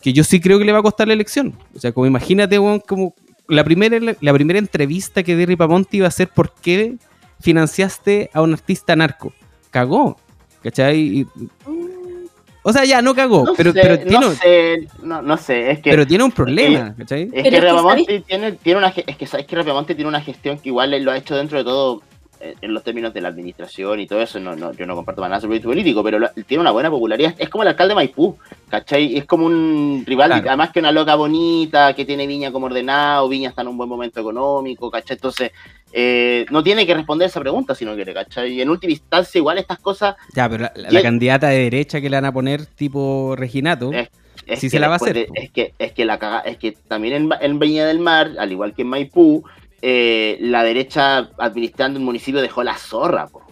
que 0.00 0.12
yo 0.14 0.24
sí 0.24 0.40
creo 0.40 0.58
que 0.58 0.64
le 0.64 0.72
va 0.72 0.78
a 0.78 0.82
costar 0.82 1.06
la 1.06 1.12
elección. 1.12 1.54
O 1.76 1.78
sea, 1.78 1.92
como 1.92 2.06
imagínate, 2.06 2.56
como 2.86 3.14
la 3.46 3.62
primera, 3.62 3.98
la 4.20 4.32
primera 4.32 4.58
entrevista 4.58 5.22
que 5.22 5.36
di 5.36 5.44
Ripamonti 5.44 5.98
iba 5.98 6.08
a 6.08 6.10
ser 6.10 6.28
por 6.28 6.54
qué 6.54 6.96
financiaste 7.40 8.30
a 8.32 8.40
un 8.40 8.54
artista 8.54 8.96
narco. 8.96 9.32
Cagó. 9.70 10.16
¿Cachai? 10.62 11.26
O 12.62 12.72
sea, 12.72 12.84
ya 12.84 13.00
no 13.00 13.14
cagó, 13.14 13.44
No 13.44 13.54
pero, 13.54 13.72
sé, 13.72 13.80
pero 13.80 13.98
tiene, 13.98 14.18
no 14.18 14.32
sé, 14.32 14.88
no, 15.02 15.22
no 15.22 15.36
sé, 15.38 15.70
es 15.70 15.80
que... 15.80 15.90
pero 15.90 16.06
tiene 16.06 16.24
un 16.24 16.32
problema, 16.32 16.94
¿cachai? 16.96 17.22
Es 17.22 17.30
que 17.30 17.38
es 17.38 17.54
que 17.54 17.60
Ripamonti 17.60 18.20
tiene, 18.20 18.52
tiene 18.52 18.78
una 18.78 18.88
es 18.88 19.16
que 19.16 19.26
sabes 19.26 19.46
que 19.46 19.94
tiene 19.94 20.08
una 20.08 20.20
gestión 20.20 20.58
que 20.58 20.68
igual 20.68 20.92
él 20.92 21.04
lo 21.04 21.12
ha 21.12 21.16
hecho 21.16 21.36
dentro 21.36 21.56
de 21.58 21.64
todo 21.64 22.02
en 22.40 22.72
los 22.74 22.82
términos 22.82 23.12
de 23.12 23.20
la 23.20 23.28
administración 23.28 24.00
y 24.00 24.06
todo 24.06 24.20
eso, 24.22 24.40
no, 24.40 24.56
no, 24.56 24.72
yo 24.72 24.86
no 24.86 24.94
comparto 24.96 25.20
nada 25.22 25.40
sobre 25.40 25.56
el 25.58 25.62
político, 25.62 26.02
pero 26.02 26.18
lo- 26.18 26.30
tiene 26.46 26.60
una 26.62 26.70
buena 26.70 26.90
popularidad, 26.90 27.34
es 27.38 27.48
como 27.48 27.62
el 27.62 27.68
alcalde 27.68 27.90
de 27.92 27.96
Maipú, 27.96 28.36
¿cachai? 28.68 29.16
Es 29.16 29.24
como 29.26 29.46
un 29.46 30.04
rival, 30.06 30.28
Claro. 30.30 30.48
además 30.48 30.70
que 30.70 30.80
una 30.80 30.92
loca 30.92 31.14
bonita, 31.16 31.92
que 31.94 32.04
tiene 32.04 32.26
Viña 32.26 32.50
como 32.52 32.66
ordenado, 32.66 33.28
Viña 33.28 33.50
está 33.50 33.62
en 33.62 33.68
un 33.68 33.76
buen 33.76 33.88
momento 33.88 34.20
económico, 34.20 34.90
¿cachai? 34.90 35.16
Entonces, 35.16 35.52
eh, 35.92 36.46
no 36.50 36.62
tiene 36.62 36.86
que 36.86 36.94
responder 36.94 37.28
esa 37.28 37.40
pregunta 37.40 37.74
si 37.74 37.84
no 37.84 37.94
quiere, 37.94 38.14
¿cachai? 38.14 38.52
Y 38.54 38.60
en 38.62 38.70
última 38.70 38.92
instancia, 38.92 39.38
igual 39.38 39.58
estas 39.58 39.78
cosas, 39.78 40.14
Ya, 40.34 40.48
pero 40.48 40.68
la, 40.74 41.02
candidata 41.02 41.48
de 41.48 41.58
derecha 41.64 42.00
que 42.00 42.08
le 42.08 42.16
van 42.16 42.24
a 42.26 42.32
poner 42.32 42.64
tipo 42.66 43.34
Reginato, 43.36 43.90
Es- 43.92 44.08
que 44.60 44.70
se 44.70 44.80
la 44.80 44.88
va 44.88 44.94
a 44.94 44.96
hacer, 44.96 45.14
de- 45.14 45.28
es 45.34 45.50
que 45.50 45.74
es 45.78 45.92
que 45.92 46.04
la 46.04 46.18
caga- 46.18 46.40
es 46.40 46.56
que 46.56 46.72
también 46.72 47.14
en, 47.14 47.30
en 47.40 47.58
Viña 47.58 47.86
del 47.86 47.98
Mar, 48.00 48.32
al 48.38 48.50
igual 48.50 48.72
que 48.74 48.82
en 48.82 48.88
Maipú, 48.88 49.44
eh, 49.82 50.38
la 50.40 50.62
derecha 50.62 51.30
administrando 51.38 51.98
el 51.98 52.04
municipio 52.04 52.40
dejó 52.40 52.62
la 52.62 52.76
zorra, 52.76 53.26
po. 53.28 53.42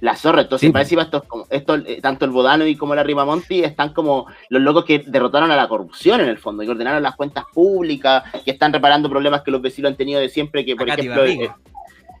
La 0.00 0.16
zorra, 0.16 0.42
entonces 0.42 0.66
Sí, 0.66 0.72
parece 0.72 0.96
que 0.96 1.02
estos, 1.02 1.24
como- 1.24 1.46
estos, 1.50 1.82
eh, 1.86 2.00
tanto 2.00 2.24
el 2.24 2.30
Bodanovi 2.30 2.74
como 2.76 2.94
la 2.94 3.02
Rimamonti 3.02 3.62
están 3.62 3.92
como 3.92 4.26
los 4.48 4.62
locos 4.62 4.86
que 4.86 5.00
derrotaron 5.06 5.50
a 5.50 5.56
la 5.56 5.68
corrupción 5.68 6.22
en 6.22 6.28
el 6.30 6.38
fondo, 6.38 6.62
que 6.62 6.70
ordenaron 6.70 7.02
las 7.02 7.16
cuentas 7.16 7.44
públicas, 7.52 8.22
que 8.44 8.50
están 8.52 8.72
reparando 8.72 9.10
problemas 9.10 9.42
que 9.42 9.50
los 9.50 9.60
vecinos 9.60 9.90
han 9.90 9.96
tenido 9.98 10.18
de 10.18 10.30
siempre, 10.30 10.64
que 10.64 10.74
por 10.74 10.90
Acá 10.90 11.02
ejemplo, 11.02 11.26
eh, 11.26 11.50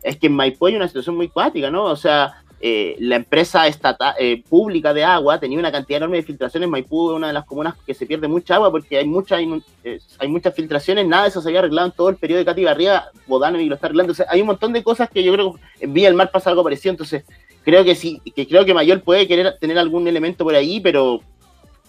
es 0.02 0.16
que 0.18 0.26
en 0.26 0.34
Maipú 0.34 0.66
hay 0.66 0.76
una 0.76 0.88
situación 0.88 1.16
muy 1.16 1.28
cuática, 1.28 1.70
¿no? 1.70 1.84
O 1.84 1.96
sea, 1.96 2.42
eh, 2.62 2.94
la 2.98 3.16
empresa 3.16 3.66
estatal, 3.66 4.14
eh, 4.18 4.42
pública 4.46 4.92
de 4.92 5.02
agua 5.02 5.40
tenía 5.40 5.58
una 5.58 5.72
cantidad 5.72 5.96
enorme 5.96 6.18
de 6.18 6.22
filtraciones. 6.22 6.68
Maipú 6.68 7.10
es 7.10 7.16
una 7.16 7.28
de 7.28 7.32
las 7.32 7.46
comunas 7.46 7.74
que 7.86 7.94
se 7.94 8.04
pierde 8.04 8.28
mucha 8.28 8.56
agua 8.56 8.70
porque 8.70 8.98
hay, 8.98 9.06
mucha, 9.06 9.40
eh, 9.40 9.98
hay 10.18 10.28
muchas 10.28 10.54
filtraciones. 10.54 11.06
Nada 11.06 11.22
de 11.22 11.30
eso 11.30 11.40
se 11.40 11.48
había 11.48 11.60
arreglado 11.60 11.86
en 11.88 11.92
todo 11.94 12.10
el 12.10 12.16
periodo 12.16 12.40
de 12.40 12.44
Cati 12.44 12.62
Barriga. 12.64 13.10
Bodanovi 13.26 13.64
lo 13.64 13.76
está 13.76 13.86
arreglando. 13.86 14.12
O 14.12 14.14
sea, 14.14 14.26
hay 14.28 14.42
un 14.42 14.48
montón 14.48 14.74
de 14.74 14.82
cosas 14.82 15.08
que 15.08 15.22
yo 15.24 15.32
creo 15.32 15.54
que 15.54 15.84
en 15.86 15.94
Villa 15.94 16.08
del 16.08 16.16
Mar 16.16 16.30
pasa 16.30 16.50
algo 16.50 16.62
parecido. 16.62 16.90
Entonces, 16.90 17.24
creo 17.64 17.82
que 17.82 17.94
sí, 17.94 18.20
que 18.36 18.46
creo 18.46 18.66
que 18.66 18.74
Mayor 18.74 19.00
puede 19.02 19.26
querer 19.26 19.56
tener 19.58 19.78
algún 19.78 20.06
elemento 20.06 20.44
por 20.44 20.54
ahí, 20.54 20.80
pero 20.80 21.22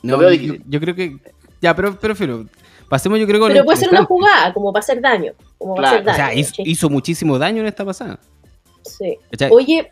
no, 0.04 0.14
lo 0.14 0.18
veo 0.20 0.30
yo, 0.30 0.40
difícil. 0.40 0.64
yo 0.68 0.80
creo 0.80 0.96
que. 0.96 1.18
Ya, 1.60 1.76
pero, 1.76 1.98
pero, 2.00 2.16
pero 2.16 2.46
pasemos 2.88 3.20
yo 3.20 3.28
creo 3.28 3.42
con 3.42 3.52
Pero 3.52 3.66
puede 3.66 3.78
ser 3.78 3.90
una 3.90 4.06
jugada, 4.06 4.54
como 4.54 4.72
para 4.72 4.84
hacer 4.84 5.02
daño. 5.02 5.34
Como 5.58 5.76
para 5.76 5.90
Claro, 5.90 6.02
hacer 6.02 6.14
O 6.14 6.16
sea, 6.16 6.28
daño. 6.28 6.40
hizo, 6.40 6.54
hizo 6.66 6.90
muchísimo 6.90 7.38
daño 7.38 7.60
en 7.60 7.68
esta 7.68 7.84
pasada. 7.84 8.20
Sí. 8.84 9.18
¿cachai? 9.32 9.50
Oye, 9.52 9.92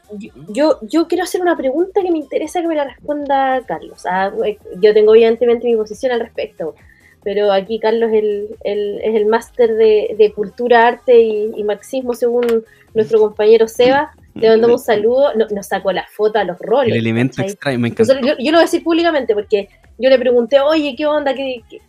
yo- 0.49 0.79
yo, 0.81 1.07
quiero 1.07 1.23
hacer 1.23 1.41
una 1.41 1.55
pregunta 1.55 2.01
que 2.01 2.11
me 2.11 2.17
interesa 2.17 2.61
que 2.61 2.67
me 2.67 2.75
la 2.75 2.85
responda 2.85 3.61
Carlos. 3.67 4.03
Ah, 4.05 4.31
yo 4.79 4.93
tengo 4.93 5.13
evidentemente 5.15 5.67
mi 5.67 5.75
posición 5.75 6.11
al 6.11 6.19
respecto, 6.21 6.75
pero 7.23 7.51
aquí 7.51 7.79
Carlos 7.79 8.09
es 8.11 8.23
el, 8.23 8.47
el- 8.63 9.01
es 9.03 9.15
el 9.15 9.25
máster 9.25 9.75
de, 9.75 10.15
de 10.17 10.31
cultura, 10.33 10.87
arte 10.87 11.19
y, 11.21 11.51
y 11.55 11.63
marxismo 11.63 12.13
según 12.13 12.65
nuestro 12.93 13.19
compañero 13.19 13.67
Seba. 13.67 14.11
Le 14.35 14.47
mandamos 14.49 14.81
un 14.81 14.85
saludo, 14.85 15.33
no- 15.35 15.47
nos 15.51 15.67
sacó 15.67 15.91
la 15.91 16.05
foto 16.11 16.39
a 16.39 16.43
los 16.43 16.57
roles. 16.59 16.93
el 16.93 16.99
elemento 17.01 17.35
¿cachai? 17.37 17.51
extraño, 17.51 17.79
me 17.79 17.87
encanta. 17.89 18.19
Yo, 18.21 18.35
yo 18.39 18.51
lo 18.51 18.57
voy 18.57 18.59
a 18.59 18.61
decir 18.61 18.83
públicamente 18.83 19.33
porque 19.33 19.67
yo 19.97 20.09
le 20.09 20.17
pregunté, 20.17 20.59
oye, 20.61 20.95
¿qué 20.97 21.05
onda? 21.05 21.33
¿Qué, 21.33 21.61
qué, 21.69 21.81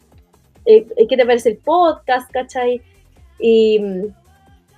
eh, 0.67 0.87
¿qué 1.09 1.17
te 1.17 1.25
parece 1.25 1.51
el 1.51 1.57
podcast? 1.59 2.31
¿Cachai? 2.33 2.83
Y, 3.39 3.81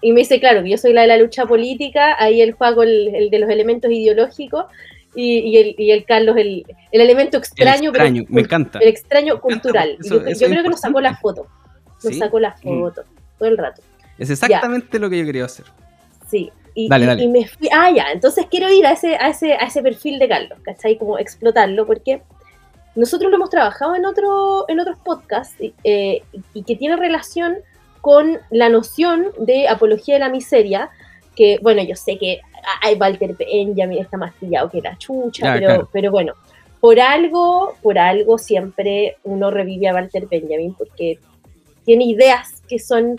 y 0.02 0.12
me 0.12 0.20
dice, 0.20 0.38
claro, 0.40 0.62
que 0.62 0.68
yo 0.70 0.76
soy 0.76 0.92
la 0.92 1.02
de 1.02 1.06
la 1.06 1.16
lucha 1.16 1.46
política, 1.46 2.16
ahí 2.18 2.42
él 2.42 2.52
juega 2.52 2.74
con 2.74 2.86
el, 2.88 3.14
el 3.14 3.30
de 3.30 3.38
los 3.38 3.48
elementos 3.48 3.90
ideológicos 3.90 4.66
y, 5.14 5.38
y 5.38 5.56
el, 5.58 5.74
y 5.78 5.90
el 5.92 6.04
Carlos 6.04 6.36
el, 6.36 6.64
el 6.90 7.00
elemento 7.00 7.36
El 7.38 7.42
extraño, 7.42 7.90
extraño, 7.90 8.22
pero 8.24 8.34
me 8.34 8.40
encanta. 8.42 8.78
el 8.80 8.88
extraño 8.88 9.40
cultural. 9.40 9.96
yo 10.02 10.16
eso- 10.26 10.46
creo 10.46 10.62
que 10.62 10.68
nos 10.70 10.80
sacó 10.80 11.00
la 11.00 11.10
importante. 11.10 11.48
foto, 11.48 11.48
nos 12.04 12.12
¿Sí? 12.14 12.18
sacó 12.18 12.40
la 12.40 12.56
Mm. 12.62 12.80
foto 12.80 13.04
todo 13.38 13.48
el 13.48 13.56
rato. 13.58 13.80
Es 14.18 14.28
exactamente 14.30 14.98
lo 14.98 15.08
que 15.08 15.18
yo 15.18 15.24
quería 15.24 15.44
hacer. 15.46 15.66
Sí. 16.28 16.50
Y, 16.74 16.88
Dale, 16.88 17.04
y- 17.04 17.08
dale. 17.08 17.22
y 17.24 17.28
me 17.28 17.46
fui, 17.46 17.68
ah, 17.72 17.90
ya, 17.94 18.06
entonces 18.12 18.46
quiero 18.50 18.70
ir 18.72 18.86
a 18.86 18.92
ese, 18.92 19.14
a 19.16 19.28
ese, 19.28 19.52
a 19.52 19.66
ese 19.66 19.82
perfil 19.82 20.18
de 20.18 20.26
Carlos, 20.28 20.58
¿cachai? 20.62 20.96
Como 20.96 21.18
explotarlo, 21.18 21.86
porque 21.86 22.22
nosotros 22.94 23.30
lo 23.30 23.36
hemos 23.36 23.50
trabajado 23.50 23.94
en, 23.94 24.06
otro, 24.06 24.64
en 24.68 24.80
otros 24.80 24.96
podcasts 25.04 25.54
y, 25.60 25.74
eh, 25.84 26.22
y 26.54 26.62
que 26.62 26.76
tiene 26.76 26.96
relación 26.96 27.56
con 28.02 28.38
la 28.50 28.68
noción 28.68 29.28
de 29.38 29.66
apología 29.68 30.14
de 30.16 30.20
la 30.20 30.28
miseria, 30.28 30.90
que, 31.34 31.58
bueno, 31.62 31.82
yo 31.82 31.96
sé 31.96 32.18
que 32.18 32.40
hay 32.82 32.94
Walter 32.96 33.34
Benjamin 33.34 33.98
está 33.98 34.18
más 34.18 34.34
pillado 34.34 34.68
que 34.68 34.82
la 34.82 34.98
chucha, 34.98 35.54
pero, 35.54 35.66
claro. 35.66 35.88
pero 35.90 36.10
bueno, 36.10 36.34
por 36.80 37.00
algo, 37.00 37.74
por 37.80 37.98
algo 37.98 38.36
siempre 38.36 39.16
uno 39.24 39.50
revive 39.50 39.88
a 39.88 39.94
Walter 39.94 40.26
Benjamin, 40.30 40.74
porque 40.74 41.18
tiene 41.86 42.04
ideas 42.04 42.60
que 42.68 42.78
son 42.78 43.16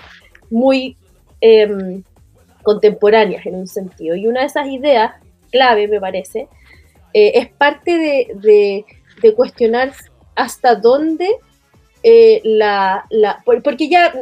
muy 0.52 0.96
em, 1.42 2.04
contemporáneas 2.62 3.46
en 3.46 3.56
un 3.56 3.68
sentido. 3.68 4.16
Y 4.16 4.28
una 4.28 4.42
de 4.42 4.46
esas 4.48 4.68
ideas, 4.68 5.14
clave 5.52 5.88
me 5.88 6.00
parece, 6.00 6.48
eh, 7.14 7.32
es 7.36 7.50
parte 7.52 7.98
de, 7.98 8.28
de- 8.36 8.86
de 9.22 9.34
cuestionar 9.34 9.94
hasta 10.36 10.76
dónde 10.76 11.30
eh, 12.04 12.42
la, 12.44 13.06
la- 13.10 13.42
por- 13.46 13.62
porque 13.64 13.88
ya, 13.90 14.14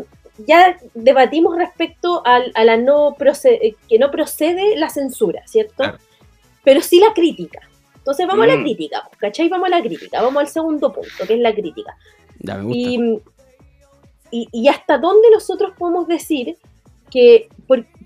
ya 0.47 0.77
debatimos 0.93 1.57
respecto 1.57 2.21
al- 2.25 2.51
a 2.55 2.63
la 2.63 2.77
no 2.77 3.15
procede, 3.17 3.75
que 3.89 3.99
no 3.99 4.11
procede 4.11 4.75
la 4.77 4.89
censura, 4.89 5.41
¿cierto? 5.47 5.83
Pero 6.63 6.81
sí 6.81 6.99
la 6.99 7.13
crítica. 7.13 7.59
Entonces 7.95 8.25
vamos 8.27 8.43
a 8.45 8.47
la 8.47 8.57
Mm. 8.57 8.63
crítica, 8.63 9.09
¿cachai? 9.19 9.49
Vamos 9.49 9.67
a 9.67 9.77
la 9.77 9.81
crítica, 9.81 10.21
vamos 10.21 10.41
al 10.41 10.47
segundo 10.47 10.91
punto, 10.91 11.09
que 11.27 11.33
es 11.33 11.39
la 11.39 11.53
crítica. 11.53 11.95
Ya 12.39 12.55
me 12.57 12.63
gusta. 12.63 12.79
Y, 12.79 13.21
y, 14.31 14.47
y 14.51 14.67
hasta 14.67 14.97
dónde 14.97 15.29
nosotros 15.31 15.73
podemos 15.77 16.07
decir 16.07 16.57
que, 17.11 17.49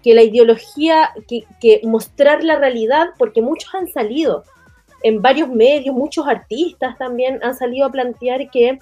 la 0.03 0.23
ideología, 0.23 1.11
que, 1.27 1.45
que 1.61 1.81
mostrar 1.83 2.43
la 2.43 2.57
realidad, 2.57 3.09
porque 3.17 3.41
muchos 3.41 3.73
han 3.73 3.87
salido 3.87 4.43
en 5.03 5.21
varios 5.21 5.49
medios, 5.49 5.95
muchos 5.95 6.27
artistas 6.27 6.97
también 6.97 7.39
han 7.43 7.55
salido 7.55 7.85
a 7.87 7.91
plantear 7.91 8.49
que 8.49 8.79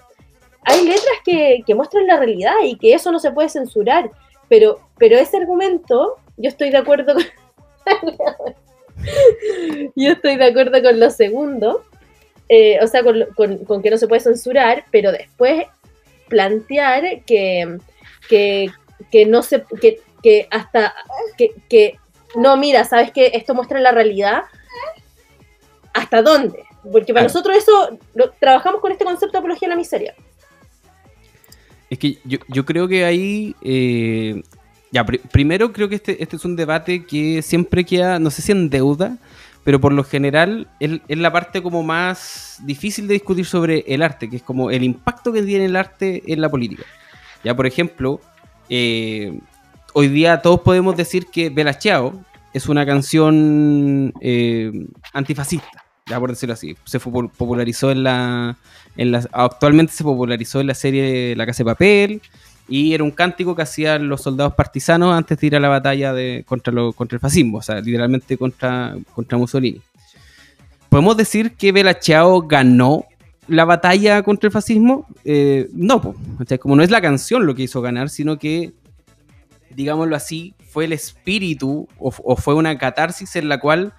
hay 0.66 0.84
letras 0.86 1.18
que, 1.26 1.62
que 1.66 1.76
muestran 1.76 2.08
la 2.08 2.18
realidad 2.18 2.54
y 2.64 2.78
que 2.78 2.94
eso 2.94 3.12
no 3.12 3.20
se 3.20 3.32
puede 3.32 3.50
censurar, 3.50 4.10
pero, 4.50 4.80
pero 4.98 5.18
ese 5.18 5.38
argumento, 5.38 6.18
yo 6.38 6.50
estoy 6.50 6.70
de 6.70 6.78
acuerdo 6.78 7.14
con... 7.16 7.24
yo 9.96 10.12
estoy 10.12 10.38
de 10.38 10.46
acuerdo 10.46 10.82
con 10.82 11.00
lo 11.00 11.10
segundo, 11.10 11.84
eh, 12.50 12.80
o 12.82 12.88
sea, 12.88 13.04
con, 13.04 13.26
con- 13.36 13.58
con 13.66 13.82
que 13.82 13.90
no 13.90 13.98
se 13.98 14.08
puede 14.08 14.22
censurar, 14.22 14.86
pero 14.92 15.12
después 15.12 15.66
plantear 16.30 17.24
que, 17.26 17.78
que, 18.30 18.70
que 19.12 19.26
no 19.26 19.44
se 19.44 19.64
que, 19.82 20.00
que 20.22 20.48
hasta 20.52 20.94
que, 21.38 21.54
que 21.70 21.98
no 22.36 22.56
mira 22.58 22.86
sabes 22.86 23.12
que 23.12 23.32
esto 23.34 23.54
muestra 23.54 23.80
la 23.80 23.92
realidad. 23.92 24.44
Hasta 25.94 26.22
dónde 26.22 26.64
porque 26.92 27.14
para 27.14 27.24
nosotros 27.24 27.56
eso 27.56 27.98
lo- 28.14 28.32
trabajamos 28.32 28.82
con 28.82 28.92
este 28.92 29.06
concepto 29.06 29.34
de 29.34 29.38
apología 29.40 29.68
a 29.68 29.70
la 29.70 29.76
miseria 29.76 30.16
Es 31.94 32.00
que 32.00 32.18
yo, 32.26 32.40
yo 32.48 32.66
creo 32.66 32.88
que 32.88 33.06
ahí. 33.06 33.56
eh, 33.62 34.42
ya, 34.92 35.06
pri- 35.06 35.20
primero 35.32 35.72
creo 35.72 35.88
que 35.90 35.96
este, 35.96 36.22
este 36.24 36.38
es 36.38 36.44
un 36.46 36.56
debate 36.56 37.04
que 37.06 37.44
siempre 37.44 37.84
queda, 37.84 38.18
no 38.18 38.32
sé 38.32 38.42
si 38.42 38.52
en 38.52 38.70
deuda, 38.72 39.18
pero 39.64 39.80
por 39.80 39.94
lo 39.94 40.04
general 40.04 40.68
es, 40.80 41.00
la 41.08 41.32
parte 41.32 41.62
como 41.62 41.84
más 41.84 42.58
difícil 42.64 43.08
de 43.08 43.14
discutir 43.14 43.46
sobre 43.46 43.84
el 43.88 44.02
arte, 44.02 44.28
que 44.28 44.38
es 44.38 44.44
como 44.44 44.72
el 44.72 44.84
impacto 44.84 45.32
que 45.32 45.44
tiene 45.44 45.66
el 45.66 45.76
arte 45.76 46.24
en 46.26 46.42
la 46.42 46.50
política. 46.50 46.84
Ya, 47.44 47.56
por 47.56 47.68
ejemplo, 47.68 48.20
eh, 48.70 49.40
hoy 49.94 50.08
día 50.08 50.42
todos 50.42 50.62
podemos 50.62 50.98
decir 50.98 51.28
que 51.28 51.52
Bella 51.52 51.78
es 52.54 52.68
una 52.70 52.86
canción 52.88 54.14
eh, 54.20 54.72
antifascista, 55.14 55.86
ya 56.08 56.20
por 56.20 56.32
decirlo 56.32 56.54
así. 56.54 56.76
Se 56.86 57.00
popularizó 57.00 57.92
en 57.92 58.04
la, 58.04 58.58
en 58.98 59.12
la- 59.12 59.28
actualmente 59.32 59.94
se 59.94 60.04
popularizó 60.04 60.62
en 60.62 60.68
la 60.68 60.74
serie 60.76 61.36
La 61.36 61.46
Casa 61.46 61.60
de 61.64 61.66
Papel 61.66 62.22
y 62.70 62.94
era 62.94 63.04
un 63.04 63.12
cántico 63.12 63.56
que 63.56 63.62
hacían 63.64 64.08
los 64.08 64.22
soldados 64.22 64.54
partisanos 64.54 65.14
antes 65.14 65.38
de 65.40 65.48
ir 65.48 65.56
a 65.56 65.60
la 65.60 65.68
batalla 65.70 66.14
de, 66.14 66.44
contra, 66.48 66.72
lo- 66.72 66.94
contra 66.94 67.16
el 67.16 67.20
fascismo, 67.20 67.58
o 67.58 67.62
sea, 67.62 67.82
literalmente 67.82 68.38
contra, 68.38 68.96
contra 69.14 69.38
Mussolini. 69.38 69.82
¿Podemos 70.90 71.18
decir 71.18 71.54
que 71.54 71.72
Bella 71.72 72.00
Ciao 72.00 72.42
ganó 72.44 73.06
la 73.48 73.66
batalla 73.66 74.22
contra 74.22 74.48
el 74.48 74.52
fascismo? 74.54 75.08
Eh, 75.26 75.68
no. 75.74 75.96
O 75.96 76.44
sea, 76.48 76.58
como 76.60 76.76
no 76.76 76.84
es 76.84 76.92
la 76.92 77.02
canción 77.02 77.46
lo 77.46 77.56
que 77.56 77.64
hizo 77.64 77.82
ganar, 77.82 78.10
sino 78.10 78.38
que, 78.38 78.74
digámoslo 79.76 80.16
así, 80.16 80.54
fue 80.72 80.86
el 80.86 80.94
espíritu 80.94 81.88
o 81.98 82.36
fue 82.36 82.54
una 82.56 82.78
catarsis 82.78 83.36
en 83.36 83.50
la 83.50 83.60
cual 83.60 83.94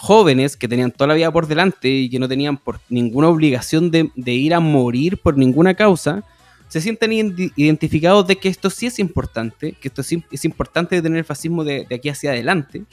jóvenes 0.00 0.56
que 0.56 0.66
tenían 0.66 0.90
toda 0.90 1.08
la 1.08 1.14
vida 1.14 1.30
por 1.30 1.46
delante 1.46 1.88
y 1.90 2.08
que 2.08 2.18
no 2.18 2.26
tenían 2.26 2.56
por 2.56 2.80
ninguna 2.88 3.28
obligación 3.28 3.90
de, 3.90 4.10
ir 4.32 4.54
a 4.54 4.60
morir 4.60 5.18
por 5.18 5.36
ninguna 5.36 5.74
causa, 5.74 6.24
se 6.68 6.80
sienten 6.80 7.10
iden- 7.10 7.52
identificados 7.54 8.26
de 8.26 8.36
que 8.36 8.48
esto 8.48 8.70
sí 8.70 8.86
es 8.86 8.98
importante, 8.98 9.72
que 9.78 9.88
esto 9.88 10.02
sí 10.02 10.24
es 10.32 10.46
importante 10.46 10.96
de 10.96 11.02
tener 11.02 11.18
el 11.18 11.24
fascismo 11.26 11.64
de, 11.64 11.84
de 11.86 11.94
aquí 11.96 12.08
hacia 12.08 12.30
adelante. 12.30 12.84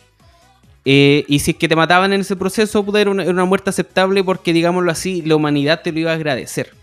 Eh, 0.84 1.24
y 1.30 1.40
si 1.40 1.52
es 1.52 1.58
que 1.58 1.70
te 1.70 1.78
mataban 1.78 2.12
en 2.12 2.22
ese 2.22 2.36
proceso, 2.36 2.86
era, 2.98 3.10
una, 3.12 3.46
muerte 3.46 3.70
aceptable 3.70 4.22
porque, 4.22 4.52
digámoslo 4.52 4.92
así, 4.92 5.22
la 5.22 5.38
humanidad 5.38 5.82
te 5.82 5.94
lo 5.94 6.00
iba 6.00 6.12
a 6.12 6.16
agradecer. 6.16 6.74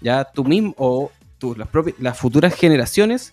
Ya 0.00 0.24
tú 0.24 0.44
mismo 0.44 0.74
o 0.78 1.10
tú, 1.38 1.56
las, 1.56 1.66
propias, 1.66 1.96
futuras 2.16 2.54
generaciones 2.54 3.32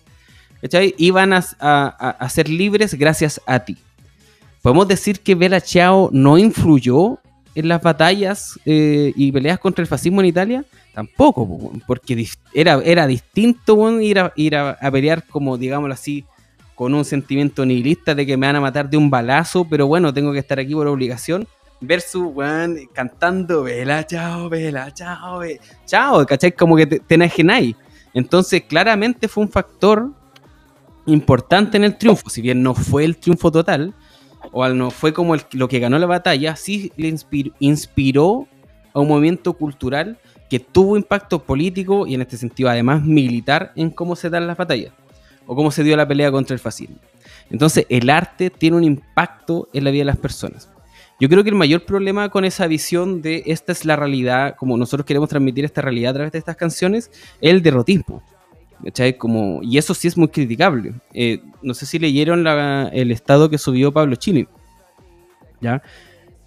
iban 0.98 1.32
a- 1.32 1.44
a- 1.60 2.10
a 2.10 2.28
ser 2.28 2.48
libres 2.48 2.94
gracias 2.94 3.40
a 3.46 3.60
ti. 3.60 3.76
Podemos 4.62 4.86
decir 4.88 5.20
que 5.20 5.34
Bella 5.34 5.60
Ciao 5.60 6.10
no 6.12 6.36
influyó 6.36 7.18
en 7.54 7.68
las 7.68 7.82
batallas 7.82 8.58
eh, 8.64 9.12
y 9.16 9.32
peleas 9.32 9.58
contra 9.58 9.82
el 9.82 9.88
fascismo 9.88 10.20
en 10.20 10.26
Italia. 10.26 10.64
Tampoco, 10.92 11.72
porque 11.86 12.28
era, 12.52 12.80
era 12.84 13.06
distinto 13.06 14.00
ir, 14.00 14.18
a, 14.18 14.32
ir 14.36 14.56
a, 14.56 14.76
pelear 14.90 15.24
como, 15.26 15.56
digámoslo 15.56 15.94
así, 15.94 16.24
con 16.74 16.94
un 16.94 17.04
sentimiento 17.04 17.64
nihilista 17.64 18.14
de 18.14 18.26
que 18.26 18.36
me 18.36 18.46
van 18.46 18.56
a 18.56 18.60
matar 18.60 18.90
de 18.90 18.96
un 18.96 19.08
balazo, 19.08 19.64
pero 19.64 19.86
bueno, 19.86 20.12
tengo 20.12 20.32
que 20.32 20.40
estar 20.40 20.58
aquí 20.58 20.74
por 20.74 20.86
obligación. 20.88 21.46
Versus, 21.80 22.28
weón, 22.34 22.76
cantando 22.92 23.62
Vela, 23.62 24.04
chao, 24.06 24.48
Vela, 24.50 24.92
chao, 24.92 25.38
ve- 25.38 25.60
chao, 25.86 26.26
¿cachai? 26.26 26.52
Como 26.52 26.76
que 26.76 26.86
te, 26.86 27.00
te. 27.00 27.74
Entonces, 28.12 28.62
claramente 28.64 29.28
fue 29.28 29.44
un 29.44 29.50
factor 29.50 30.10
importante 31.06 31.76
en 31.76 31.84
el 31.84 31.96
triunfo. 31.96 32.28
Si 32.28 32.42
bien 32.42 32.62
no 32.62 32.74
fue 32.74 33.04
el 33.04 33.16
triunfo 33.16 33.50
total, 33.50 33.94
o 34.52 34.64
al- 34.64 34.76
no 34.78 34.90
fue 34.90 35.12
como 35.12 35.34
lo 35.52 35.68
que 35.68 35.78
ganó 35.78 35.98
la 35.98 36.06
batalla, 36.06 36.56
sí 36.56 36.92
le 36.96 37.08
inspir- 37.08 37.52
inspiró 37.58 38.46
a 38.92 39.00
un 39.00 39.08
movimiento 39.08 39.52
cultural 39.54 40.18
que 40.48 40.58
tuvo 40.58 40.96
impacto 40.96 41.42
político 41.44 42.06
y 42.06 42.14
en 42.14 42.22
este 42.22 42.36
sentido 42.36 42.68
además 42.68 43.02
militar 43.04 43.72
en 43.76 43.90
cómo 43.90 44.16
se 44.16 44.30
dan 44.30 44.46
las 44.46 44.56
batallas 44.56 44.92
o 45.46 45.54
cómo 45.54 45.70
se 45.70 45.84
dio 45.84 45.96
la 45.96 46.06
pelea 46.08 46.30
contra 46.32 46.54
el 46.54 46.60
fascismo. 46.60 46.96
Entonces 47.50 47.86
el 47.88 48.10
arte 48.10 48.50
tiene 48.50 48.76
un 48.76 48.84
impacto 48.84 49.68
en 49.72 49.84
la 49.84 49.90
vida 49.90 50.02
de 50.02 50.06
las 50.06 50.16
personas. 50.16 50.68
Yo 51.20 51.28
creo 51.28 51.44
que 51.44 51.50
el 51.50 51.56
mayor 51.56 51.84
problema 51.84 52.30
con 52.30 52.44
esa 52.44 52.66
visión 52.66 53.20
de 53.20 53.42
esta 53.46 53.72
es 53.72 53.84
la 53.84 53.94
realidad, 53.94 54.56
como 54.56 54.76
nosotros 54.76 55.04
queremos 55.04 55.28
transmitir 55.28 55.64
esta 55.64 55.82
realidad 55.82 56.12
a 56.12 56.14
través 56.14 56.32
de 56.32 56.38
estas 56.38 56.56
canciones, 56.56 57.10
es 57.40 57.50
el 57.50 57.62
derrotismo. 57.62 58.22
¿Cachai? 58.84 59.16
Como, 59.18 59.60
y 59.62 59.78
eso 59.78 59.94
sí 59.94 60.08
es 60.08 60.16
muy 60.16 60.28
criticable. 60.28 60.94
Eh, 61.12 61.40
no 61.62 61.74
sé 61.74 61.86
si 61.86 61.98
leyeron 61.98 62.42
la- 62.44 62.88
el 62.92 63.10
estado 63.10 63.48
que 63.50 63.58
subió 63.58 63.92
Pablo 63.92 64.16
Chili. 64.16 64.46
¿Ya? 65.60 65.82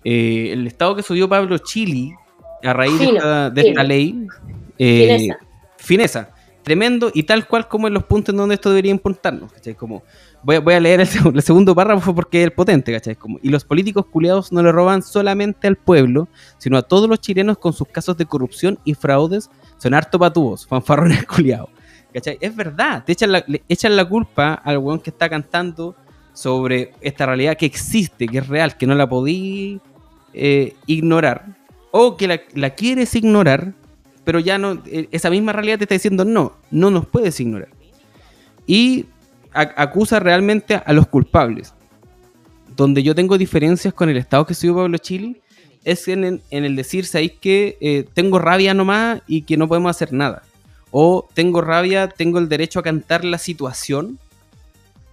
Eh, 0.04 0.50
el 0.52 0.68
estado 0.68 0.96
que 0.96 1.04
subió 1.04 1.30
Pablo 1.30 1.58
Chili 1.60 2.14
a 2.64 2.74
raíz 2.74 2.98
de 3.00 3.06
esta, 3.06 3.50
de 3.50 3.62
fino. 3.62 3.72
esta 3.72 3.84
ley. 3.84 4.28
eh, 4.80 5.08
Fineza. 5.18 5.38
fineza. 5.78 6.30
Tremendo 6.64 7.12
y 7.14 7.24
tal 7.24 7.46
cual 7.46 7.68
como 7.68 7.88
en 7.90 7.94
los 7.94 8.06
puntos 8.06 8.32
en 8.34 8.38
donde 8.38 8.56
esto 8.56 8.70
debería 8.70 8.92
importarnos. 8.92 9.52
¿cachai? 9.52 9.76
Como, 9.76 10.02
voy, 10.44 10.56
a, 10.56 10.60
voy 10.62 10.74
a 10.74 10.80
leer 10.80 11.02
el 11.34 11.42
segundo 11.42 11.76
párrafo 11.76 12.16
porque 12.16 12.40
es 12.40 12.46
el 12.46 12.54
potente. 12.54 12.92
¿cachai? 12.94 13.16
Como, 13.16 13.38
y 13.44 13.50
los 13.50 13.66
políticos 13.66 14.06
culiados 14.08 14.52
no 14.54 14.64
le 14.64 14.72
roban 14.72 15.02
solamente 15.04 15.68
al 15.68 15.76
pueblo, 15.76 16.28
sino 16.58 16.78
a 16.78 16.82
todos 16.82 17.10
los 17.10 17.20
chilenos 17.20 17.58
con 17.58 17.74
sus 17.74 17.88
casos 17.90 18.16
de 18.18 18.26
corrupción 18.26 18.80
y 18.86 18.94
fraudes. 18.94 19.50
Son 19.78 19.94
harto 19.94 20.18
patúos, 20.18 20.66
fanfarrones 20.66 21.26
culiados. 21.28 21.70
¿Cachai? 22.14 22.38
Es 22.40 22.56
verdad, 22.56 23.04
te 23.04 23.14
echan 23.14 23.32
la, 23.32 23.44
le 23.48 23.64
echan 23.68 23.96
la 23.96 24.06
culpa 24.06 24.54
al 24.54 24.78
weón 24.78 25.00
que 25.00 25.10
está 25.10 25.30
cantando 25.30 25.96
sobre 26.34 26.94
esta 27.02 27.26
realidad 27.26 27.58
que 27.58 27.66
existe, 27.66 28.28
que 28.28 28.40
es 28.40 28.48
real, 28.48 28.78
que 28.78 28.88
no 28.88 28.96
la 28.96 29.08
podí 29.08 29.80
eh, 30.34 30.76
ignorar, 30.88 31.46
o 31.92 32.18
que 32.18 32.42
la, 32.54 32.70
quieres 32.72 33.16
ignorar, 33.16 33.74
pero 34.24 34.40
ya 34.40 34.58
no, 34.58 34.82
eh, 34.86 35.08
esa 35.12 35.30
misma 35.30 35.54
realidad 35.54 35.78
te 35.78 35.84
está 35.86 35.96
diciendo 35.96 36.26
no, 36.26 36.54
no 36.72 36.90
nos 36.90 37.06
puedes 37.06 37.40
ignorar. 37.40 37.70
Y 38.66 39.06
acusa 39.54 40.20
realmente 40.20 40.82
a 40.84 40.94
los 40.94 41.08
culpables. 41.08 41.74
Donde 42.76 43.04
yo 43.04 43.14
tengo 43.14 43.38
diferencias 43.38 43.94
con 43.94 44.10
el 44.10 44.18
Estado 44.18 44.48
que 44.48 44.56
subió 44.56 44.76
Pablo 44.76 44.98
Chile 44.98 45.42
es 45.84 46.08
en 46.08 46.42
el 46.50 46.76
decir, 46.76 47.06
¿sabéis 47.06 47.34
que 47.34 47.78
eh, 47.82 48.06
tengo 48.14 48.40
rabia 48.40 48.74
nomás 48.74 49.22
y 49.28 49.42
que 49.44 49.58
no 49.58 49.68
podemos 49.68 49.92
hacer 49.92 50.14
nada? 50.14 50.42
O 50.96 51.28
tengo 51.34 51.60
rabia, 51.60 52.08
tengo 52.08 52.38
el 52.38 52.48
derecho 52.48 52.80
a 52.80 52.84
cantar 52.84 53.26
la 53.26 53.40
situación, 53.40 54.20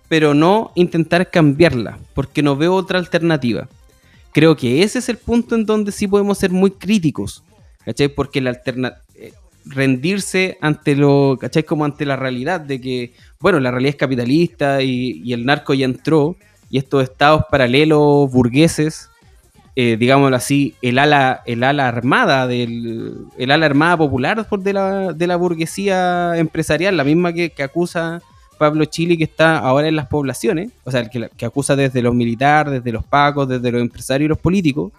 pero 0.09 0.35
no 0.35 0.72
intentar 0.74 1.31
cambiarla, 1.31 1.99
porque 2.14 2.43
no 2.43 2.55
veo 2.55 2.74
otra 2.74 2.99
alternativa. 2.99 3.66
Creo 4.33 4.57
que 4.57 4.83
ese 4.83 4.99
es 4.99 5.09
el 5.09 5.16
punto 5.16 5.55
en 5.55 5.64
donde 5.64 5.91
sí 5.91 6.07
podemos 6.07 6.37
ser 6.37 6.51
muy 6.51 6.72
críticos, 6.72 7.43
¿cachai? 7.85 8.09
Porque 8.09 8.43
la 8.43 8.51
alterna 8.51 8.99
eh, 9.14 9.33
rendirse 9.64 10.59
ante 10.61 10.95
lo, 10.97 11.39
¿cachai? 11.41 11.64
Ante 11.81 12.05
la 12.05 12.16
realidad 12.16 12.61
de 12.61 12.78
que, 12.78 13.14
bueno, 13.41 13.59
la 13.59 13.70
realidad 13.70 13.95
es 13.95 13.97
capitalista 13.97 14.83
y, 14.83 15.22
y 15.24 15.33
el 15.33 15.47
narco 15.47 15.72
ya 15.72 15.87
entró, 15.87 16.37
y 16.68 16.78
estos 16.78 17.03
estados 17.03 17.45
paralelos 17.51 18.31
burgueses, 18.31 19.10
eh, 19.77 19.97
digámoslo 19.99 20.37
así, 20.37 20.75
el 20.83 20.99
ala, 20.99 21.43
el 21.47 21.62
ala 21.62 21.87
armada 21.87 22.47
del, 22.47 23.27
el 23.39 23.51
ala 23.51 23.66
armada 23.66 23.97
popular 23.97 24.47
por 24.49 24.61
de 24.62 24.73
la, 24.73 25.12
de 25.12 25.27
la 25.27 25.37
burguesía 25.37 26.37
empresarial, 26.37 26.97
la 26.97 27.05
misma 27.05 27.33
que, 27.33 27.53
acusa 27.62 28.21
Pablo 28.59 28.85
Chile 28.85 29.16
que 29.16 29.25
está 29.25 29.59
ahora 29.59 29.89
en 29.89 29.97
las 29.97 30.09
poblaciones, 30.09 30.71
o 30.85 30.91
sea, 30.91 31.01
el 31.01 31.11
que, 31.11 31.31
que 31.37 31.47
acusa 31.47 31.77
desde 31.77 32.03
los 32.03 32.14
militares, 32.14 32.75
desde 32.75 32.93
los 32.93 33.05
pacos, 33.05 33.49
desde 33.49 33.71
los 33.71 33.81
empresarios 33.81 34.27
y 34.27 34.29
los 34.29 34.39
políticos, 34.39 34.93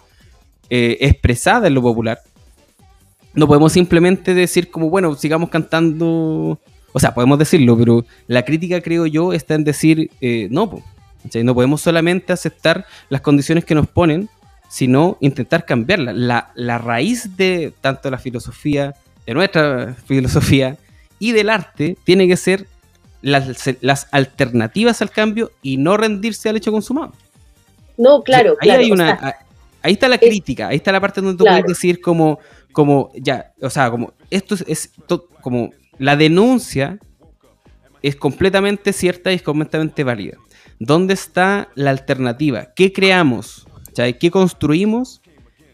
eh, 0.69 0.97
expresada 1.01 1.67
en 1.67 1.74
lo 1.74 1.82
popular. 1.82 2.19
No 3.34 3.45
podemos 3.45 3.74
simplemente 3.74 4.34
decir 4.34 4.72
como, 4.72 4.89
bueno, 4.89 5.15
sigamos 5.15 5.49
cantando, 5.49 6.59
o 6.93 6.99
sea, 6.99 7.13
podemos 7.13 7.38
decirlo, 7.38 7.78
pero 7.78 8.05
la 8.28 8.43
crítica 8.43 8.80
creo 8.80 9.05
yo 9.05 9.34
está 9.34 9.55
en 9.55 9.65
decir, 9.65 10.09
eh, 10.22 10.47
no, 10.49 10.69
po, 10.69 10.82
no 11.43 11.53
podemos 11.53 11.82
solamente 11.82 12.32
aceptar 12.32 12.86
las 13.09 13.19
condiciones 13.19 13.65
que 13.65 13.76
nos 13.76 13.88
ponen, 13.88 14.30
sino 14.72 15.17
intentar 15.19 15.65
cambiarla. 15.65 16.13
La, 16.13 16.51
la 16.55 16.78
raíz 16.78 17.36
de 17.36 17.74
tanto 17.82 18.09
la 18.09 18.17
filosofía, 18.17 18.95
de 19.26 19.34
nuestra 19.34 19.93
filosofía 20.05 20.78
y 21.19 21.34
del 21.34 21.49
arte, 21.49 21.97
tiene 22.05 22.26
que 22.26 22.38
ser 22.38 22.67
las, 23.22 23.45
las 23.82 24.07
alternativas 24.11 25.01
al 25.01 25.09
cambio 25.11 25.51
y 25.61 25.76
no 25.76 25.97
rendirse 25.97 26.47
al 26.47 26.55
hecho 26.55 26.72
consumado. 26.72 27.11
No, 27.97 28.24
claro, 28.24 28.51
ahí, 28.61 28.67
claro. 28.69 28.82
hay 28.82 28.91
o 28.91 28.93
una, 28.93 29.19
sea, 29.19 29.36
ahí 29.84 29.93
está 29.93 30.07
la 30.07 30.15
es- 30.15 30.22
crítica, 30.22 30.69
ahí 30.69 30.78
está 30.78 30.93
la 30.93 31.01
parte 31.01 31.19
donde 31.22 31.38
tú 31.38 31.43
Claro. 31.43 31.61
puedes 31.63 31.78
decir 31.78 31.99
como, 31.99 32.39
como, 32.72 33.11
ya, 33.13 33.51
o 33.61 33.69
sea, 33.69 33.91
como, 33.91 34.13
esto 34.30 34.55
es, 34.55 34.63
es 34.67 34.91
to- 35.05 35.28
como, 35.41 35.72
la 35.99 36.15
denuncia 36.15 36.97
es 38.01 38.15
completamente 38.15 38.93
cierta 38.93 39.32
y 39.32 39.36
es 39.36 39.41
completamente 39.43 40.03
válida. 40.05 40.38
¿Dónde 40.80 41.13
está 41.13 41.67
la 41.76 41.91
alternativa? 41.91 42.69
¿Qué 42.76 42.91
creamos? 42.91 43.67
¿Cachai? 43.91 44.17
¿Qué 44.17 44.31
construimos 44.31 45.21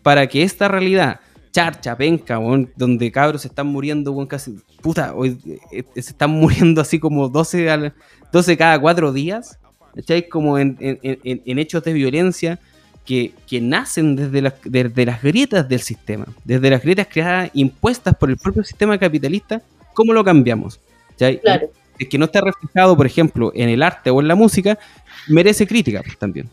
para 0.01 0.27
que 0.27 0.43
esta 0.43 0.67
realidad, 0.67 1.19
charcha, 1.51 1.95
penca, 1.97 2.39
donde 2.75 3.11
cabros 3.11 3.41
se 3.43 3.47
están 3.47 3.67
muriendo, 3.67 4.11
weón, 4.11 4.27
casi, 4.27 4.55
puta, 4.81 5.13
hoy 5.13 5.37
eh, 5.71 5.83
eh, 5.95 6.01
se 6.01 6.11
están 6.11 6.29
muriendo 6.41 6.81
así 6.81 6.99
como 6.99 7.29
12, 7.29 7.69
al- 7.69 7.93
12 8.31 8.57
cada 8.57 8.79
cuatro 8.79 9.11
días, 9.13 9.59
¿cachai? 9.95 10.27
Como 10.29 10.57
en, 10.57 10.77
en- 10.79 10.99
en- 11.03 11.41
en 11.45 11.59
hechos 11.59 11.83
de 11.83 11.93
violencia 11.93 12.59
que, 13.05 13.33
que 13.47 13.61
nacen 13.61 14.15
desde 14.15 14.41
las, 14.41 14.53
desde 14.65 15.05
las 15.05 15.21
grietas 15.21 15.67
del 15.69 15.79
sistema, 15.81 16.25
desde 16.43 16.69
las 16.69 16.81
grietas 16.81 17.07
creadas, 17.09 17.51
impuestas 17.53 18.15
por 18.15 18.29
el 18.29 18.37
propio 18.37 18.63
sistema 18.63 18.97
capitalista, 18.97 19.61
¿cómo 19.93 20.13
lo 20.13 20.23
cambiamos? 20.23 20.79
¿Cachai? 21.11 21.39
claro. 21.39 21.69
el 21.99 22.09
que 22.09 22.17
no 22.17 22.25
está 22.25 22.41
reflejado, 22.41 22.95
por 22.97 23.05
ejemplo, 23.05 23.51
en 23.55 23.69
el 23.69 23.81
arte 23.81 24.09
o 24.09 24.19
en 24.21 24.27
la 24.27 24.35
música, 24.35 24.77
merece 25.27 25.65
crítica 25.65 26.01
pues, 26.03 26.17
también. 26.17 26.49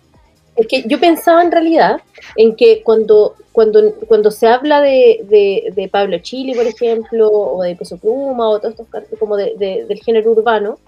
Es 0.57 0.67
que 0.69 0.85
yo 0.87 1.01
pensaba 1.01 1.43
en 1.43 1.51
realidad 1.51 2.01
en 2.37 2.55
que 2.55 2.83
cuando, 2.83 3.35
cuando, 3.53 3.95
cuando 4.07 4.31
se 4.31 4.47
habla 4.47 4.81
de, 4.81 5.73
de, 5.75 5.89
Pablo 5.89 6.19
Chile, 6.19 6.55
por 6.55 6.67
ejemplo, 6.67 7.29
o 7.31 7.63
de 7.63 7.75
Peso 7.75 7.99
Pluma, 7.99 8.49
o 8.49 8.59
todos 8.59 8.73
estos 8.73 8.89
cantos 8.89 9.19
como 9.19 9.37
de- 9.37 9.55
de- 9.57 9.85
del 9.87 9.99
género 10.01 10.31
urbano, 10.31 10.79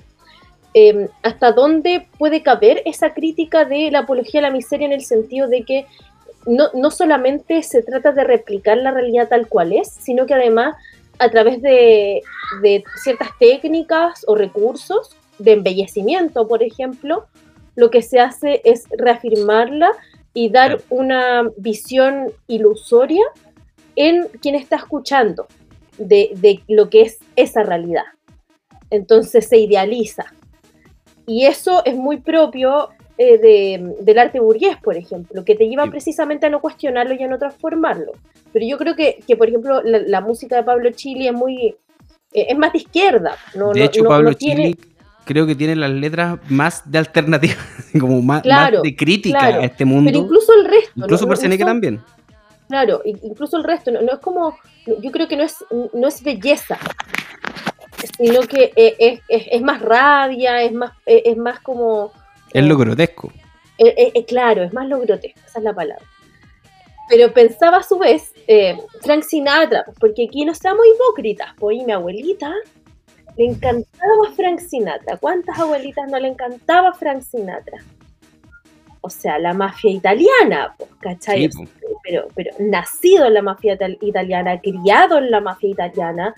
eh, 0.74 1.08
¿hasta 1.22 1.52
dónde 1.52 2.06
puede 2.18 2.42
caber 2.42 2.82
esa 2.84 3.14
crítica 3.14 3.64
de 3.64 3.90
la 3.90 4.00
apología 4.00 4.40
a 4.40 4.42
la 4.42 4.50
miseria 4.50 4.86
en 4.86 4.92
el 4.92 5.02
sentido 5.02 5.48
de 5.48 5.62
que 5.62 5.86
no, 6.46 6.68
no 6.74 6.90
solamente 6.90 7.62
se 7.62 7.82
trata 7.82 8.12
de 8.12 8.22
replicar 8.24 8.76
la 8.76 8.92
realidad 8.92 9.28
tal 9.28 9.48
cual 9.48 9.72
es, 9.72 9.88
sino 9.88 10.26
que 10.26 10.34
además 10.34 10.76
a 11.18 11.30
través 11.30 11.60
de, 11.62 12.22
de 12.62 12.84
ciertas 13.02 13.30
técnicas 13.40 14.22
o 14.28 14.34
recursos 14.36 15.16
de 15.38 15.52
embellecimiento, 15.52 16.46
por 16.46 16.62
ejemplo, 16.62 17.26
lo 17.76 17.90
que 17.90 18.02
se 18.02 18.18
hace 18.18 18.60
es 18.64 18.84
reafirmarla 18.96 19.92
y 20.34 20.50
dar 20.50 20.80
una 20.90 21.48
visión 21.56 22.32
ilusoria 22.48 23.24
en 23.94 24.26
quien 24.42 24.54
está 24.54 24.76
escuchando 24.76 25.46
de, 25.98 26.30
de 26.34 26.60
lo 26.68 26.90
que 26.90 27.02
es 27.02 27.18
esa 27.36 27.62
realidad. 27.62 28.04
Entonces 28.90 29.46
se 29.48 29.58
idealiza. 29.58 30.26
Y 31.26 31.46
eso 31.46 31.82
es 31.84 31.96
muy 31.96 32.18
propio 32.18 32.90
eh, 33.18 33.38
de- 33.38 33.94
del 34.00 34.18
arte 34.18 34.40
burgués, 34.40 34.76
por 34.82 34.96
ejemplo, 34.96 35.42
que 35.44 35.54
te 35.54 35.66
lleva 35.68 35.84
Sí. 35.84 35.90
precisamente 35.90 36.44
a 36.46 36.50
no 36.50 36.60
cuestionarlo 36.60 37.14
y 37.14 37.22
a 37.22 37.28
no 37.28 37.38
transformarlo. 37.38 38.12
Pero 38.52 38.66
yo 38.66 38.76
creo 38.76 38.94
que, 38.94 39.20
que, 39.26 39.36
por 39.36 39.48
ejemplo, 39.48 39.82
la, 39.82 40.00
la 40.00 40.20
música 40.20 40.56
de 40.56 40.62
Pablo 40.64 40.90
Chili 40.90 41.26
es 41.28 41.32
muy... 41.32 41.74
eh, 42.32 42.46
es 42.50 42.58
más 42.58 42.72
de 42.74 42.78
izquierda. 42.80 43.34
No, 43.54 43.72
de 43.72 43.80
no- 43.80 43.86
hecho, 43.86 44.02
no- 44.02 44.10
Pablo 44.10 44.34
tiene- 44.34 44.74
Chili, 44.74 44.78
creo 45.26 45.46
que 45.46 45.54
tiene 45.54 45.76
las 45.76 45.90
letras 45.90 46.38
más 46.48 46.90
de 46.90 46.96
alternativa, 46.98 47.56
como 48.00 48.22
más, 48.22 48.40
Claro, 48.42 48.78
más 48.78 48.82
de 48.84 48.96
crítica 48.96 49.38
claro. 49.38 49.60
a 49.60 49.64
este 49.66 49.84
mundo. 49.84 50.10
Pero 50.10 50.24
incluso 50.24 50.52
el 50.54 50.64
resto. 50.64 50.92
Incluso 50.96 51.26
No- 51.26 51.36
son- 51.36 51.58
también. 51.58 52.00
Claro, 52.68 53.02
incluso 53.04 53.58
el 53.58 53.64
resto, 53.64 53.90
no, 53.92 54.00
no 54.02 54.12
es 54.14 54.18
como, 54.18 54.56
yo 55.00 55.12
creo 55.12 55.28
que 55.28 55.36
no 55.36 55.44
es, 55.44 55.54
no 55.92 56.08
es 56.08 56.20
belleza, 56.22 56.78
sino 58.18 58.40
que 58.42 58.72
eh, 58.74 58.96
es, 58.98 59.20
es- 59.28 59.48
es 59.52 59.62
más 59.62 59.80
rabia, 59.82 60.62
es 60.62 60.72
más, 60.72 60.92
eh, 61.06 61.22
es 61.26 61.36
más 61.36 61.60
como... 61.60 62.12
Es 62.52 62.64
lo 62.64 62.76
grotesco. 62.76 63.30
Eh, 63.78 63.94
eh, 63.96 64.12
eh, 64.14 64.24
claro, 64.24 64.62
es 64.64 64.72
más 64.72 64.88
lo 64.88 64.98
grotesco, 65.00 65.38
esa 65.46 65.58
es 65.58 65.64
la 65.64 65.74
palabra. 65.74 66.04
Pero 67.08 67.32
pensaba 67.32 67.76
a 67.76 67.82
su 67.84 67.98
vez, 67.98 68.32
eh, 68.48 68.76
Frank 69.02 69.22
Sinatra, 69.22 69.84
porque 70.00 70.26
aquí 70.28 70.44
no 70.44 70.52
seamos 70.54 70.84
hipócritas, 70.92 71.50
pues, 71.58 71.76
y 71.80 71.84
mi 71.84 71.92
abuelita 71.92 72.52
le 73.36 73.44
encantaba 73.44 74.32
Frank 74.34 74.60
Sinatra. 74.60 75.16
¿Cuántas 75.18 75.58
abuelitas 75.58 76.10
no 76.10 76.18
le 76.18 76.28
encantaba 76.28 76.92
Frank 76.94 77.22
Sinatra? 77.22 77.78
O 79.00 79.10
sea, 79.10 79.38
la 79.38 79.52
mafia 79.52 79.90
italiana, 79.90 80.74
pues, 80.76 80.90
¿cachai? 81.00 81.50
Sí, 81.50 81.68
pero, 82.02 82.28
pero 82.34 82.50
nacido 82.58 83.26
en 83.26 83.34
la 83.34 83.42
mafia 83.42 83.74
ital- 83.74 83.98
italiana, 84.00 84.60
criado 84.60 85.18
en 85.18 85.30
la 85.30 85.40
mafia 85.40 85.70
italiana 85.70 86.34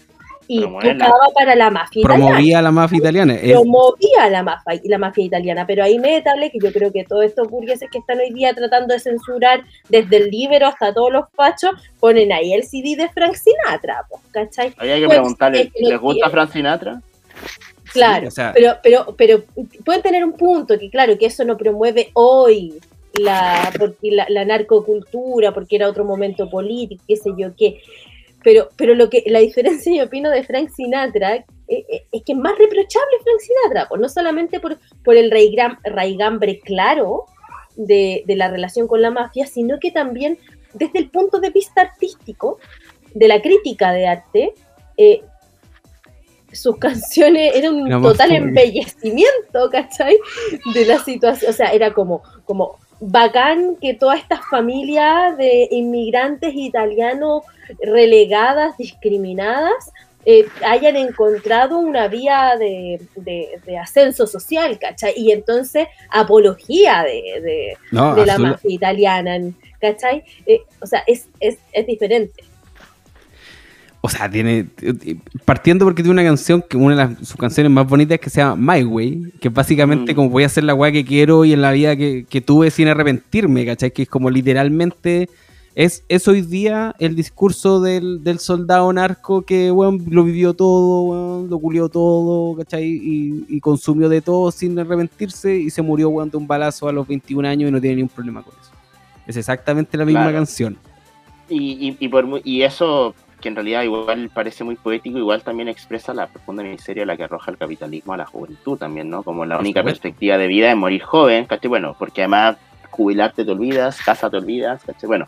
y 0.49 0.61
tocaba 0.63 1.29
para 1.35 1.55
la 1.55 1.71
mafia 1.71 2.01
italiana 2.01 2.25
Promovía 2.27 2.63
la 2.63 2.71
mafia 2.73 2.99
italiana. 2.99 3.35
Es- 3.35 3.53
promovía 3.53 4.31
la 4.31 4.43
mafia, 4.43 4.81
la 4.85 4.99
mafia 4.99 5.25
italiana, 5.25 5.67
pero 5.67 5.85
ahí 5.85 5.99
métale 5.99 6.51
que 6.51 6.59
yo 6.59 6.73
creo 6.73 6.91
que 6.91 7.05
todos 7.05 7.25
estos 7.25 7.49
burgueses 7.49 7.89
que 7.91 7.99
están 7.99 8.19
hoy 8.19 8.33
día 8.33 8.55
tratando 8.55 8.95
de 8.95 9.01
censurar 9.01 9.63
desde 9.89 10.17
el 10.17 10.31
libro 10.31 10.67
hasta 10.67 10.93
todos 10.95 11.13
los 11.13 11.27
fachos, 11.37 11.73
ponen 12.01 12.33
ahí 12.33 12.53
el 12.55 12.65
CD 12.65 12.97
de 12.97 13.09
Frank 13.11 13.35
Sinatra, 13.35 14.05
¿cachai? 14.33 14.73
Había 14.79 14.97
que 14.97 15.05
Pues, 15.07 15.19
preguntarle, 15.19 15.71
¿les 15.79 16.01
gusta. 16.01 16.31
Frank 16.31 16.51
Sinatra? 16.53 17.03
Claro, 17.93 18.29
o 18.29 18.31
sea- 18.31 18.53
pero, 18.55 18.77
pero, 18.83 19.15
pero 19.17 19.43
pueden 19.85 20.03
tener 20.03 20.25
un 20.25 20.33
punto, 20.33 20.79
que 20.79 20.91
claro, 20.91 21.17
que 21.19 21.27
eso 21.27 21.45
no 21.45 21.57
promueve 21.57 22.11
hoy 22.15 22.75
la, 23.15 23.71
porque 23.79 24.11
la, 24.11 24.27
la 24.29 24.45
narcocultura, 24.45 25.53
porque 25.53 25.77
era 25.77 25.89
otro 25.89 26.05
momento 26.05 26.49
político, 26.49 27.03
qué 27.07 27.17
sé 27.17 27.31
yo 27.37 27.51
qué. 27.57 27.81
Pero, 28.43 28.69
pero 28.77 28.95
lo 28.95 29.11
que 29.11 29.25
la 29.27 29.41
diferencia, 29.41 29.93
yo 29.97 30.05
opino, 30.05 30.31
de 30.31 30.45
Frank 30.45 30.71
Sinatra 30.71 31.35
eh, 31.35 31.45
eh, 31.69 32.07
es 32.13 32.23
que 32.23 32.33
es 32.33 32.39
más 32.39 32.57
reprochable 32.59 33.17
Frank 33.23 33.41
Sinatra, 33.41 33.89
pues 33.89 34.01
no 34.01 34.09
solamente 34.09 34.61
por, 34.61 34.79
por 35.05 35.17
el 35.17 35.31
raigambre 35.31 36.61
claro 36.61 37.27
de, 37.77 38.23
de 38.27 38.37
la 38.37 38.49
relación 38.49 38.89
con 38.89 39.03
la 39.03 39.11
mafia, 39.11 39.47
sino 39.47 39.79
que 39.79 39.91
también 39.91 40.39
desde 40.75 40.99
el 40.99 41.11
punto 41.11 41.41
de 41.41 41.51
vista 41.51 41.83
artístico, 41.83 42.59
de 43.15 43.29
la 43.29 43.41
crítica 43.41 43.93
de 43.93 44.07
arte, 44.07 44.55
eh, 44.97 45.23
sus 46.53 46.79
canciones 46.79 47.55
eran 47.55 47.75
un 47.75 47.89
Era 47.89 48.01
total 48.01 48.33
embellecimiento, 48.33 49.71
¿cachai? 49.71 50.17
De 50.75 50.87
la 50.87 50.99
situación, 50.99 51.51
o 51.51 51.55
sea, 51.55 51.73
era 51.73 51.93
como, 51.93 52.23
como 52.45 52.79
bacán 53.01 53.77
que 53.81 53.95
todas 53.95 54.19
estas 54.21 54.41
familias 54.51 55.37
de 55.37 55.69
inmigrantes 55.71 56.53
italianos 56.55 57.43
relegadas, 57.83 58.77
discriminadas, 58.77 59.93
eh, 60.25 60.47
hayan 60.67 60.97
encontrado 60.97 61.79
una 61.79 62.09
vía 62.09 62.55
de, 62.59 63.01
de- 63.17 63.61
de 63.65 63.79
ascenso 63.79 64.27
social, 64.27 64.79
¿cachai? 64.79 65.15
Y 65.17 65.33
entonces 65.33 65.87
apología 66.11 67.03
de, 67.05 67.41
de- 67.41 67.77
no, 67.93 68.27
la 68.27 68.35
mafia 68.51 68.71
italiana, 68.75 69.39
¿cachai? 69.81 70.25
Eh, 70.45 70.61
o 70.83 70.87
sea, 70.87 71.03
es, 71.07 71.29
es, 71.41 71.59
es 71.73 71.87
diferente. 71.87 72.45
O 74.01 74.09
sea, 74.09 74.31
tiene. 74.31 74.67
Partiendo 75.45 75.85
porque 75.85 76.03
tiene 76.03 76.13
una 76.21 76.23
canción 76.29 76.63
que 76.69 76.77
una 76.77 76.91
de 76.91 76.97
las, 77.17 77.29
sus 77.29 77.37
canciones 77.37 77.73
más 77.73 77.89
bonitas 77.89 78.19
que 78.21 78.31
se 78.31 78.41
llama 78.41 78.75
My 78.77 78.85
Way, 78.85 79.33
que 79.41 79.49
es 79.49 79.55
básicamente 79.55 80.13
Mm. 80.13 80.17
como 80.17 80.31
voy 80.31 80.45
a 80.45 80.47
hacer 80.47 80.63
la 80.65 80.75
weá 80.75 80.93
que 80.93 81.05
quiero 81.05 81.45
y 81.45 81.53
en 81.53 81.61
la 81.63 81.73
vida 81.73 81.97
que, 81.97 82.25
que 82.29 82.41
tuve 82.41 82.71
sin 82.71 82.87
arrepentirme, 82.89 83.67
¿cachai? 83.67 83.91
Que 83.91 84.03
es 84.03 84.09
como 84.09 84.31
literalmente. 84.31 85.29
Es, 85.75 86.03
es 86.09 86.27
hoy 86.27 86.43
día 86.43 86.95
el 86.99 87.15
discurso 87.15 87.81
del, 87.81 88.25
del 88.25 88.41
soldado 88.41 88.93
narco 88.93 89.43
que, 89.43 89.71
weón, 89.71 90.03
lo 90.11 90.25
vivió 90.25 90.53
todo, 90.55 91.03
weón, 91.03 91.51
lo 91.51 91.59
culió 91.61 91.89
todo, 91.89 92.57
¿cachai? 92.57 92.85
Y, 92.85 93.45
y 93.49 93.61
consumió 93.61 94.09
de 94.09 94.21
todo 94.21 94.51
sin 94.51 94.77
arrepentirse 94.77 95.57
y 95.57 95.71
se 95.71 95.81
murió, 95.83 96.09
weón, 96.09 96.31
de 96.31 96.37
un 96.37 96.49
balazo 96.49 96.89
a 96.89 96.93
los 96.93 97.07
21 97.07 97.47
años 97.47 97.69
y 97.69 97.73
no 97.73 97.81
tiene 97.81 97.97
ningún 97.97 98.09
problema 98.09 98.43
con 98.43 98.55
eso. 98.61 98.71
Es 99.27 99.37
exactamente 99.37 99.97
la 99.97 100.05
misma 100.05 100.23
Claro. 100.23 100.37
canción. 100.39 100.77
Y, 101.49 101.89
y, 101.89 101.97
y, 102.01 102.09
por, 102.09 102.27
y 102.43 102.63
eso, 102.63 103.15
que 103.41 103.49
en 103.49 103.55
realidad 103.55 103.83
igual 103.85 104.31
parece 104.35 104.65
muy 104.65 104.75
poético, 104.75 105.17
igual 105.19 105.43
también 105.43 105.69
expresa 105.69 106.13
la 106.13 106.27
profunda 106.27 106.63
miseria 106.63 107.05
a 107.05 107.07
la 107.07 107.17
que 107.17 107.25
arroja 107.25 107.51
el 107.51 107.57
capitalismo 107.59 108.13
a 108.13 108.17
la 108.17 108.27
juventud 108.27 108.77
también, 108.79 109.09
¿no? 109.11 109.23
Como 109.23 109.45
la 109.45 109.59
única 109.59 109.83
perspectiva 109.85 110.37
de 110.39 110.47
vida 110.49 110.71
es 110.71 110.77
morir 110.77 111.03
joven, 111.03 111.45
¿cachai? 111.47 111.69
Bueno, 111.69 111.95
porque 111.99 112.23
además 112.23 112.57
jubilarte 112.91 113.45
te 113.45 113.51
olvidas, 113.53 114.01
casa 114.03 114.29
te 114.29 114.39
olvidas, 114.39 114.83
¿cachai? 114.85 115.07
Bueno. 115.07 115.27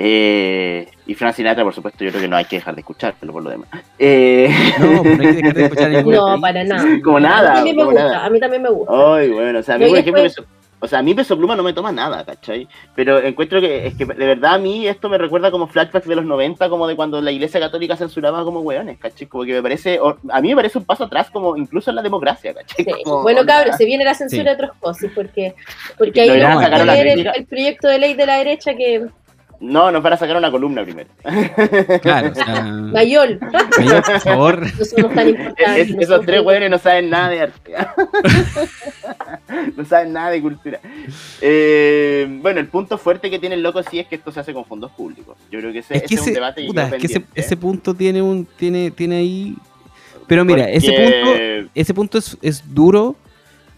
Eh, 0.00 0.88
y 1.06 1.14
Frank 1.14 1.34
Sinatra, 1.34 1.64
por 1.64 1.74
supuesto, 1.74 2.04
yo 2.04 2.10
creo 2.10 2.22
que 2.22 2.28
no 2.28 2.36
hay 2.36 2.44
que 2.44 2.56
dejar 2.56 2.74
de 2.76 2.82
escucharlo 2.82 3.32
por 3.32 3.42
lo 3.42 3.50
demás. 3.50 3.68
Eh, 3.98 4.48
No, 4.78 5.02
pero 5.02 5.16
no 5.16 5.22
hay 5.22 5.34
que 5.34 5.42
dejar 5.42 5.54
de 5.54 5.64
escuchar 5.64 6.04
No, 6.06 6.40
para 6.40 6.62
nada. 6.64 6.84
como 7.02 7.16
A 7.16 7.20
mí 7.20 7.26
nada. 7.26 7.54
también 7.54 7.76
me 7.76 7.82
como 7.82 7.90
gusta, 7.92 8.06
nada. 8.08 8.24
a 8.26 8.30
mí 8.30 8.38
también 8.40 8.62
me 8.62 8.68
gusta. 8.70 9.14
Ay, 9.16 9.30
bueno, 9.30 9.58
o 9.58 9.62
sea, 9.62 9.74
a 9.74 9.78
mí, 9.78 9.88
por 9.88 9.98
ejemplo, 9.98 10.22
después- 10.22 10.46
Peso- 10.46 10.57
o 10.80 10.86
sea, 10.88 11.00
a 11.00 11.02
mí 11.02 11.14
Peso 11.14 11.36
Pluma 11.36 11.56
no 11.56 11.62
me 11.62 11.72
toma 11.72 11.90
nada, 11.92 12.24
¿cachai? 12.24 12.68
Pero 12.94 13.18
encuentro 13.18 13.60
que, 13.60 13.86
es 13.88 13.94
que 13.96 14.04
de 14.04 14.26
verdad 14.26 14.54
a 14.54 14.58
mí 14.58 14.86
esto 14.86 15.08
me 15.08 15.18
recuerda 15.18 15.50
como 15.50 15.66
flashbacks 15.66 16.06
de 16.06 16.16
los 16.16 16.24
90, 16.24 16.68
como 16.68 16.86
de 16.86 16.94
cuando 16.96 17.20
la 17.20 17.30
iglesia 17.32 17.58
católica 17.60 17.96
censuraba 17.96 18.44
como 18.44 18.60
hueones, 18.60 18.98
¿cachai? 18.98 19.26
Como 19.26 19.44
que 19.44 19.54
me 19.54 19.62
parece, 19.62 19.98
o- 20.00 20.16
a 20.30 20.40
mí 20.40 20.48
me 20.50 20.56
parece 20.56 20.78
un 20.78 20.84
paso 20.84 21.04
atrás 21.04 21.30
como 21.30 21.56
incluso 21.56 21.90
en 21.90 21.96
la 21.96 22.02
democracia, 22.02 22.54
¿cachai? 22.54 22.84
Sí. 22.84 22.90
Como, 23.04 23.22
Bueno, 23.22 23.44
cabros, 23.44 23.76
se 23.76 23.84
viene 23.84 24.04
la 24.04 24.14
censura 24.14 24.42
Sí. 24.42 24.48
de 24.48 24.54
otros 24.54 24.70
cosas, 24.78 25.10
porque, 25.14 25.54
porque 25.96 26.20
ahí 26.20 26.40
vamos 26.40 26.64
a 26.64 26.84
leer 26.84 27.18
el, 27.34 27.46
proyecto 27.46 27.88
de 27.88 27.98
ley 27.98 28.14
de 28.14 28.26
la 28.26 28.36
derecha 28.36 28.74
que 28.74 29.06
No, 29.60 29.90
nos 29.90 30.00
van 30.04 30.12
a 30.12 30.16
sacar 30.16 30.36
una 30.36 30.52
columna 30.52 30.84
primero. 30.84 31.08
Claro, 32.02 32.30
o 32.30 32.34
sea, 32.36 32.62
Mayol, 32.62 33.40
Mayor, 33.76 34.02
por 34.04 34.20
favor. 34.20 34.60
no 34.78 34.84
somos 34.84 35.14
tan 35.14 35.28
importantes. 35.30 35.76
Es- 35.88 35.94
no 35.96 36.00
esos 36.02 36.24
tres 36.24 36.40
hueones 36.42 36.70
no 36.70 36.78
saben 36.78 37.10
nada 37.10 37.28
de 37.30 37.40
arte. 37.40 37.74
no 39.76 39.84
saben 39.84 40.12
nada 40.12 40.30
de 40.30 40.40
cultura. 40.42 40.80
Eh, 41.40 42.26
bueno, 42.42 42.60
el 42.60 42.68
punto 42.68 42.98
fuerte 42.98 43.30
que 43.30 43.38
tiene 43.38 43.54
el 43.54 43.62
loco 43.62 43.82
sí 43.82 43.98
es 43.98 44.06
que 44.06 44.16
esto 44.16 44.32
se 44.32 44.40
hace 44.40 44.52
con 44.52 44.64
fondos 44.64 44.90
públicos. 44.92 45.36
Yo 45.50 45.60
creo 45.60 45.72
que 45.72 45.80
ese, 45.80 45.96
Es 45.96 46.02
que 46.02 46.14
ese 46.14 46.22
es 46.22 46.26
un 46.28 46.34
debate 46.34 46.66
puta, 46.66 46.88
es 46.88 46.94
que 46.94 47.06
ese, 47.06 47.24
ese 47.34 47.56
punto 47.56 47.94
tiene 47.94 48.22
un 48.22 48.46
tiene 48.56 48.90
tiene 48.90 49.16
ahí 49.16 49.56
pero 50.26 50.44
mira, 50.44 50.68
ese 50.68 50.92
punto 50.92 51.70
ese 51.74 51.94
punto 51.94 52.18
es, 52.18 52.36
es 52.42 52.74
duro 52.74 53.16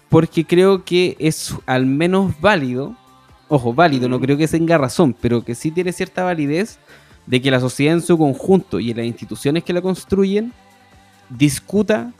porque 0.08 0.44
creo 0.44 0.84
que 0.84 1.16
es 1.18 1.54
al 1.66 1.86
menos 1.86 2.38
válido. 2.40 2.96
Ojo, 3.48 3.72
válido, 3.72 4.08
no 4.08 4.20
creo 4.20 4.36
que 4.36 4.46
tenga 4.46 4.78
razón, 4.78 5.14
pero 5.20 5.44
que 5.44 5.54
sí 5.54 5.70
tiene 5.70 5.92
cierta 5.92 6.22
validez 6.22 6.78
de 7.26 7.40
que 7.40 7.50
la 7.50 7.60
sociedad 7.60 7.94
en 7.94 8.02
su 8.02 8.18
conjunto 8.18 8.80
y 8.80 8.90
en 8.90 8.98
las 8.98 9.06
instituciones 9.06 9.64
que 9.64 9.72
la 9.72 9.80
construyen 9.80 10.52
discuta 11.28 12.12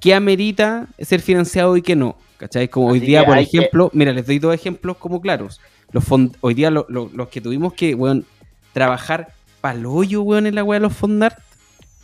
qué 0.00 0.14
amerita 0.14 0.86
ser 0.98 1.20
financiado 1.20 1.76
y 1.76 1.82
qué 1.82 1.96
no. 1.96 2.16
¿Cachai? 2.44 2.68
Como 2.68 2.88
hoy 2.88 3.00
día, 3.00 3.24
por 3.24 3.36
que- 3.36 3.40
ejemplo, 3.40 3.90
mira, 3.94 4.12
les 4.12 4.26
doy 4.26 4.38
dos 4.38 4.54
ejemplos 4.54 4.98
como 4.98 5.18
claros. 5.22 5.62
Los 5.92 6.04
fond- 6.04 6.36
hoy 6.42 6.52
día 6.52 6.70
lo- 6.70 6.84
lo- 6.90 7.08
los 7.14 7.28
que 7.28 7.40
tuvimos 7.40 7.72
que, 7.72 7.94
weón, 7.94 8.26
trabajar 8.74 9.32
paloyo, 9.62 10.20
weón, 10.20 10.46
en 10.46 10.54
la 10.54 10.62
weá 10.62 10.78
de 10.78 10.82
los 10.82 10.92
fondart, 10.94 11.38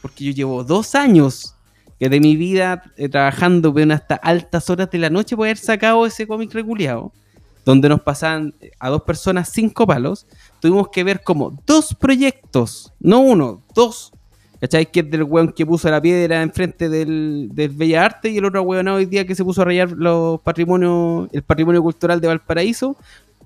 porque 0.01 0.25
yo 0.25 0.33
llevo 0.33 0.65
dos 0.65 0.95
años 0.95 1.57
que 1.99 2.09
de 2.09 2.21
mi 2.21 2.37
vida 2.37 2.85
eh, 2.97 3.11
trabajando, 3.11 3.71
weón, 3.71 3.93
hasta 3.93 4.15
altas 4.15 4.71
horas 4.71 4.91
de 4.91 4.97
la 4.97 5.11
noche 5.11 5.37
por 5.37 5.45
haber 5.47 5.59
sacado 5.59 6.07
ese 6.07 6.27
cómic 6.27 6.55
reguleado, 6.55 7.13
donde 7.67 7.91
nos 7.91 8.01
pasaban 8.01 8.55
a 8.79 8.89
dos 8.89 9.03
personas 9.03 9.51
cinco 9.53 9.87
palos, 9.87 10.27
tuvimos 10.59 10.89
que 10.89 11.05
ver 11.05 11.23
como 11.23 11.51
dos 11.67 11.95
proyectos, 11.95 12.95
no 12.99 13.19
uno, 13.21 13.63
dos. 13.75 14.11
¿Cachai? 14.61 14.91
Que 14.91 15.01
es 15.01 15.11
del 15.11 15.23
weón 15.23 15.53
que 15.53 15.65
puso 15.65 15.91
la 15.91 16.03
piedra 16.03 16.43
enfrente 16.43 16.89
del, 16.89 17.49
del 17.53 17.71
Bella 17.71 18.05
Arte 18.05 18.29
y 18.29 18.39
el 18.39 18.45
otro 18.45 18.63
weón 18.63 18.89
hoy 18.89 19.07
día 19.07 19.27
que 19.27 19.35
se 19.35 19.43
puso 19.43 19.63
a 19.63 19.65
rayar 19.65 19.91
los 19.93 20.41
patrimonios, 20.41 21.29
el 21.33 21.43
patrimonio 21.43 21.83
cultural 21.83 22.21
de 22.21 22.29
Valparaíso. 22.29 22.97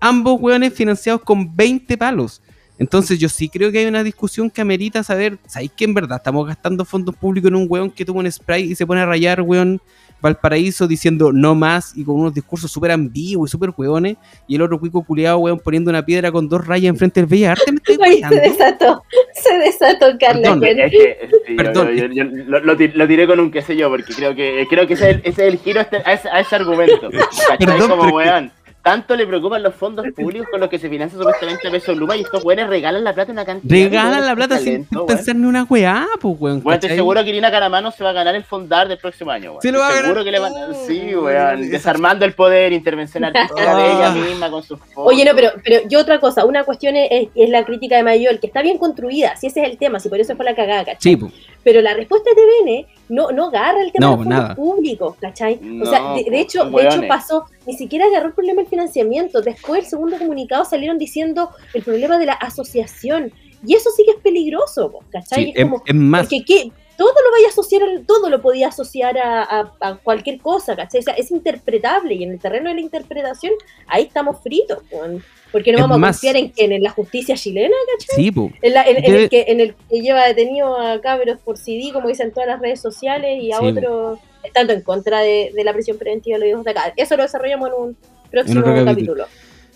Ambos 0.01 0.41
weones 0.41 0.75
financiados 0.75 1.23
con 1.23 1.55
20 1.55 1.97
palos. 1.97 2.43
Entonces 2.79 3.21
yo 3.21 3.29
sí 3.29 3.49
creo 3.49 3.71
que 3.71 3.79
hay 3.79 3.87
una 3.87 4.03
discusión 4.03 4.51
que 4.51 4.61
amerita 4.61 5.05
saber, 5.05 5.39
¿sabéis 5.47 5.71
que 5.77 5.85
en 5.85 5.95
verdad 5.95 6.17
estamos 6.17 6.47
gastando 6.47 6.85
fondos 6.85 7.15
públicos 7.15 7.49
en 7.49 7.55
un 7.55 7.67
weón 7.69 7.91
que 7.91 8.05
tuvo 8.05 8.19
un 8.19 8.31
spray 8.31 8.73
y 8.73 8.75
se 8.75 8.85
pone 8.85 9.01
a 9.01 9.07
rayar, 9.07 9.41
weón, 9.43 9.81
Valparaíso 10.25 10.89
diciendo 10.89 11.33
no 11.35 11.55
más 11.55 11.93
y 11.95 12.03
con 12.03 12.17
unos 12.19 12.33
discursos 12.33 12.71
súper 12.73 12.91
ambiguos 12.93 13.51
y 13.51 13.53
súper 13.53 13.71
weones 13.77 14.17
y 14.49 14.55
el 14.57 14.63
otro 14.63 14.81
cuico 14.81 15.05
culiado, 15.05 15.37
weón, 15.39 15.59
poniendo 15.59 15.91
una 15.91 16.03
piedra 16.05 16.33
con 16.33 16.49
dos 16.49 16.67
rayas 16.67 16.89
enfrente 16.89 17.21
del 17.21 17.29
Bellas 17.29 17.59
Arte? 17.59 17.71
¿Me 17.73 17.77
estoy 17.87 17.97
Oye, 18.01 18.23
se 18.27 18.41
desató, 18.41 19.03
se 19.35 19.59
desató 19.59 20.07
Carla. 20.19 20.43
Perdón, 20.59 20.63
Jen. 20.63 20.81
Es 20.81 20.91
que, 20.93 21.29
sí, 21.47 21.51
yo- 21.51 21.57
Perdón. 21.57 21.89
yo, 21.95 22.07
yo- 22.07 22.25
lo, 22.25 22.61
lo 22.61 22.77
tir- 22.77 22.93
lo 22.95 23.07
tiré 23.07 23.27
con 23.27 23.39
un 23.39 23.51
qué 23.51 23.61
sé 23.61 23.77
yo, 23.77 23.91
porque 23.91 24.15
creo 24.15 24.35
que 24.35 24.67
creo 24.71 24.87
que 24.87 24.95
ese 24.95 25.11
es 25.11 25.17
el, 25.17 25.21
ese 25.25 25.47
es 25.47 25.53
el 25.55 25.59
giro 25.59 25.81
a, 25.81 25.83
este- 25.83 26.03
a 26.05 26.13
ese, 26.15 26.29
a 26.31 26.41
ese 26.41 26.57
argumento. 26.57 27.11
Perdón, 27.59 27.89
como 27.91 28.03
pero 28.05 28.21
es 28.21 28.25
que- 28.27 28.31
weón. 28.31 28.53
Tanto 28.85 29.17
le 29.17 29.27
preocupan 29.27 29.63
los 29.63 29.75
fondos 29.75 30.07
públicos 30.17 30.47
con 30.51 30.61
los 30.61 30.69
que 30.69 30.79
se 30.79 30.89
financia 30.89 31.19
supuestamente 31.19 31.71
Peso 31.71 31.95
Pluma 31.95 32.17
y 32.17 32.21
estos 32.21 32.43
güeyes 32.45 32.69
regalan 32.69 33.03
la 33.03 33.13
plata 33.15 33.33
en 33.33 33.39
una 33.39 33.45
cantidad. 33.47 33.73
Regalan 33.75 34.25
la 34.27 34.37
plata 34.37 34.59
sin 34.59 34.85
pensar 34.85 35.35
ni 35.35 35.47
una 35.47 35.65
weá, 35.65 36.07
pues, 36.21 36.37
weón. 36.39 36.63
Bueno, 36.63 36.75
estoy 36.77 36.91
seguro 36.97 37.25
que 37.25 37.31
Irina 37.31 37.51
Caramano 37.51 37.91
se 37.91 38.05
va 38.05 38.11
a 38.11 38.13
ganar 38.13 38.35
el 38.37 38.45
fondar 38.45 38.87
del 38.87 38.99
próximo 38.99 39.31
año, 39.31 39.51
weón. 39.53 39.63
Se 39.63 39.73
lo 39.73 39.79
va 39.81 39.89
a 39.89 39.93
seguro 39.93 40.23
ganar. 40.23 40.25
que 40.25 40.31
le 40.31 40.39
van 40.39 40.53
Sí, 40.87 41.17
weón. 41.17 41.63
esa- 41.63 41.71
Desarmando 41.73 42.25
el 42.27 42.35
poder, 42.35 42.73
intervención 42.73 43.25
artística 43.25 43.75
de 43.77 43.87
ella 43.93 44.11
misma 44.11 44.51
con 44.51 44.63
sus 44.63 44.79
fondos. 44.79 45.13
Oye, 45.13 45.25
no, 45.25 45.33
pero, 45.35 45.51
pero 45.65 45.81
yo 45.89 45.99
otra 46.01 46.21
cosa, 46.21 46.45
una 46.45 46.63
cuestión 46.65 46.95
es, 46.97 47.09
es- 47.11 47.29
es 47.35 47.49
la 47.51 47.65
crítica 47.65 47.97
de 47.97 48.03
Mayol, 48.03 48.39
que 48.39 48.47
está 48.47 48.61
bien 48.63 48.77
construida, 48.79 49.35
si 49.37 49.47
ese 49.47 49.63
es 49.63 49.71
el 49.71 49.79
tema, 49.79 49.99
si 49.99 50.09
por 50.11 50.21
eso 50.21 50.37
fue 50.37 50.45
la 50.45 50.55
cagada, 50.55 50.85
¿cachai? 50.85 50.99
Sí, 51.01 51.17
pues. 51.17 51.33
Pero 51.65 51.81
la 51.81 51.95
respuesta 51.95 52.31
de 52.31 52.37
TVN 52.37 52.87
no, 53.09 53.33
no 53.33 53.47
agarra 53.47 53.83
el 53.83 53.91
tema 53.91 54.17
No, 54.17 54.23
de 54.23 54.31
los 54.31 54.55
públicos, 54.55 55.17
¿cachai? 55.21 55.59
No, 55.61 55.85
o 55.85 55.87
sea, 55.87 56.15
de, 56.15 56.31
de 56.31 56.41
hecho, 56.41 56.67
de 56.71 56.85
hecho 56.85 57.01
pasó, 57.09 57.47
ni 57.67 57.75
siquiera 57.75 58.07
agarró 58.07 58.29
el 58.29 58.35
problema 58.35 58.61
del 58.61 58.71
financiamiento. 58.71 59.41
Después 59.41 59.85
el 59.85 59.87
segundo 59.87 60.19
comunicado 60.19 60.65
salieron 60.65 60.99
diciendo 60.99 61.51
el 61.73 61.83
problema 61.83 62.19
de 62.19 62.27
la 62.27 62.35
asociación. 62.35 63.33
Y 63.67 63.75
eso 63.75 63.91
sí 63.97 64.05
que 64.05 64.13
es 64.13 64.19
peligroso, 64.19 64.93
¿cachai? 65.11 65.45
Sí, 65.45 65.51
es 65.51 65.57
es, 65.57 65.65
como, 65.65 65.83
es 65.85 65.95
más. 65.95 66.23
porque 66.23 66.45
¿qué? 66.45 66.71
Todo 66.97 67.13
lo 67.13 67.31
vaya 67.33 67.47
a 67.47 67.51
asociar, 67.51 67.83
todo 68.07 68.31
lo 68.31 68.41
podía 68.43 68.69
asociar 68.69 69.19
a, 69.19 69.43
a- 69.43 69.73
a 69.81 69.97
cualquier 69.97 70.39
cosa, 70.39 70.77
¿cachai? 70.77 71.01
O 71.01 71.03
sea, 71.03 71.15
es 71.15 71.31
interpretable 71.31 72.15
y 72.15 72.25
en 72.25 72.33
el 72.33 72.39
terreno 72.41 72.69
de 72.69 72.77
la 72.77 72.81
interpretación 72.81 73.53
ahí 73.87 74.05
estamos 74.05 74.41
fritos, 74.43 74.79
weón. 74.91 75.23
porque 75.53 75.71
no 75.73 75.79
Es 75.79 75.83
vamos 75.83 75.99
más- 75.99 76.17
a 76.17 76.21
confiar 76.21 76.37
en, 76.37 76.53
en, 76.57 76.73
en 76.73 76.83
la 76.83 76.91
justicia 76.91 77.37
chilena, 77.37 77.75
Sí, 78.15 78.31
pues. 78.33 78.53
en, 78.63 78.75
la- 78.75 78.85
en- 78.85 79.05
en 79.05 79.15
el 79.15 79.29
que, 79.29 79.45
en 79.49 79.61
el 79.61 79.75
que 79.89 80.01
lleva 80.01 80.27
detenido 80.27 80.77
a 80.79 81.01
cabros 81.01 81.39
por 81.45 81.59
CD, 81.59 81.91
como 81.93 82.09
dicen 82.09 82.33
todas 82.33 82.49
las 82.49 82.61
redes 82.61 82.81
sociales, 82.81 83.43
y 83.43 83.53
a 83.53 83.59
Sí. 83.59 83.67
otros 83.67 84.19
estando 84.43 84.73
en 84.73 84.83
contra 84.83 85.21
de, 85.21 85.53
de 85.55 85.65
la 85.65 85.73
prisión 85.73 85.97
preventiva 85.97 86.37
de 86.39 86.45
los 86.45 86.51
hijos 86.51 86.65
de 86.65 86.71
acá. 86.73 86.93
Eso 86.97 87.17
lo 87.17 87.23
desarrollamos 87.23 87.69
en 87.69 87.75
un 87.75 87.97
próximo 88.31 88.63
capítulo. 88.85 89.27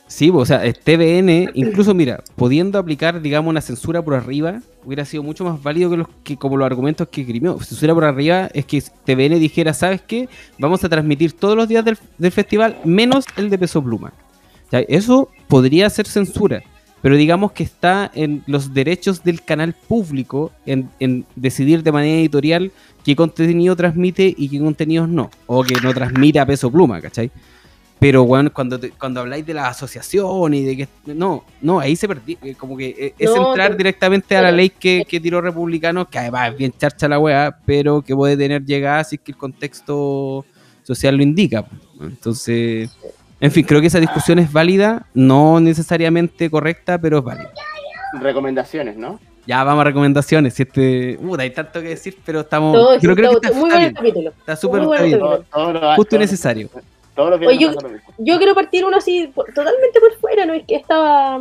Sí, 0.09 0.33
pues, 0.33 0.43
o 0.43 0.47
sea, 0.47 0.73
TVN, 0.73 1.51
incluso 1.53 1.93
mira, 1.93 2.25
pudiendo 2.35 2.79
aplicar, 2.79 3.21
digamos, 3.21 3.51
una 3.51 3.61
censura 3.61 4.03
por 4.03 4.15
arriba, 4.15 4.63
hubiera 4.83 5.05
sido 5.05 5.23
mucho 5.23 5.45
más 5.45 5.63
válido 5.63 5.91
que 5.91 5.97
los 5.99 6.09
que 6.25 6.37
como 6.39 6.57
los 6.57 6.65
argumentos 6.65 7.09
que 7.09 7.21
escribió. 7.21 7.61
Censura 7.61 7.93
por 7.95 8.05
arriba 8.05 8.49
es 8.55 8.65
que 8.65 8.83
TVN 9.05 9.39
dijera, 9.39 9.75
¿sabes 9.75 10.01
qué? 10.01 10.27
Vamos 10.59 10.83
a 10.83 10.89
transmitir 10.89 11.35
todos 11.35 11.57
los 11.57 11.69
días 11.69 11.85
del, 11.85 12.33
festival, 12.33 12.79
menos 12.85 13.27
el 13.37 13.51
de 13.51 13.59
Peso 13.59 13.83
Pluma. 13.83 14.15
Eso 14.71 15.29
podría 15.47 15.91
ser 15.91 16.07
censura, 16.07 16.63
pero 17.03 17.17
digamos 17.17 17.53
que 17.53 17.63
está 17.63 18.11
en 18.15 18.43
los 18.47 18.73
derechos 18.73 19.23
del 19.23 19.43
canal 19.43 19.75
público 19.75 20.53
en, 20.65 20.89
en 21.01 21.27
decidir 21.37 21.83
de 21.83 21.93
manera 21.93 22.19
editorial 22.19 22.73
qué 23.05 23.15
contenido 23.15 23.77
transmite 23.77 24.35
y 24.37 24.49
qué 24.49 24.59
contenidos 24.59 25.09
no, 25.09 25.31
o 25.47 25.63
que 25.65 25.75
no 25.83 25.93
transmite 25.93 26.41
a 26.41 26.47
Peso 26.47 26.71
Pluma, 26.71 27.01
¿cachai? 27.03 27.31
Pero, 28.01 28.25
bueno, 28.25 28.53
cuando, 28.53 28.79
te- 28.79 28.91
cuando 28.91 29.21
habláis 29.21 29.45
de 29.45 29.55
la 29.55 29.67
asociación 29.69 30.55
y 30.55 30.63
de 30.63 30.77
que... 30.77 30.89
No, 31.07 31.45
no, 31.61 31.81
ahí 31.81 31.97
se 31.97 32.07
perdió. 32.07 32.39
eh, 32.43 32.55
Como 32.57 32.77
que 32.77 32.89
eh, 32.97 33.15
es 33.19 33.29
No, 33.35 33.49
entrar 33.51 33.73
te- 33.73 33.77
directamente 33.79 34.37
a 34.37 34.43
la 34.43 34.53
ley 34.53 34.71
que, 34.71 35.05
que 35.09 35.19
tiró 35.19 35.41
Republicano, 35.41 36.09
que 36.09 36.19
además 36.19 36.53
es 36.53 36.59
bien 36.59 36.73
charcha 36.79 37.09
la 37.09 37.19
weá, 37.19 37.59
pero 37.67 38.03
que 38.03 38.15
puede 38.15 38.37
tener 38.37 38.65
llegada 38.65 39.03
si 39.03 39.17
es 39.17 39.23
que 39.23 39.33
el 39.33 39.39
contexto 39.39 40.45
social 40.85 41.17
lo 41.17 41.23
indica. 41.25 41.65
Entonces, 42.01 42.97
en 43.41 43.51
fin, 43.51 43.65
creo 43.65 43.81
que 43.81 43.89
esa 43.89 44.01
discusión 44.01 44.39
es 44.39 44.53
válida, 44.53 45.07
no 45.15 45.59
necesariamente 45.61 46.49
correcta, 46.51 46.99
pero 47.01 47.19
es 47.19 47.25
válida. 47.25 47.51
Recomendaciones, 48.21 48.97
¿no? 48.97 49.21
Ya 49.47 49.65
vamos 49.65 49.81
a 49.81 49.85
recomendaciones. 49.85 50.55
Si 50.55 50.63
este, 50.63 51.19
uh, 51.21 51.37
hay 51.39 51.51
tanto 51.51 51.81
que 51.81 51.89
decir, 51.89 52.17
pero 52.25 52.41
estamos. 52.41 52.77
Creo 53.01 53.15
todo- 53.17 53.41
que 53.41 53.47
está, 53.49 53.59
muy 53.59 53.71
capítulo. 53.93 54.31
está 54.39 54.57
súper 54.57 54.83
bien. 55.05 55.19
Todo- 55.19 55.45
todo 55.53 55.95
Justo 55.97 56.03
y 56.03 56.05
todo- 56.11 56.21
necesario. 56.21 56.71
Todos 57.19 57.31
los 57.31 57.41
viernes 57.41 57.59
Oye, 57.59 57.67
yo- 57.67 57.75
pasa 57.75 57.89
lo 57.89 57.93
mismo. 57.95 58.15
Yo 58.19 58.39
quiero 58.39 58.55
partir 58.55 58.85
uno 58.85 58.97
así, 58.97 59.27
por- 59.35 59.47
totalmente 59.53 59.99
por 60.01 60.15
fuera, 60.21 60.47
¿no? 60.47 60.55
Es 60.55 60.65
que 60.65 60.77
estaba, 60.77 61.41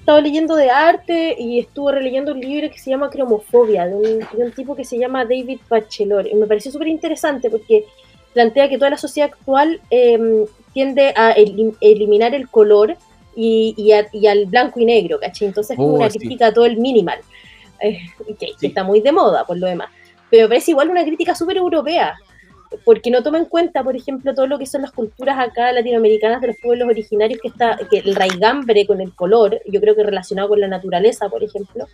estaba 0.00 0.20
leyendo 0.20 0.56
de 0.56 0.70
arte 0.70 1.36
y 1.38 1.60
estuve 1.60 1.92
releyendo 1.92 2.32
un 2.32 2.40
libro 2.40 2.68
que 2.68 2.78
se 2.78 2.90
llama 2.90 3.08
Cromofobia, 3.08 3.86
de 3.86 3.94
un, 3.94 4.02
de 4.18 4.44
un 4.44 4.52
tipo 4.52 4.74
que 4.74 4.84
se 4.84 4.98
llama 4.98 5.24
David 5.24 5.60
Bachelor. 5.68 6.26
Y 6.26 6.34
me 6.34 6.46
pareció 6.46 6.72
súper 6.72 6.88
interesante 6.88 7.48
porque 7.48 7.84
plantea 8.34 8.68
que 8.68 8.76
toda 8.76 8.90
la 8.90 8.96
sociedad 8.96 9.30
actual 9.32 9.80
eh, 9.90 10.44
tiende 10.72 11.12
a 11.16 11.34
elim- 11.36 11.76
eliminar 11.80 12.34
el 12.34 12.48
color 12.48 12.96
y, 13.36 13.74
y 13.76 13.92
a- 13.92 14.08
y 14.12 14.26
al 14.26 14.46
blanco 14.46 14.80
y 14.80 14.84
negro, 14.84 15.20
¿cachai? 15.20 15.46
Entonces 15.48 15.70
es 15.72 15.76
como 15.76 15.90
Oh, 15.94 15.96
una 15.98 16.10
sí. 16.10 16.18
crítica 16.18 16.48
a 16.48 16.52
todo 16.52 16.66
el 16.66 16.76
minimal, 16.78 17.20
eh, 17.80 18.00
que, 18.38 18.48
que 18.60 18.66
está 18.66 18.82
muy 18.82 19.00
de 19.00 19.12
moda 19.12 19.44
por 19.46 19.56
lo 19.56 19.68
demás. 19.68 19.90
Pero 20.30 20.42
me 20.42 20.48
parece 20.48 20.72
igual 20.72 20.90
una 20.90 21.04
crítica 21.04 21.34
súper 21.36 21.56
europea, 21.56 22.14
porque 22.84 23.10
no 23.10 23.22
toma 23.22 23.38
en 23.38 23.46
cuenta, 23.46 23.82
por 23.82 23.96
ejemplo, 23.96 24.34
todo 24.34 24.46
lo 24.46 24.58
que 24.58 24.66
son 24.66 24.82
las 24.82 24.92
culturas 24.92 25.38
acá 25.38 25.72
latinoamericanas 25.72 26.40
de 26.40 26.48
los 26.48 26.56
pueblos 26.62 26.88
originarios, 26.88 27.40
que 27.40 27.48
está 27.48 27.78
que 27.90 27.98
el 27.98 28.14
raigambre 28.14 28.86
con 28.86 29.00
el 29.00 29.14
color, 29.14 29.60
yo 29.66 29.80
creo 29.80 29.94
que 29.94 30.02
relacionado 30.02 30.48
con 30.48 30.60
la 30.60 30.68
naturaleza, 30.68 31.28
por 31.28 31.42
ejemplo, 31.42 31.86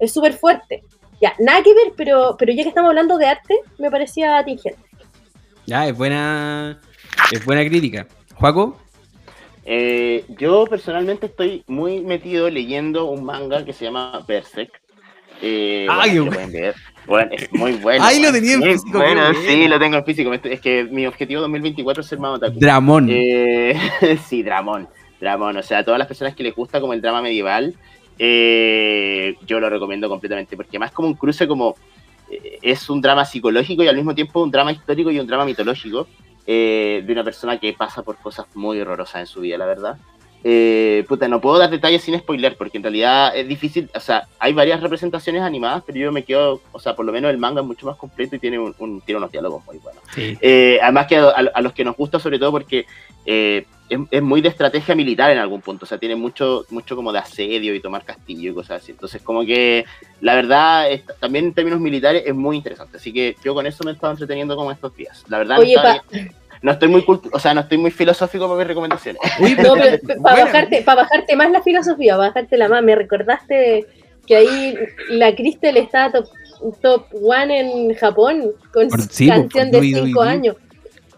es 0.00 0.12
súper 0.12 0.32
fuerte. 0.32 0.82
Ya, 1.20 1.34
nada 1.38 1.62
que 1.62 1.74
ver, 1.74 1.92
pero, 1.96 2.36
pero 2.38 2.52
ya 2.52 2.62
que 2.62 2.70
estamos 2.70 2.88
hablando 2.88 3.16
de 3.16 3.26
arte, 3.26 3.54
me 3.78 3.90
parecía 3.90 4.38
atingente. 4.38 4.80
Ya, 5.66 5.86
es 5.86 5.96
buena, 5.96 6.80
es 7.30 7.44
buena 7.44 7.64
crítica. 7.64 8.06
Juaco, 8.34 8.78
Eh, 9.64 10.24
yo 10.28 10.66
personalmente 10.66 11.26
estoy 11.26 11.62
muy 11.68 12.00
metido 12.00 12.50
leyendo 12.50 13.04
un 13.04 13.22
manga 13.24 13.64
que 13.64 13.72
se 13.72 13.84
llama 13.84 14.24
Berserk. 14.26 14.80
Eh, 15.40 15.86
Ah, 15.88 16.06
bueno, 16.08 16.30
qué 16.30 16.36
bueno. 16.48 16.74
Bueno, 17.06 17.30
es 17.32 17.52
muy 17.52 17.72
bueno. 17.82 18.04
Ahí 18.04 18.22
lo 18.22 18.32
tenía 18.32 18.54
en 18.54 18.62
físico, 18.62 18.98
Bueno, 18.98 19.34
sí, 19.46 19.68
lo 19.68 19.78
tengo 19.78 19.96
en 19.96 20.04
físico. 20.04 20.32
Es 20.32 20.60
que 20.60 20.84
mi 20.84 21.06
objetivo 21.06 21.40
2024 21.42 22.00
es 22.00 22.06
ser 22.06 22.18
más 22.18 22.36
otaku. 22.36 22.58
Dramón. 22.58 23.08
Eh, 23.10 23.76
sí, 24.26 24.42
Dramón. 24.42 24.88
Dramón. 25.20 25.56
O 25.56 25.62
sea, 25.62 25.78
a 25.78 25.84
todas 25.84 25.98
las 25.98 26.08
personas 26.08 26.34
que 26.34 26.42
les 26.42 26.54
gusta 26.54 26.80
como 26.80 26.92
el 26.92 27.00
drama 27.00 27.22
medieval, 27.22 27.74
eh, 28.18 29.36
yo 29.46 29.60
lo 29.60 29.68
recomiendo 29.70 30.08
completamente. 30.08 30.56
Porque 30.56 30.78
más 30.78 30.92
como 30.92 31.08
un 31.08 31.14
cruce 31.14 31.46
como... 31.48 31.74
eh, 32.30 32.58
es 32.62 32.88
un 32.88 33.00
drama 33.00 33.24
psicológico 33.24 33.82
y 33.82 33.88
al 33.88 33.96
mismo 33.96 34.14
tiempo 34.14 34.42
un 34.42 34.50
drama 34.50 34.72
histórico 34.72 35.10
y 35.10 35.18
un 35.18 35.26
drama 35.26 35.44
mitológico 35.44 36.06
eh, 36.46 37.02
de 37.06 37.12
una 37.12 37.22
persona 37.22 37.58
que 37.58 37.72
pasa 37.72 38.02
por 38.02 38.16
cosas 38.16 38.46
muy 38.54 38.80
horrorosas 38.80 39.20
en 39.20 39.26
su 39.26 39.40
vida, 39.40 39.58
la 39.58 39.66
verdad. 39.66 39.96
Eh, 40.44 41.04
puta, 41.08 41.28
no 41.28 41.40
puedo 41.40 41.58
dar 41.58 41.70
detalles 41.70 42.02
sin 42.02 42.18
spoiler, 42.18 42.56
porque 42.56 42.76
en 42.78 42.82
realidad 42.82 43.36
es 43.36 43.46
difícil, 43.46 43.88
o 43.94 44.00
sea, 44.00 44.26
hay 44.40 44.52
varias 44.52 44.80
representaciones 44.80 45.42
animadas, 45.42 45.84
pero 45.86 45.98
yo 45.98 46.10
me 46.12 46.24
quedo, 46.24 46.60
o 46.72 46.80
sea, 46.80 46.96
por 46.96 47.04
lo 47.06 47.12
menos 47.12 47.30
el 47.30 47.38
manga 47.38 47.60
es 47.60 47.66
mucho 47.66 47.86
más 47.86 47.96
completo 47.96 48.34
y 48.36 48.38
tiene, 48.40 48.58
un, 48.58 48.74
un- 48.78 49.00
tiene 49.02 49.18
unos 49.18 49.30
diálogos 49.30 49.64
muy 49.66 49.78
buenos. 49.78 50.02
Sí. 50.14 50.36
Eh, 50.40 50.78
además 50.82 51.06
que 51.06 51.16
a, 51.16 51.28
a 51.30 51.60
los 51.60 51.72
que 51.72 51.84
nos 51.84 51.96
gusta 51.96 52.18
sobre 52.18 52.38
todo 52.40 52.50
porque 52.50 52.86
eh, 53.24 53.66
es, 53.88 54.00
es 54.10 54.22
muy 54.22 54.40
de 54.40 54.48
estrategia 54.48 54.96
militar 54.96 55.30
en 55.30 55.38
algún 55.38 55.60
punto, 55.60 55.84
o 55.84 55.86
sea, 55.88 55.98
tiene 55.98 56.16
mucho, 56.16 56.64
mucho 56.70 56.96
como 56.96 57.12
de 57.12 57.20
asedio 57.20 57.72
y 57.74 57.80
tomar 57.80 58.04
castillo 58.04 58.50
y 58.50 58.54
cosas 58.54 58.82
así. 58.82 58.90
Entonces, 58.90 59.22
como 59.22 59.44
que 59.44 59.84
la 60.20 60.34
verdad, 60.34 60.90
es- 60.90 61.04
también 61.20 61.44
en 61.46 61.54
términos 61.54 61.78
militares 61.78 62.24
es 62.26 62.34
muy 62.34 62.56
interesante. 62.56 62.96
Así 62.96 63.12
que 63.12 63.36
yo 63.44 63.54
con 63.54 63.64
eso 63.66 63.84
me 63.84 63.92
he 63.92 63.94
estado 63.94 64.12
entreteniendo 64.12 64.56
como 64.56 64.72
estos 64.72 64.96
días. 64.96 65.22
La 65.28 65.38
verdad, 65.38 65.60
Oye, 65.60 65.76
no, 65.76 65.82
estaba- 65.82 66.04
no 66.62 66.72
estoy 66.72 66.88
muy 66.88 67.02
cultu- 67.02 67.30
o 67.32 67.38
sea, 67.38 67.52
no 67.54 67.60
estoy 67.62 67.78
muy 67.78 67.90
filosófico 67.90 68.46
para 68.46 68.58
mis 68.58 68.66
recomendaciones. 68.68 69.20
Uy, 69.40 69.54
No, 69.56 69.74
pero 69.74 69.98
para 70.06 70.20
Bueno. 70.36 70.46
bajarte, 70.46 70.82
para 70.82 71.02
bajarte 71.02 71.36
más 71.36 71.50
la 71.50 71.62
filosofía, 71.62 72.16
para 72.16 72.28
bajarte 72.28 72.56
la 72.56 72.68
más, 72.68 72.82
me 72.82 72.94
recordaste 72.94 73.86
que 74.26 74.36
ahí 74.36 74.78
la 75.10 75.34
Cristel 75.34 75.76
está 75.76 76.10
top, 76.12 76.26
top 76.80 77.06
one 77.22 77.58
en 77.88 77.94
Japón 77.96 78.52
con 78.72 78.88
Por- 78.88 79.00
su 79.02 79.08
sí, 79.10 79.26
por- 79.28 79.36
canción 79.48 79.70
por 79.70 79.80
de 79.80 79.86
Dubi 79.90 79.94
5 80.06 80.20
Dubi. 80.20 80.28
años. 80.32 80.56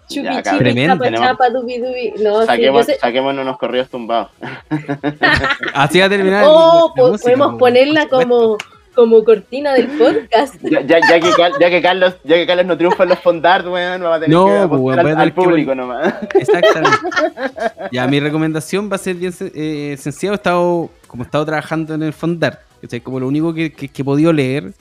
Chupi 0.07 0.23
Ya. 0.23 0.43
Tremendo. 0.43 1.03
chapa 1.05 1.17
chapa, 1.17 1.49
dubi 1.51 1.79
dubi. 1.79 2.13
No, 2.23 2.41
sí, 2.43 2.47
Saquemos, 2.47 2.85
sé- 2.87 2.99
saquémonos 2.99 3.43
unos 3.43 3.57
corridos 3.57 3.89
tumbados. 3.89 4.29
Así 5.75 5.99
va 6.01 6.07
a 6.07 6.09
terminar. 6.09 6.45
Oh, 6.47 6.93
po- 6.95 7.09
música, 7.09 7.23
podemos 7.25 7.53
po, 7.53 7.59
ponerla 7.59 8.07
por 8.07 8.23
supuesto. 8.23 8.59
Como, 8.95 9.25
cortina 9.25 9.73
del 9.75 9.87
podcast. 9.89 10.55
Ya, 10.63 10.81
ya, 10.83 10.99
ya 11.09 11.21
que, 11.21 11.31
Cal- 11.37 11.53
ya, 11.61 11.71
que 11.71 11.83
Carlos, 11.83 12.15
ya 12.25 12.37
que 12.37 12.47
Carlos 12.47 12.67
no 12.67 12.77
triunfa 12.77 13.03
en 13.03 13.09
los 13.11 13.19
fondart, 13.21 13.67
weón, 13.67 14.01
vamos 14.03 14.17
a 14.17 14.21
tener 14.21 14.31
No, 14.37 14.47
que 14.47 14.53
pues, 14.53 14.65
apostar 14.65 15.05
weón, 15.05 15.19
al, 15.19 15.23
al 15.25 15.35
que 15.35 15.41
público 15.41 15.75
nomás. 15.75 16.15
Exactamente. 16.35 16.99
Ya, 17.93 18.07
mi 18.07 18.21
recomendación 18.21 18.91
va 18.91 18.97
a 18.97 18.99
ser 18.99 19.17
bien 19.17 19.33
eh, 19.55 19.97
sencilla. 19.99 20.33
He 20.33 20.35
estado, 20.37 20.91
como 21.07 21.23
he 21.23 21.27
estado 21.27 21.45
trabajando 21.47 21.95
en 21.95 22.03
el 22.03 22.13
Fondart, 22.13 22.61
¿cachai? 22.81 23.01
como 23.01 23.21
lo 23.21 23.29
único 23.29 23.53
que, 23.55 23.73
que- 23.73 23.89
que 23.89 24.03
he 24.03 24.05
podido 24.05 24.33
leer 24.33 24.73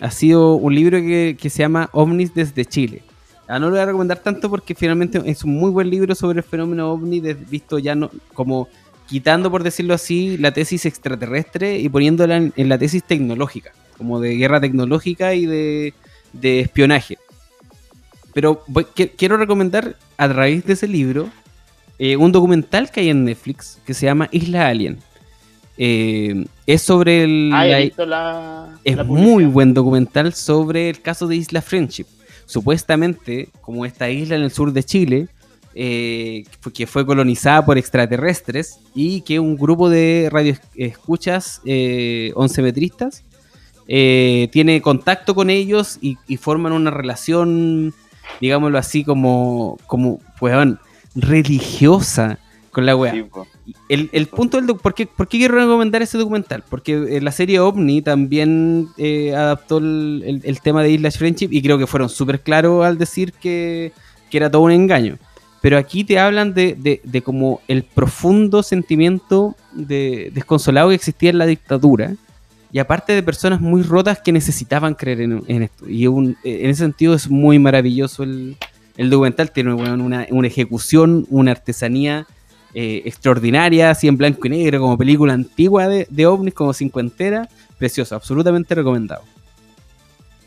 ha 0.00 0.10
sido 0.10 0.54
un 0.54 0.74
libro 0.74 0.98
que, 0.98 1.36
que 1.40 1.50
se 1.50 1.58
llama 1.58 1.88
OVNIs 1.92 2.34
desde 2.34 2.64
Chile. 2.64 3.02
Ah, 3.48 3.58
no 3.58 3.66
lo 3.66 3.72
voy 3.72 3.80
a 3.80 3.86
recomendar 3.86 4.18
tanto 4.18 4.50
porque 4.50 4.74
finalmente 4.74 5.20
es 5.24 5.42
un 5.42 5.54
muy 5.54 5.70
buen 5.70 5.88
libro 5.88 6.14
sobre 6.14 6.38
el 6.40 6.44
fenómeno 6.44 6.92
OVNI, 6.92 7.20
visto 7.48 7.78
ya 7.78 7.94
no, 7.94 8.10
como 8.34 8.68
quitando, 9.08 9.50
por 9.50 9.62
decirlo 9.62 9.94
así, 9.94 10.36
la 10.38 10.52
tesis 10.52 10.84
extraterrestre 10.86 11.78
y 11.78 11.88
poniéndola 11.88 12.36
en, 12.36 12.52
en 12.56 12.68
la 12.68 12.78
tesis 12.78 13.02
tecnológica, 13.02 13.72
como 13.96 14.20
de 14.20 14.36
guerra 14.36 14.60
tecnológica 14.60 15.34
y 15.34 15.46
de, 15.46 15.94
de 16.32 16.60
espionaje. 16.60 17.18
Pero 18.34 18.62
voy- 18.68 18.86
quiero 19.16 19.36
recomendar 19.36 19.96
a 20.16 20.28
través 20.28 20.64
de 20.64 20.74
ese 20.74 20.86
libro 20.86 21.28
eh, 21.98 22.16
un 22.16 22.30
documental 22.30 22.90
que 22.90 23.00
hay 23.00 23.08
en 23.10 23.24
Netflix 23.24 23.78
que 23.86 23.94
se 23.94 24.06
llama 24.06 24.28
Isla 24.30 24.68
Alien. 24.68 24.98
Eh, 25.78 26.44
es 26.66 26.82
sobre 26.82 27.24
el... 27.24 27.50
Ah, 27.54 27.64
la- 27.64 27.80
he 27.80 27.84
visto 27.84 28.04
la. 28.06 28.78
es 28.84 28.96
la 28.96 29.04
muy 29.04 29.44
buen 29.46 29.74
documental 29.74 30.34
sobre 30.34 30.90
el 30.90 31.00
caso 31.00 31.26
de 31.26 31.36
Isla 31.36 31.62
Friendship. 31.62 32.06
Supuestamente, 32.46 33.48
como 33.60 33.84
esta 33.84 34.08
isla 34.10 34.36
en 34.36 34.42
el 34.42 34.50
sur 34.50 34.72
de 34.72 34.82
Chile, 34.82 35.28
eh, 35.80 36.42
que 36.74 36.88
fue 36.88 37.06
colonizada 37.06 37.64
por 37.64 37.78
extraterrestres 37.78 38.80
y 38.96 39.20
que 39.20 39.38
un 39.38 39.56
grupo 39.56 39.88
de 39.88 40.28
radioescuchas 40.32 41.60
eh, 41.64 42.32
oncemetristas 42.34 43.22
eh, 43.86 44.48
tiene 44.50 44.82
contacto 44.82 45.36
con 45.36 45.50
ellos 45.50 45.98
y, 46.00 46.16
y 46.26 46.36
forman 46.36 46.72
una 46.72 46.90
relación, 46.90 47.94
digámoslo 48.40 48.76
así, 48.76 49.04
como, 49.04 49.78
como 49.86 50.18
weón, 50.40 50.80
religiosa 51.14 52.38
con 52.72 52.84
la 52.84 52.96
weá. 52.96 53.12
Sí. 53.12 53.24
El, 53.88 54.10
el 54.12 54.26
punto 54.26 54.60
del 54.60 54.66
¿por 54.76 54.94
qué, 54.94 55.06
por 55.06 55.28
qué 55.28 55.38
quiero 55.38 55.54
recomendar 55.56 56.02
ese 56.02 56.18
documental? 56.18 56.64
Porque 56.68 56.92
eh, 57.16 57.20
la 57.20 57.30
serie 57.32 57.60
OVNI 57.60 58.02
también 58.02 58.88
eh, 58.98 59.32
adaptó 59.34 59.78
el, 59.78 60.22
el- 60.26 60.40
el 60.44 60.60
tema 60.60 60.82
de 60.82 60.90
Islas 60.90 61.18
Friendship 61.18 61.48
y 61.52 61.62
creo 61.62 61.78
que 61.78 61.86
fueron 61.86 62.08
súper 62.08 62.40
claros 62.40 62.84
al 62.84 62.98
decir 62.98 63.32
que, 63.32 63.92
que 64.30 64.36
era 64.38 64.50
todo 64.50 64.62
un 64.62 64.72
engaño. 64.72 65.18
Pero 65.60 65.76
aquí 65.76 66.04
te 66.04 66.18
hablan 66.18 66.54
de, 66.54 66.74
de, 66.78 67.00
de 67.02 67.22
como 67.22 67.60
el 67.66 67.82
profundo 67.82 68.62
sentimiento 68.62 69.56
de 69.72 70.30
desconsolado 70.32 70.90
que 70.90 70.94
existía 70.94 71.30
en 71.30 71.38
la 71.38 71.46
dictadura. 71.46 72.14
Y 72.70 72.78
aparte 72.78 73.12
de 73.14 73.22
personas 73.22 73.60
muy 73.60 73.82
rotas 73.82 74.20
que 74.20 74.30
necesitaban 74.30 74.94
creer 74.94 75.22
en, 75.22 75.62
esto. 75.62 75.88
Y 75.88 76.06
un- 76.06 76.36
en 76.44 76.70
ese 76.70 76.82
sentido 76.84 77.14
es 77.14 77.28
muy 77.30 77.58
maravilloso 77.58 78.22
el, 78.22 78.56
el 78.96 79.10
documental. 79.10 79.50
Tiene 79.50 79.74
weón, 79.74 80.00
una, 80.00 80.26
una 80.30 80.46
ejecución, 80.46 81.26
una 81.30 81.50
artesanía 81.52 82.26
eh, 82.74 83.02
extraordinaria, 83.06 83.90
así 83.90 84.06
en 84.06 84.16
blanco 84.18 84.46
y 84.46 84.50
negro, 84.50 84.80
como 84.80 84.98
película 84.98 85.32
antigua 85.32 85.88
de, 85.88 86.06
de 86.10 86.26
ovnis, 86.26 86.54
como 86.54 86.72
cincuentera. 86.74 87.48
Precioso, 87.78 88.14
absolutamente 88.14 88.74
recomendado. 88.74 89.22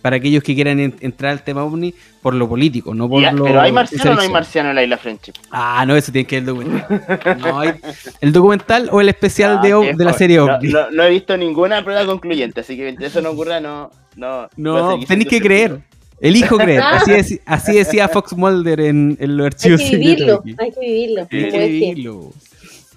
Para 0.01 0.15
aquellos 0.15 0.41
que 0.43 0.55
quieran 0.55 0.79
en- 0.79 0.95
entrar 1.01 1.31
al 1.31 1.43
tema 1.43 1.63
ovni 1.63 1.93
por 2.23 2.33
lo 2.33 2.49
político, 2.49 2.93
no 2.95 3.07
por 3.07 3.21
Ya, 3.21 3.31
lo. 3.31 3.43
pero 3.43 3.61
¿hay 3.61 3.71
marciano 3.71 4.11
o 4.11 4.15
no 4.15 4.21
hay 4.21 4.29
marciano 4.29 4.69
en 4.69 4.75
la 4.75 4.83
isla 4.83 4.97
Friendship? 4.97 5.33
Ah, 5.51 5.83
no, 5.87 5.95
eso 5.95 6.11
tiene 6.11 6.25
que 6.27 6.39
ver 6.39 6.41
el 6.41 6.45
documental. 6.47 7.37
No, 7.39 7.59
hay- 7.59 7.73
el 8.21 8.31
documental 8.33 8.89
o 8.91 8.99
el 9.01 9.09
especial 9.09 9.59
Ah, 9.59 9.61
de, 9.61 9.93
de 9.95 10.03
la 10.03 10.13
serie 10.13 10.37
No, 10.37 10.45
OVNI. 10.45 10.69
No, 10.69 10.91
no 10.91 11.03
he 11.03 11.09
visto 11.11 11.37
ninguna 11.37 11.83
prueba 11.83 12.05
concluyente, 12.05 12.61
así 12.61 12.75
que 12.75 12.83
mientras 12.83 13.11
eso 13.11 13.21
no 13.21 13.29
ocurra, 13.31 13.59
no. 13.59 13.91
No, 14.15 14.49
No, 14.57 14.99
tenéis 15.07 15.29
que 15.29 15.39
creer. 15.39 15.79
Elijo 16.19 16.57
creer. 16.57 16.81
Así, 16.83 17.11
deci- 17.11 17.41
así 17.47 17.73
decía 17.73 18.07
Fox 18.07 18.33
Mulder 18.33 18.79
en, 18.81 19.17
en 19.19 19.37
los 19.37 19.45
Hay 19.45 19.47
archivos 19.47 19.81
que 19.81 19.87
secretos 19.87 20.43
vivirlo, 20.43 20.63
hay 20.63 20.71
que 20.71 20.79
vivirlo. 20.79 21.21
Hay 21.31 21.49
que 21.51 21.67
vivirlo. 21.67 22.19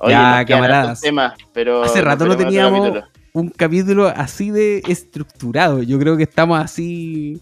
Oye, 0.00 0.12
Ya, 0.12 0.44
camaradas. 0.46 1.00
temas, 1.00 1.32
pero 1.55 1.82
Hace 1.84 2.02
rato 2.02 2.26
no 2.26 2.36
teníamos 2.36 2.80
capítulo. 2.80 3.07
Un 3.35 3.49
capítulo 3.51 4.07
así 4.07 4.51
de 4.51 4.80
estructurado. 4.89 5.82
Yo 5.82 5.99
creo 5.99 6.16
que 6.16 6.22
estamos 6.22 6.59
así. 6.59 7.41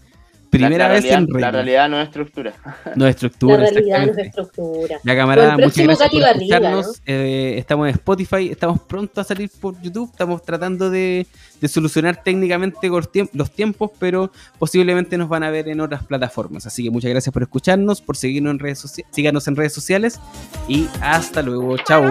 Primera 0.49 0.87
La- 0.87 0.87
la 0.89 0.93
vez 0.93 1.03
realidad- 1.03 1.19
en 1.19 1.25
La 1.25 1.33
regla. 1.33 1.51
realidad 1.51 1.89
no 1.89 1.99
es 2.01 2.07
estructura. 2.07 2.53
No 2.95 3.07
estructura. 3.07 3.57
La 3.57 3.69
realidad 3.71 4.05
no 4.05 4.11
es 4.11 4.17
estructura. 4.19 4.99
Ya 5.03 5.15
camarada, 5.15 5.57
muchas 5.57 5.77
gracias 5.83 6.13
escucharnos. 6.13 7.01
Eh, 7.07 7.55
estamos 7.57 7.87
en 7.87 7.93
Spotify, 7.95 8.49
estamos 8.51 8.79
pronto 8.81 9.21
a 9.21 9.23
salir 9.23 9.49
por 9.59 9.79
YouTube, 9.81 10.09
estamos 10.11 10.43
tratando 10.43 10.89
de, 10.91 11.25
de 11.59 11.67
solucionar 11.67 12.21
técnicamente 12.23 12.87
los 13.33 13.51
tiempos, 13.51 13.91
pero 13.99 14.31
posiblemente 14.59 15.17
nos 15.17 15.27
van 15.29 15.41
a 15.43 15.49
ver 15.49 15.67
en 15.69 15.79
otras 15.81 16.03
plataformas. 16.03 16.67
Así 16.67 16.83
que 16.83 16.91
muchas 16.91 17.09
gracias 17.09 17.33
por 17.33 17.41
escucharnos, 17.43 18.01
por 18.01 18.15
seguirnos 18.15 18.51
en 18.51 18.59
redes 18.59 18.77
sociales, 18.79 19.11
síganos 19.11 19.47
en 19.47 19.55
redes 19.55 19.73
sociales 19.73 20.19
y 20.67 20.87
hasta 21.01 21.41
luego. 21.43 21.77
Chao. 21.77 22.01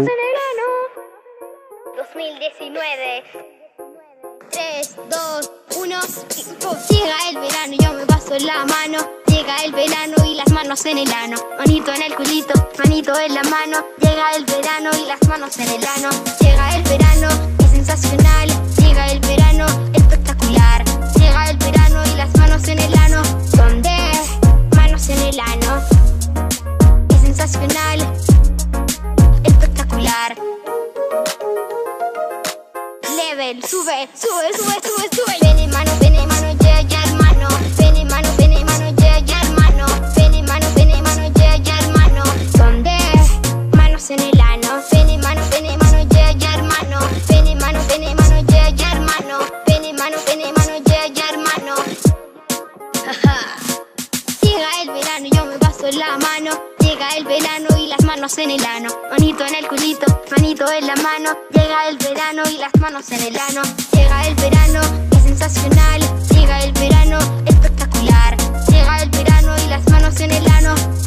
2019. 1.96 3.51
3, 4.94 5.08
2, 5.08 5.50
1, 5.76 6.00
Llega 6.90 7.16
el 7.30 7.36
verano 7.36 7.72
y 7.72 7.82
yo 7.82 7.92
me 7.94 8.04
paso 8.04 8.36
la 8.40 8.64
mano. 8.66 8.98
Llega 9.26 9.56
el 9.64 9.72
verano 9.72 10.16
y 10.26 10.34
las 10.34 10.50
manos 10.50 10.84
en 10.84 10.98
el 10.98 11.10
ano. 11.10 11.36
Manito 11.58 11.92
en 11.94 12.02
el 12.02 12.14
culito, 12.14 12.52
manito 12.78 13.18
en 13.18 13.34
la 13.34 13.42
mano. 13.44 13.78
Llega 14.00 14.32
el 14.36 14.44
verano 14.44 14.90
y 15.02 15.06
las 15.06 15.26
manos 15.28 15.56
en 15.58 15.68
el 15.68 15.84
ano. 15.96 16.10
Llega 16.40 16.76
el 16.76 16.82
verano, 16.82 17.28
es 17.58 17.70
sensacional. 17.70 18.48
Llega 18.78 19.06
el 19.12 19.20
verano, 19.20 19.66
espectacular. 19.94 20.84
Llega 21.16 21.50
el 21.50 21.56
verano 21.56 22.02
y 22.12 22.16
las 22.16 22.36
manos 22.36 22.68
en 22.68 22.78
el 22.78 22.94
ano. 22.98 23.22
Son 23.56 23.80
de 23.80 24.12
manos 24.76 25.08
en 25.08 25.18
el 25.20 25.40
ano. 25.40 25.82
Es 27.08 27.20
sensacional, 27.22 28.00
espectacular. 29.42 30.36
Level, 33.34 33.62
sube, 33.62 34.08
sube, 34.14 34.52
sube, 34.52 34.74
sube, 34.84 35.08
sube. 35.16 35.36
Ven 35.40 35.70
mano, 35.70 35.90
ven 36.00 36.12
mano, 36.28 36.52
ya, 36.60 36.82
ya, 36.82 37.00
hermano. 37.00 37.48
Ven 37.78 38.06
mano, 38.06 38.28
ven 38.36 38.64
mano, 38.66 38.90
ya, 39.00 39.18
ya, 39.20 39.40
hermano. 39.40 39.86
Ven 40.14 40.44
mano, 40.44 40.66
ven 40.76 41.02
mano, 41.02 41.32
ya, 41.38 41.56
ya, 41.56 41.78
hermano. 41.78 42.24
Son 42.54 42.82
de 42.82 42.98
manos 43.74 44.10
en 44.10 44.20
el 44.20 44.38
ano. 44.38 44.82
Ven 44.92 45.18
mano, 45.22 45.40
ven 45.50 45.78
mano, 45.78 46.02
ya, 46.10 46.32
ya, 46.32 46.52
hermano. 46.56 46.98
Ven 47.26 47.58
mano, 47.58 47.80
ven 47.88 48.14
mano, 48.16 48.38
ya, 48.52 48.68
ya, 48.68 48.90
hermano. 48.92 49.38
Ven 49.66 49.96
mano, 49.96 50.16
ven 50.26 50.52
mano, 50.54 50.76
ya, 50.84 51.06
ya, 51.06 51.24
hermano. 51.30 51.74
Llega 54.42 54.68
el 54.82 54.90
verano 54.90 55.28
yo 55.32 55.46
me 55.46 55.58
paso 55.58 55.90
la 55.92 56.18
mano. 56.18 56.52
Llega 56.80 57.08
el 57.16 57.24
verano 57.24 57.71
las 57.92 58.04
manos 58.06 58.38
en 58.38 58.50
el 58.50 58.64
ano. 58.64 58.88
Manito 59.10 59.44
en 59.44 59.54
el 59.54 59.68
culito, 59.68 60.06
manito 60.30 60.64
en 60.72 60.86
la 60.86 60.96
mano. 60.96 61.30
Llega 61.50 61.88
el 61.88 61.98
verano 61.98 62.42
y 62.50 62.56
las 62.56 62.74
manos 62.80 63.10
en 63.10 63.20
el 63.20 63.36
ano. 63.36 63.60
Llega 63.92 64.26
el 64.28 64.34
verano, 64.36 64.80
es 65.10 65.22
sensacional. 65.22 66.00
Llega 66.30 66.64
el 66.64 66.72
verano, 66.72 67.18
espectacular. 67.44 68.36
Llega 68.70 69.02
el 69.02 69.10
verano 69.10 69.54
y 69.62 69.68
las 69.68 69.86
manos 69.90 70.18
en 70.20 70.30
el 70.30 70.50
ano. 70.52 71.01